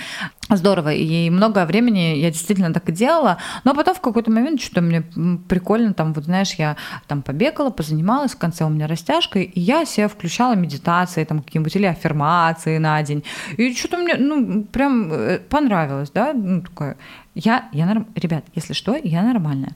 Здорово. 0.49 0.93
И 0.93 1.29
много 1.29 1.65
времени 1.65 2.15
я 2.17 2.31
действительно 2.37 2.73
так 2.73 2.87
и 2.89 2.91
делала. 2.91 3.37
Но 3.63 3.73
потом 3.73 3.95
в 3.95 4.01
какой-то 4.01 4.31
момент 4.31 4.61
что-то 4.61 4.81
мне 4.81 5.03
прикольно, 5.47 5.93
там, 5.93 6.13
вот 6.13 6.25
знаешь, 6.25 6.53
я 6.53 6.77
там 7.07 7.21
побегала, 7.21 7.69
позанималась, 7.69 8.31
в 8.31 8.37
конце 8.37 8.63
у 8.65 8.69
меня 8.69 8.87
растяжка, 8.87 9.39
и 9.39 9.59
я 9.59 9.85
себе 9.85 10.07
включала 10.07 10.55
медитации, 10.55 11.23
там 11.23 11.41
какие-нибудь 11.41 11.75
или 11.75 11.85
аффирмации 11.85 12.77
на 12.77 13.01
день. 13.03 13.23
И 13.57 13.73
что-то 13.73 13.97
мне, 13.97 14.15
ну, 14.17 14.63
прям 14.63 15.11
э, 15.11 15.39
понравилось, 15.39 16.11
да, 16.11 16.33
ну, 16.33 16.61
такое. 16.61 16.97
Я, 17.39 17.69
я 17.71 17.85
норм... 17.85 18.07
Ребят, 18.15 18.45
если 18.55 18.73
что, 18.73 18.95
я 18.95 19.21
нормальная. 19.21 19.75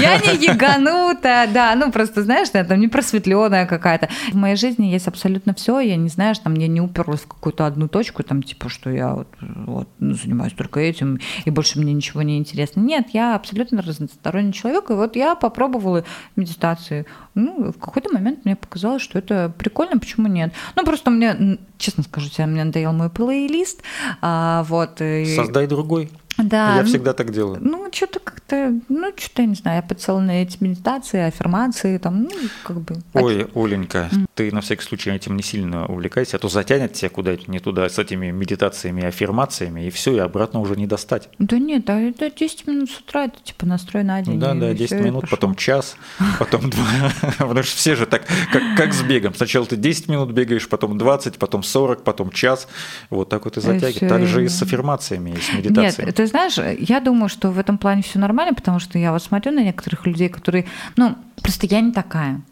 Я 0.00 0.18
не 0.18 0.46
яганутая, 0.46 1.46
да, 1.46 1.74
ну 1.76 1.92
просто, 1.92 2.24
знаешь, 2.24 2.48
я 2.54 2.64
там 2.64 2.80
не 2.80 2.88
просветленная 2.88 3.66
какая-то. 3.66 4.08
В 4.32 4.34
моей 4.34 4.56
жизни 4.56 4.86
есть 4.86 5.06
абсолютно 5.06 5.54
все, 5.54 5.78
я 5.78 5.94
не 5.94 6.08
знаю, 6.08 6.34
там 6.42 6.54
я 6.54 6.66
не 6.66 6.80
уперлась 6.80 7.20
в 7.20 7.28
какую-то 7.28 7.66
одну 7.66 7.86
точку, 7.86 8.24
там 8.24 8.42
типа, 8.42 8.68
что 8.68 8.90
я 8.90 9.14
вот, 9.14 9.28
вот 9.40 9.88
занимаюсь 10.00 10.54
только 10.54 10.80
этим, 10.80 11.20
и 11.44 11.50
больше 11.50 11.78
мне 11.78 11.92
ничего 11.92 12.22
не 12.22 12.36
интересно. 12.36 12.80
Нет, 12.80 13.10
я 13.12 13.36
абсолютно 13.36 13.80
разносторонний 13.80 14.52
человек, 14.52 14.90
и 14.90 14.94
вот 14.94 15.14
я 15.14 15.36
попробовала 15.36 16.04
медитации. 16.34 17.06
Ну, 17.34 17.70
в 17.70 17.78
какой-то 17.78 18.12
момент 18.12 18.44
мне 18.44 18.56
показалось, 18.56 19.02
что 19.02 19.18
это 19.20 19.52
прикольно, 19.56 20.00
почему 20.00 20.26
нет? 20.26 20.52
Ну, 20.74 20.84
просто 20.84 21.10
мне, 21.10 21.58
честно 21.82 22.02
скажу 22.04 22.30
тебе, 22.30 22.46
мне 22.46 22.64
надоел 22.64 22.92
мой 22.92 23.10
плейлист, 23.10 23.82
а, 24.20 24.64
вот. 24.68 25.00
И... 25.00 25.34
Создай 25.36 25.66
другой. 25.66 26.10
Да. 26.38 26.76
Я 26.76 26.84
всегда 26.84 27.12
так 27.12 27.30
делаю. 27.32 27.58
Ну, 27.60 27.88
что-то 27.92 28.20
как-то, 28.20 28.74
ну, 28.88 29.12
что-то, 29.16 29.42
я 29.42 29.48
не 29.48 29.54
знаю, 29.54 29.76
я 29.76 29.82
подсела 29.82 30.20
на 30.20 30.42
эти 30.42 30.56
медитации, 30.60 31.20
аффирмации, 31.20 31.98
там, 31.98 32.24
ну, 32.24 32.30
как 32.62 32.80
бы. 32.80 32.96
Ой, 33.14 33.46
Оленька, 33.54 34.08
mm. 34.10 34.26
ты 34.34 34.52
на 34.52 34.60
всякий 34.60 34.82
случай 34.82 35.10
этим 35.10 35.36
не 35.36 35.42
сильно 35.42 35.86
увлекайся, 35.86 36.36
а 36.36 36.40
то 36.40 36.48
затянет 36.48 36.94
тебя 36.94 37.10
куда-то 37.10 37.50
не 37.50 37.58
туда 37.60 37.88
с 37.88 37.98
этими 37.98 38.30
медитациями, 38.30 39.04
аффирмациями, 39.04 39.86
и 39.86 39.90
все, 39.90 40.14
и 40.14 40.18
обратно 40.18 40.60
уже 40.60 40.76
не 40.76 40.86
достать. 40.86 41.28
Да 41.38 41.58
нет, 41.58 41.88
а 41.90 41.98
это 42.00 42.30
10 42.30 42.66
минут 42.66 42.90
с 42.90 42.98
утра, 42.98 43.26
это 43.26 43.36
типа 43.42 43.66
настрой 43.66 44.02
на 44.02 44.20
день. 44.22 44.40
Да, 44.40 44.54
да, 44.54 44.72
10 44.72 45.00
минут, 45.00 45.28
потом 45.30 45.54
час, 45.54 45.96
потом 46.38 46.70
два. 46.70 47.12
Потому 47.38 47.62
что 47.62 47.76
все 47.76 47.94
же 47.94 48.06
так, 48.06 48.22
как, 48.52 48.62
как 48.76 48.94
с 48.94 49.02
бегом. 49.02 49.34
Сначала 49.34 49.66
ты 49.66 49.76
10 49.76 50.08
минут 50.08 50.30
бегаешь, 50.30 50.68
потом 50.68 50.98
20, 50.98 51.38
потом 51.38 51.62
40, 51.62 52.02
потом 52.04 52.30
час. 52.30 52.68
Вот 53.10 53.28
так 53.28 53.44
вот 53.44 53.56
и 53.56 53.60
затягивает. 53.60 54.08
Так 54.08 54.26
же 54.26 54.44
и 54.44 54.48
с 54.48 54.62
аффирмациями, 54.62 55.30
и 55.30 55.40
с 55.40 55.52
медитацией. 55.52 56.06
Нет, 56.06 56.21
ты 56.22 56.28
знаешь, 56.28 56.56
я 56.78 57.00
думаю, 57.00 57.28
что 57.28 57.50
в 57.50 57.58
этом 57.58 57.78
плане 57.78 58.02
все 58.02 58.20
нормально, 58.20 58.54
потому 58.54 58.78
что 58.78 58.96
я 58.96 59.10
вот 59.10 59.24
смотрю 59.24 59.50
на 59.50 59.64
некоторых 59.64 60.06
людей, 60.06 60.28
которые, 60.28 60.66
ну, 60.96 61.16
просто 61.42 61.66
я 61.66 61.80
не 61.80 61.90
такая. 61.90 62.42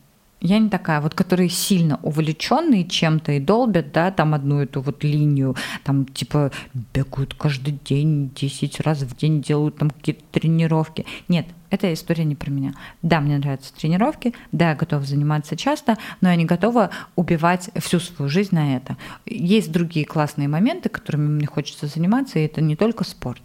Я 0.41 0.59
не 0.59 0.69
такая, 0.69 1.01
вот 1.01 1.15
которые 1.15 1.49
сильно 1.51 2.01
увлеченные 2.03 2.85
чем-то 2.85 3.33
и 3.33 3.39
долбят, 3.39 3.93
да, 3.93 4.11
там 4.11 4.35
одну 4.35 4.61
эту 4.61 4.81
вот 4.81 5.05
линию, 5.05 5.55
там 5.85 6.05
типа 6.05 6.51
бегают 6.95 7.35
каждый 7.35 7.79
день, 7.85 8.33
10 8.35 8.81
раз 8.81 9.03
в 9.03 9.17
день 9.17 9.41
делают 9.41 9.77
там 9.77 9.91
какие-то 9.91 10.25
тренировки. 10.33 11.07
Нет, 11.29 11.47
эта 11.71 11.93
история 11.93 12.25
не 12.25 12.35
про 12.35 12.51
меня. 12.51 12.75
Да, 13.03 13.21
мне 13.21 13.39
нравятся 13.39 13.73
тренировки, 13.75 14.35
да, 14.53 14.71
я 14.71 14.75
готова 14.75 15.05
заниматься 15.05 15.57
часто, 15.57 15.97
но 16.21 16.29
я 16.29 16.37
не 16.37 16.45
готова 16.45 16.91
убивать 17.15 17.71
всю 17.77 18.01
свою 18.01 18.29
жизнь 18.29 18.55
на 18.55 18.77
это. 18.77 18.97
Есть 19.25 19.71
другие 19.71 20.05
классные 20.05 20.49
моменты, 20.49 20.89
которыми 20.89 21.29
мне 21.29 21.47
хочется 21.47 21.87
заниматься, 21.87 22.39
и 22.39 22.45
это 22.45 22.61
не 22.61 22.75
только 22.77 23.05
спорт. 23.05 23.43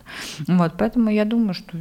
Вот, 0.48 0.74
поэтому 0.78 1.10
я 1.12 1.26
думаю, 1.26 1.54
что 1.54 1.78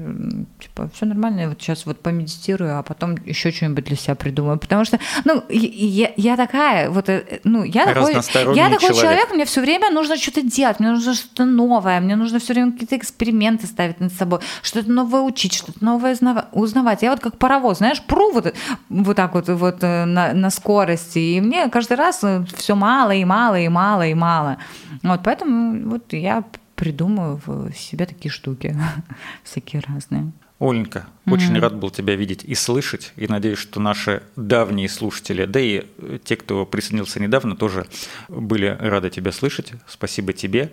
типа 0.61 0.91
все 0.95 1.07
нормально. 1.07 1.41
Я 1.41 1.49
вот 1.49 1.63
сейчас 1.63 1.87
вот 1.87 2.01
помедитирую, 2.01 2.79
а 2.79 2.83
потом 2.83 3.17
еще 3.25 3.51
что-нибудь 3.51 3.85
для 3.85 3.97
себя 3.97 4.15
придумаю. 4.15 4.59
Потому 4.59 4.85
что, 4.85 4.99
ну, 5.25 5.43
я, 5.49 6.13
я 6.17 6.37
такая, 6.37 6.91
вот, 6.91 7.09
э, 7.09 7.41
ну, 7.45 7.65
я 7.65 7.87
такой, 7.87 8.13
я 8.55 8.69
такой 8.69 8.89
человек. 8.89 9.01
человек, 9.01 9.35
мне 9.35 9.45
все 9.47 9.61
время 9.63 9.91
нужно 9.91 10.17
что-то 10.17 10.43
делать, 10.43 10.79
мне 10.79 10.91
нужно 10.91 11.15
что-то 11.15 11.47
новое, 11.47 12.01
мне 12.01 12.17
нужно 12.17 12.39
все 12.39 12.53
время 12.53 12.73
какие-то 12.73 12.97
эксперименты 12.97 13.67
ставить 13.67 14.01
над 14.01 14.13
собой, 14.13 14.41
что-то 14.63 14.91
новое 14.91 15.23
учить, 15.23 15.55
что-то 15.55 15.83
новое 15.83 16.15
знать 16.15 16.34
узнавать. 16.53 17.03
Я 17.03 17.11
вот 17.11 17.21
как 17.21 17.39
паровоз, 17.39 17.79
знаешь, 17.79 18.03
пру 18.03 18.33
вот, 18.33 18.55
вот 18.89 19.17
так 19.17 19.35
вот, 19.35 19.49
вот 19.49 19.83
э, 19.83 20.05
на, 20.05 20.33
на 20.33 20.51
скорости, 20.51 21.19
и 21.19 21.41
мне 21.41 21.69
каждый 21.69 21.97
раз 21.97 22.25
э, 22.25 22.45
все 22.57 22.75
мало 22.75 23.13
и 23.13 23.25
мало 23.25 23.59
и 23.59 23.69
мало 23.69 24.07
и 24.07 24.15
мало. 24.15 24.59
Вот 25.03 25.21
поэтому 25.25 25.89
вот 25.91 26.13
я 26.13 26.45
придумаю 26.77 27.41
в 27.47 27.73
себе 27.73 28.07
такие 28.07 28.31
штуки 28.33 28.77
всякие 29.45 29.83
разные. 29.87 30.33
Оленька, 30.61 31.07
очень 31.27 31.59
рад 31.59 31.75
был 31.75 31.91
тебя 31.91 32.15
видеть 32.15 32.45
и 32.45 32.55
слышать, 32.55 33.13
и 33.17 33.27
надеюсь, 33.27 33.59
что 33.59 33.81
наши 33.81 34.23
давние 34.37 34.89
слушатели, 34.89 35.47
да 35.47 35.59
и 35.59 35.85
те, 36.23 36.37
кто 36.37 36.65
присоединился 36.65 37.21
недавно, 37.21 37.57
тоже 37.57 37.87
были 38.29 38.77
рады 38.79 39.11
тебя 39.11 39.33
слышать. 39.33 39.73
Спасибо 39.89 40.33
тебе. 40.33 40.71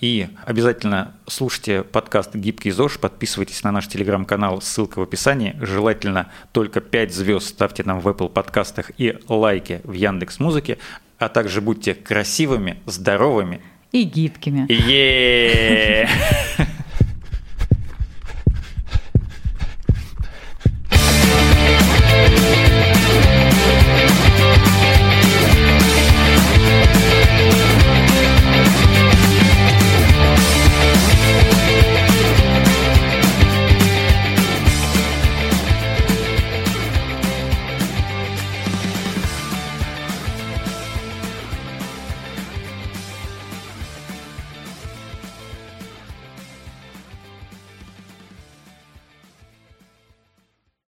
И 0.00 0.28
обязательно 0.46 1.14
слушайте 1.26 1.82
подкаст 1.82 2.34
«Гибкий 2.34 2.70
ЗОЖ», 2.70 2.98
подписывайтесь 2.98 3.62
на 3.62 3.70
наш 3.70 3.86
телеграм-канал, 3.86 4.62
ссылка 4.62 4.98
в 4.98 5.02
описании. 5.02 5.56
Желательно 5.60 6.32
только 6.52 6.80
5 6.80 7.12
звезд 7.12 7.48
ставьте 7.48 7.82
нам 7.84 8.00
в 8.00 8.08
Apple 8.08 8.30
подкастах 8.30 8.92
и 8.96 9.18
лайки 9.28 9.82
в 9.84 9.92
Яндекс 9.92 10.40
Музыке, 10.40 10.78
а 11.18 11.28
также 11.28 11.60
будьте 11.60 11.94
красивыми, 11.94 12.78
здоровыми 12.86 13.60
и 13.92 14.04
гибкими. 14.04 14.66
е 14.72 16.08